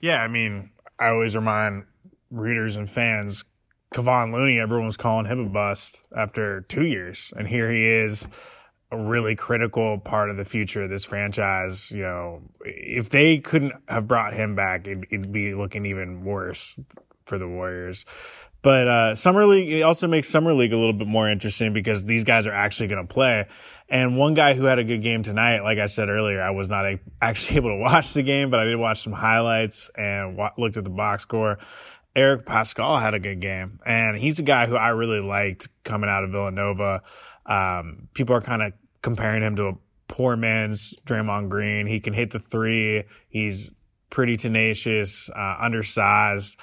Yeah, 0.00 0.22
I 0.22 0.28
mean, 0.28 0.70
I 0.98 1.08
always 1.08 1.36
remind 1.36 1.84
readers 2.30 2.76
and 2.76 2.88
fans, 2.88 3.44
Kevon 3.92 4.32
Looney, 4.32 4.58
everyone 4.58 4.86
was 4.86 4.96
calling 4.96 5.26
him 5.26 5.40
a 5.40 5.48
bust 5.48 6.02
after 6.16 6.62
two 6.62 6.84
years, 6.84 7.32
and 7.36 7.46
here 7.46 7.70
he 7.70 7.84
is, 7.86 8.28
a 8.90 8.96
really 8.96 9.34
critical 9.34 9.98
part 9.98 10.30
of 10.30 10.36
the 10.36 10.44
future 10.44 10.82
of 10.82 10.90
this 10.90 11.04
franchise. 11.04 11.90
You 11.90 12.02
know, 12.02 12.42
if 12.64 13.08
they 13.10 13.38
couldn't 13.38 13.72
have 13.88 14.08
brought 14.08 14.34
him 14.34 14.54
back, 14.54 14.86
it'd, 14.86 15.06
it'd 15.10 15.32
be 15.32 15.54
looking 15.54 15.84
even 15.86 16.24
worse 16.24 16.78
for 17.26 17.38
the 17.38 17.48
Warriors. 17.48 18.04
But 18.64 18.88
uh, 18.88 19.14
summer 19.14 19.44
league 19.44 19.70
it 19.70 19.82
also 19.82 20.08
makes 20.08 20.26
summer 20.26 20.54
league 20.54 20.72
a 20.72 20.78
little 20.78 20.94
bit 20.94 21.06
more 21.06 21.30
interesting 21.30 21.74
because 21.74 22.06
these 22.06 22.24
guys 22.24 22.46
are 22.46 22.52
actually 22.52 22.88
going 22.88 23.06
to 23.06 23.12
play. 23.12 23.46
And 23.90 24.16
one 24.16 24.32
guy 24.32 24.54
who 24.54 24.64
had 24.64 24.78
a 24.78 24.84
good 24.84 25.02
game 25.02 25.22
tonight, 25.22 25.60
like 25.60 25.78
I 25.78 25.84
said 25.84 26.08
earlier, 26.08 26.40
I 26.40 26.48
was 26.48 26.70
not 26.70 26.86
a, 26.86 26.98
actually 27.20 27.56
able 27.58 27.76
to 27.76 27.76
watch 27.76 28.14
the 28.14 28.22
game, 28.22 28.48
but 28.48 28.60
I 28.60 28.64
did 28.64 28.76
watch 28.76 29.02
some 29.02 29.12
highlights 29.12 29.90
and 29.94 30.38
wa- 30.38 30.52
looked 30.56 30.78
at 30.78 30.84
the 30.84 30.90
box 30.90 31.24
score. 31.24 31.58
Eric 32.16 32.46
Paschall 32.46 33.02
had 33.02 33.12
a 33.12 33.18
good 33.18 33.40
game, 33.40 33.80
and 33.84 34.16
he's 34.16 34.38
a 34.38 34.42
guy 34.42 34.66
who 34.66 34.76
I 34.76 34.90
really 34.90 35.20
liked 35.20 35.68
coming 35.82 36.08
out 36.08 36.24
of 36.24 36.30
Villanova. 36.30 37.02
Um, 37.44 38.08
people 38.14 38.34
are 38.34 38.40
kind 38.40 38.62
of 38.62 38.72
comparing 39.02 39.42
him 39.42 39.56
to 39.56 39.66
a 39.66 39.72
poor 40.08 40.36
man's 40.36 40.94
Draymond 41.04 41.50
Green. 41.50 41.86
He 41.86 42.00
can 42.00 42.14
hit 42.14 42.30
the 42.30 42.38
three. 42.38 43.02
He's 43.28 43.72
pretty 44.08 44.38
tenacious, 44.38 45.28
uh, 45.36 45.56
undersized. 45.60 46.56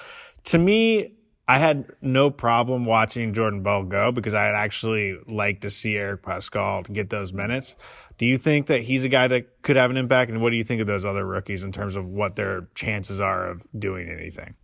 To 0.44 0.58
me, 0.58 1.12
I 1.52 1.58
had 1.58 1.84
no 2.00 2.30
problem 2.30 2.86
watching 2.86 3.34
Jordan 3.34 3.62
Bell 3.62 3.82
go 3.82 4.10
because 4.10 4.32
I'd 4.32 4.54
actually 4.54 5.18
like 5.26 5.60
to 5.60 5.70
see 5.70 5.98
Eric 5.98 6.22
Paschall 6.22 6.90
get 6.90 7.10
those 7.10 7.34
minutes. 7.34 7.76
Do 8.16 8.24
you 8.24 8.38
think 8.38 8.68
that 8.68 8.80
he's 8.80 9.04
a 9.04 9.10
guy 9.10 9.28
that 9.28 9.60
could 9.60 9.76
have 9.76 9.90
an 9.90 9.98
impact? 9.98 10.30
And 10.30 10.40
what 10.40 10.48
do 10.48 10.56
you 10.56 10.64
think 10.64 10.80
of 10.80 10.86
those 10.86 11.04
other 11.04 11.26
rookies 11.26 11.62
in 11.62 11.70
terms 11.70 11.94
of 11.94 12.08
what 12.08 12.36
their 12.36 12.68
chances 12.74 13.20
are 13.20 13.50
of 13.50 13.66
doing 13.78 14.08
anything? 14.08 14.54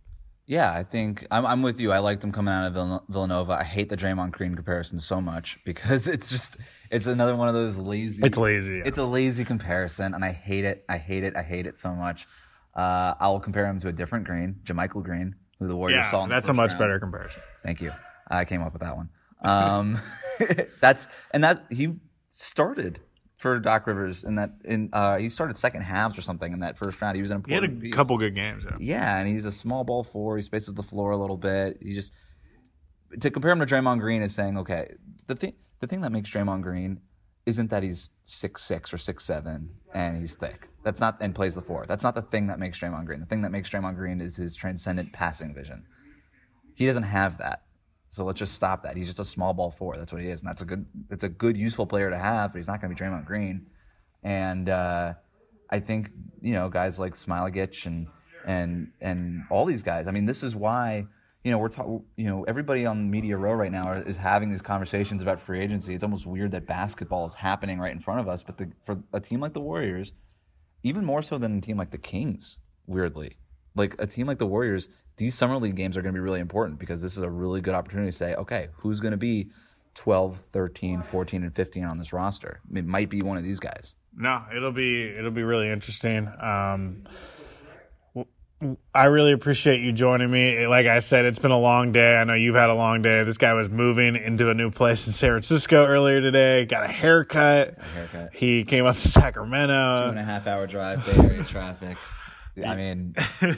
Yeah, 0.47 0.73
I 0.73 0.83
think 0.83 1.27
I'm, 1.29 1.45
I'm 1.45 1.61
with 1.61 1.79
you. 1.79 1.91
I 1.91 1.99
liked 1.99 2.23
him 2.23 2.31
coming 2.31 2.51
out 2.51 2.75
of 2.75 3.03
Villanova. 3.07 3.51
I 3.51 3.63
hate 3.63 3.89
the 3.89 3.95
Draymond 3.95 4.31
Green 4.31 4.55
comparison 4.55 4.99
so 4.99 5.21
much 5.21 5.59
because 5.65 6.07
it's 6.07 6.27
just 6.27 6.57
it's 6.89 7.05
another 7.05 7.35
one 7.35 7.49
of 7.49 7.53
those 7.53 7.77
lazy. 7.77 8.23
It's 8.23 8.35
lazy. 8.35 8.77
Yeah. 8.77 8.83
It's 8.87 8.97
a 8.97 9.05
lazy 9.05 9.45
comparison, 9.45 10.15
and 10.15 10.25
I 10.25 10.31
hate 10.31 10.65
it. 10.65 10.85
I 10.89 10.97
hate 10.97 11.23
it. 11.23 11.35
I 11.35 11.43
hate 11.43 11.67
it 11.67 11.77
so 11.77 11.93
much. 11.93 12.27
Uh, 12.73 13.13
I'll 13.19 13.39
compare 13.39 13.67
him 13.67 13.79
to 13.81 13.89
a 13.89 13.91
different 13.91 14.25
Green, 14.25 14.59
JaMychal 14.63 15.03
Green, 15.03 15.35
who 15.59 15.67
the 15.67 15.75
Warriors 15.75 16.03
yeah, 16.05 16.11
saw. 16.11 16.25
that's 16.27 16.49
a 16.49 16.53
much 16.53 16.71
round. 16.71 16.79
better 16.79 16.99
comparison. 16.99 17.41
Thank 17.63 17.81
you. 17.81 17.91
I 18.29 18.45
came 18.45 18.61
up 18.61 18.73
with 18.73 18.81
that 18.81 18.95
one. 18.95 19.09
Um, 19.41 19.99
that's 20.81 21.07
and 21.31 21.43
that 21.43 21.65
he 21.69 21.93
started 22.29 22.99
for 23.37 23.57
Doc 23.59 23.87
Rivers 23.87 24.23
in 24.23 24.35
that 24.35 24.51
in 24.65 24.89
uh, 24.93 25.17
he 25.17 25.29
started 25.29 25.55
second 25.57 25.81
halves 25.81 26.17
or 26.17 26.21
something 26.21 26.51
in 26.53 26.59
that 26.59 26.77
first 26.77 27.01
round. 27.01 27.15
He 27.15 27.21
was 27.21 27.31
an 27.31 27.43
He 27.47 27.53
had 27.53 27.63
a 27.63 27.69
piece. 27.69 27.93
couple 27.93 28.17
good 28.17 28.35
games. 28.35 28.63
Yeah. 28.65 28.77
Yeah, 28.79 29.17
and 29.17 29.27
he's 29.27 29.45
a 29.45 29.51
small 29.51 29.83
ball 29.83 30.03
four. 30.03 30.35
He 30.37 30.41
spaces 30.43 30.73
the 30.73 30.83
floor 30.83 31.11
a 31.11 31.17
little 31.17 31.37
bit. 31.37 31.77
He 31.81 31.93
just 31.93 32.13
to 33.19 33.31
compare 33.31 33.51
him 33.51 33.59
to 33.59 33.65
Draymond 33.65 33.99
Green 33.99 34.21
is 34.21 34.35
saying, 34.35 34.57
okay, 34.57 34.93
the 35.27 35.35
thing 35.35 35.53
the 35.79 35.87
thing 35.87 36.01
that 36.01 36.11
makes 36.11 36.29
Draymond 36.29 36.61
Green 36.61 36.99
isn't 37.45 37.69
that 37.71 37.81
he's 37.83 38.09
six 38.23 38.61
six 38.63 38.93
or 38.93 38.97
six 38.97 39.23
seven 39.25 39.69
and 39.93 40.17
he's 40.17 40.35
thick. 40.35 40.68
That's 40.83 41.01
not 41.01 41.17
and 41.19 41.35
plays 41.35 41.55
the 41.55 41.61
four. 41.61 41.85
That's 41.87 42.03
not 42.03 42.15
the 42.15 42.21
thing 42.21 42.47
that 42.47 42.59
makes 42.59 42.79
Draymond 42.79 43.05
Green. 43.05 43.19
The 43.19 43.25
thing 43.25 43.41
that 43.41 43.51
makes 43.51 43.69
Draymond 43.69 43.95
Green 43.95 44.21
is 44.21 44.37
his 44.37 44.55
transcendent 44.55 45.11
passing 45.11 45.53
vision. 45.53 45.85
He 46.75 46.85
doesn't 46.85 47.03
have 47.03 47.37
that. 47.39 47.63
So 48.11 48.23
let's 48.25 48.39
just 48.39 48.53
stop 48.55 48.83
that. 48.83 48.97
He's 48.97 49.07
just 49.07 49.19
a 49.19 49.25
small 49.25 49.53
ball 49.53 49.71
four. 49.71 49.97
That's 49.97 50.11
what 50.11 50.21
he 50.21 50.29
is, 50.29 50.41
and 50.41 50.49
that's 50.49 50.61
a 50.61 50.65
good. 50.65 50.85
It's 51.11 51.23
a 51.23 51.29
good, 51.29 51.55
useful 51.57 51.85
player 51.85 52.09
to 52.09 52.17
have, 52.17 52.53
but 52.53 52.57
he's 52.57 52.67
not 52.67 52.81
going 52.81 52.95
to 52.95 52.99
be 52.99 53.07
Draymond 53.07 53.25
Green. 53.25 53.67
And 54.23 54.67
uh, 54.69 55.13
I 55.69 55.79
think 55.79 56.09
you 56.41 56.53
know 56.53 56.69
guys 56.69 56.97
like 56.97 57.13
Smailagic 57.13 57.85
and 57.85 58.07
and 58.45 58.91
and 59.01 59.43
all 59.51 59.65
these 59.65 59.83
guys. 59.83 60.07
I 60.07 60.11
mean, 60.11 60.25
this 60.25 60.41
is 60.41 60.55
why 60.55 61.05
you 61.43 61.51
know 61.51 61.59
we're 61.59 61.69
talking. 61.69 62.03
You 62.15 62.25
know, 62.25 62.43
everybody 62.45 62.85
on 62.85 63.11
Media 63.11 63.37
Row 63.37 63.53
right 63.53 63.71
now 63.71 63.91
is 63.93 64.17
having 64.17 64.49
these 64.49 64.61
conversations 64.61 65.21
about 65.21 65.39
free 65.39 65.59
agency. 65.59 65.93
It's 65.93 66.03
almost 66.03 66.25
weird 66.25 66.51
that 66.51 66.65
basketball 66.65 67.27
is 67.27 67.35
happening 67.35 67.79
right 67.79 67.91
in 67.91 67.99
front 67.99 68.21
of 68.21 68.27
us, 68.27 68.41
but 68.41 68.57
the, 68.57 68.71
for 68.85 68.97
a 69.13 69.19
team 69.19 69.39
like 69.39 69.53
the 69.53 69.61
Warriors, 69.61 70.13
even 70.83 71.05
more 71.05 71.21
so 71.21 71.37
than 71.37 71.57
a 71.57 71.61
team 71.61 71.77
like 71.77 71.91
the 71.91 71.97
Kings, 71.97 72.59
weirdly, 72.87 73.37
like 73.75 73.95
a 73.99 74.07
team 74.07 74.27
like 74.27 74.37
the 74.37 74.47
Warriors, 74.47 74.89
these 75.17 75.35
summer 75.35 75.57
league 75.57 75.75
games 75.75 75.97
are 75.97 76.01
going 76.01 76.13
to 76.13 76.17
be 76.17 76.23
really 76.23 76.39
important 76.39 76.79
because 76.79 77.01
this 77.01 77.17
is 77.17 77.23
a 77.23 77.29
really 77.29 77.61
good 77.61 77.73
opportunity 77.73 78.09
to 78.09 78.17
say, 78.17 78.35
okay, 78.35 78.69
who's 78.77 78.99
going 78.99 79.11
to 79.11 79.17
be 79.17 79.49
12, 79.95 80.41
13, 80.53 81.03
14, 81.03 81.43
and 81.43 81.55
15 81.55 81.83
on 81.83 81.97
this 81.97 82.13
roster? 82.13 82.61
It 82.73 82.85
might 82.85 83.09
be 83.09 83.21
one 83.21 83.37
of 83.37 83.43
these 83.43 83.59
guys. 83.59 83.95
No, 84.15 84.43
it'll 84.55 84.71
be 84.71 85.09
it'll 85.09 85.31
be 85.31 85.43
really 85.43 85.69
interesting. 85.69 86.27
Um, 86.41 87.03
I 88.93 89.05
really 89.05 89.31
appreciate 89.31 89.81
you 89.81 89.93
joining 89.93 90.29
me. 90.29 90.67
Like 90.67 90.85
I 90.85 90.99
said, 90.99 91.23
it's 91.23 91.39
been 91.39 91.51
a 91.51 91.59
long 91.59 91.93
day. 91.93 92.15
I 92.15 92.25
know 92.25 92.33
you've 92.33 92.55
had 92.55 92.69
a 92.69 92.73
long 92.73 93.01
day. 93.01 93.23
This 93.23 93.37
guy 93.37 93.53
was 93.53 93.69
moving 93.69 94.17
into 94.17 94.49
a 94.49 94.53
new 94.53 94.69
place 94.69 95.07
in 95.07 95.13
San 95.13 95.29
Francisco 95.29 95.85
earlier 95.85 96.19
today. 96.19 96.65
Got 96.65 96.83
a 96.83 96.89
haircut. 96.89 97.77
A 97.77 97.83
haircut. 97.83 98.29
He 98.33 98.65
came 98.65 98.85
up 98.85 98.97
to 98.97 99.07
Sacramento. 99.07 100.01
Two 100.03 100.09
and 100.09 100.19
a 100.19 100.23
half 100.23 100.45
hour 100.45 100.67
drive, 100.67 101.05
Bay 101.05 101.23
Area 101.23 101.43
traffic. 101.45 101.97
I 102.65 102.75
mean, 102.75 103.15
it 103.41 103.57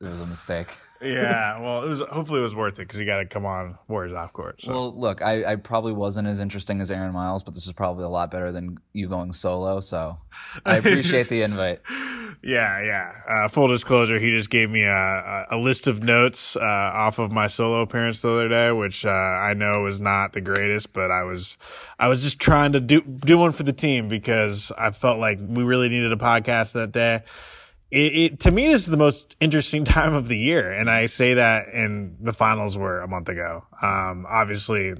was 0.00 0.20
a 0.20 0.26
mistake. 0.26 0.76
Yeah, 1.00 1.60
well, 1.60 1.84
it 1.84 1.88
was. 1.88 2.00
Hopefully, 2.00 2.40
it 2.40 2.42
was 2.42 2.54
worth 2.54 2.74
it 2.74 2.82
because 2.82 2.98
you 2.98 3.06
got 3.06 3.18
to 3.18 3.26
come 3.26 3.46
on 3.46 3.78
Warriors 3.86 4.12
off 4.12 4.32
court. 4.32 4.60
So. 4.62 4.72
Well, 4.72 4.98
look, 4.98 5.22
I, 5.22 5.52
I 5.52 5.56
probably 5.56 5.92
wasn't 5.92 6.28
as 6.28 6.40
interesting 6.40 6.80
as 6.80 6.90
Aaron 6.90 7.12
Miles, 7.12 7.42
but 7.42 7.54
this 7.54 7.66
is 7.66 7.72
probably 7.72 8.04
a 8.04 8.08
lot 8.08 8.30
better 8.30 8.50
than 8.50 8.78
you 8.92 9.08
going 9.08 9.32
solo. 9.32 9.80
So 9.80 10.18
I 10.64 10.76
appreciate 10.78 11.28
the 11.28 11.42
invite. 11.42 11.80
Yeah, 12.42 12.82
yeah. 12.82 13.12
Uh, 13.28 13.48
full 13.48 13.68
disclosure, 13.68 14.18
he 14.18 14.30
just 14.30 14.50
gave 14.50 14.70
me 14.70 14.82
a, 14.82 14.92
a, 14.92 15.46
a 15.52 15.58
list 15.58 15.86
of 15.86 16.02
notes 16.02 16.56
uh, 16.56 16.60
off 16.60 17.18
of 17.18 17.32
my 17.32 17.46
solo 17.46 17.82
appearance 17.82 18.22
the 18.22 18.30
other 18.30 18.48
day, 18.48 18.70
which 18.70 19.04
uh, 19.04 19.10
I 19.10 19.54
know 19.54 19.82
was 19.82 20.00
not 20.00 20.32
the 20.32 20.40
greatest, 20.40 20.92
but 20.92 21.10
I 21.10 21.24
was 21.24 21.56
I 21.98 22.08
was 22.08 22.22
just 22.22 22.40
trying 22.40 22.72
to 22.72 22.80
do 22.80 23.00
do 23.00 23.38
one 23.38 23.52
for 23.52 23.62
the 23.62 23.72
team 23.72 24.08
because 24.08 24.72
I 24.76 24.90
felt 24.90 25.18
like 25.18 25.38
we 25.40 25.62
really 25.62 25.88
needed 25.88 26.12
a 26.12 26.16
podcast 26.16 26.72
that 26.72 26.92
day. 26.92 27.22
It, 27.90 27.96
it, 27.96 28.40
to 28.40 28.50
me 28.50 28.68
this 28.68 28.82
is 28.82 28.88
the 28.88 28.96
most 28.96 29.36
interesting 29.40 29.84
time 29.96 30.14
of 30.14 30.28
the 30.28 30.36
year 30.36 30.70
and 30.70 30.90
i 30.90 31.06
say 31.06 31.34
that 31.34 31.68
and 31.72 32.16
the 32.20 32.32
finals 32.32 32.76
were 32.76 33.00
a 33.00 33.08
month 33.08 33.28
ago. 33.28 33.64
Um, 33.80 34.26
obviously 34.28 34.94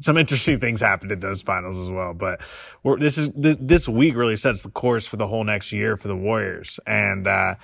some 0.00 0.16
interesting 0.18 0.58
things 0.58 0.80
happened 0.80 1.12
at 1.12 1.20
those 1.20 1.42
finals 1.42 1.78
as 1.78 1.88
well 1.88 2.14
but 2.14 2.40
this 2.98 3.18
is 3.18 3.30
th- 3.30 3.58
this 3.60 3.88
week 3.88 4.16
really 4.16 4.36
sets 4.36 4.62
the 4.62 4.70
course 4.70 5.06
for 5.06 5.16
the 5.16 5.26
whole 5.26 5.44
next 5.44 5.72
year 5.72 5.96
for 5.96 6.08
the 6.08 6.16
warriors 6.16 6.80
and 6.86 7.28
uh, 7.28 7.54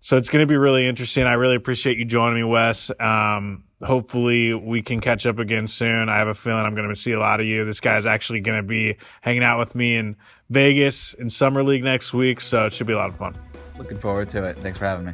so 0.00 0.16
it's 0.16 0.30
going 0.30 0.42
to 0.42 0.46
be 0.46 0.56
really 0.56 0.88
interesting. 0.88 1.24
I 1.24 1.34
really 1.34 1.56
appreciate 1.56 1.98
you 1.98 2.06
joining 2.06 2.36
me 2.36 2.44
wes. 2.44 2.90
Um, 2.98 3.64
hopefully 3.82 4.54
we 4.54 4.80
can 4.80 4.98
catch 5.00 5.26
up 5.26 5.38
again 5.38 5.66
soon. 5.66 6.08
I 6.08 6.16
have 6.16 6.28
a 6.28 6.34
feeling 6.34 6.64
i'm 6.64 6.74
going 6.74 6.88
to 6.88 6.94
see 6.94 7.12
a 7.12 7.20
lot 7.20 7.38
of 7.38 7.46
you. 7.46 7.66
This 7.66 7.80
guy's 7.80 8.06
actually 8.06 8.40
going 8.40 8.56
to 8.56 8.66
be 8.66 8.96
hanging 9.20 9.44
out 9.44 9.58
with 9.58 9.74
me 9.74 9.96
in 9.96 10.16
vegas 10.48 11.14
in 11.14 11.28
summer 11.28 11.62
league 11.62 11.84
next 11.84 12.12
week 12.12 12.40
so 12.40 12.66
it 12.66 12.72
should 12.72 12.86
be 12.86 12.92
a 12.92 12.96
lot 12.96 13.10
of 13.10 13.16
fun 13.16 13.34
Looking 13.80 13.98
forward 13.98 14.28
to 14.28 14.44
it. 14.44 14.58
Thanks 14.58 14.76
for 14.76 14.84
having 14.84 15.06
me. 15.06 15.12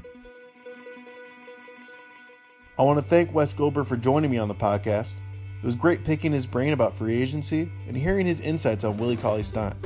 I 2.76 2.82
want 2.82 2.98
to 2.98 3.04
thank 3.04 3.32
Wes 3.32 3.52
Goldberg 3.52 3.86
for 3.86 3.96
joining 3.96 4.28
me 4.28 4.38
on 4.38 4.48
the 4.48 4.56
podcast. 4.56 5.14
It 5.62 5.64
was 5.64 5.76
great 5.76 6.04
picking 6.04 6.32
his 6.32 6.48
brain 6.48 6.72
about 6.72 6.96
free 6.96 7.22
agency 7.22 7.70
and 7.86 7.96
hearing 7.96 8.26
his 8.26 8.40
insights 8.40 8.82
on 8.82 8.96
Willie 8.96 9.16
Cauley 9.16 9.44
Stein. 9.44 9.76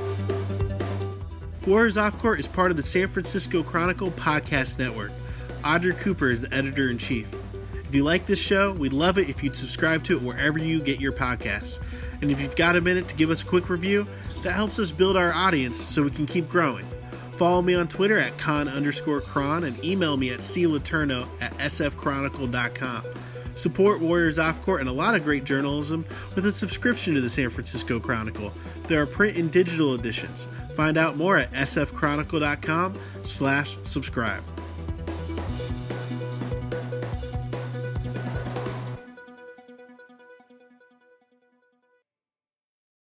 Warriors 1.67 1.95
Off 1.95 2.17
Court 2.17 2.39
is 2.39 2.47
part 2.47 2.71
of 2.71 2.77
the 2.77 2.81
San 2.81 3.07
Francisco 3.07 3.61
Chronicle 3.61 4.09
podcast 4.09 4.79
network. 4.79 5.11
Audrey 5.63 5.93
Cooper 5.93 6.31
is 6.31 6.41
the 6.41 6.51
editor 6.51 6.89
in 6.89 6.97
chief. 6.97 7.27
If 7.87 7.93
you 7.93 8.03
like 8.03 8.25
this 8.25 8.39
show, 8.39 8.73
we'd 8.73 8.93
love 8.93 9.19
it 9.19 9.29
if 9.29 9.43
you'd 9.43 9.55
subscribe 9.55 10.03
to 10.05 10.17
it 10.17 10.23
wherever 10.23 10.57
you 10.57 10.81
get 10.81 10.99
your 10.99 11.11
podcasts. 11.11 11.79
And 12.21 12.31
if 12.31 12.41
you've 12.41 12.55
got 12.55 12.75
a 12.75 12.81
minute 12.81 13.07
to 13.09 13.15
give 13.15 13.29
us 13.29 13.43
a 13.43 13.45
quick 13.45 13.69
review, 13.69 14.07
that 14.41 14.53
helps 14.53 14.79
us 14.79 14.89
build 14.89 15.17
our 15.17 15.31
audience 15.33 15.77
so 15.77 16.01
we 16.01 16.09
can 16.09 16.25
keep 16.25 16.49
growing. 16.49 16.87
Follow 17.41 17.63
me 17.63 17.73
on 17.73 17.87
Twitter 17.87 18.19
at 18.19 18.37
con 18.37 18.67
underscore 18.67 19.19
chron 19.19 19.63
and 19.63 19.83
email 19.83 20.15
me 20.15 20.29
at 20.29 20.41
cletourneau 20.41 21.27
at 21.41 21.51
sfchronicle.com. 21.57 23.03
Support 23.55 23.99
Warriors 23.99 24.37
Off 24.37 24.61
Court 24.61 24.79
and 24.79 24.87
a 24.87 24.93
lot 24.93 25.15
of 25.15 25.23
great 25.23 25.43
journalism 25.43 26.05
with 26.35 26.45
a 26.45 26.51
subscription 26.51 27.15
to 27.15 27.21
the 27.21 27.31
San 27.31 27.49
Francisco 27.49 27.99
Chronicle. 27.99 28.53
There 28.87 29.01
are 29.01 29.07
print 29.07 29.37
and 29.37 29.51
digital 29.51 29.95
editions. 29.95 30.47
Find 30.75 30.99
out 30.99 31.17
more 31.17 31.37
at 31.39 31.51
sfchronicle.com 31.53 32.99
slash 33.23 33.75
subscribe. 33.85 34.43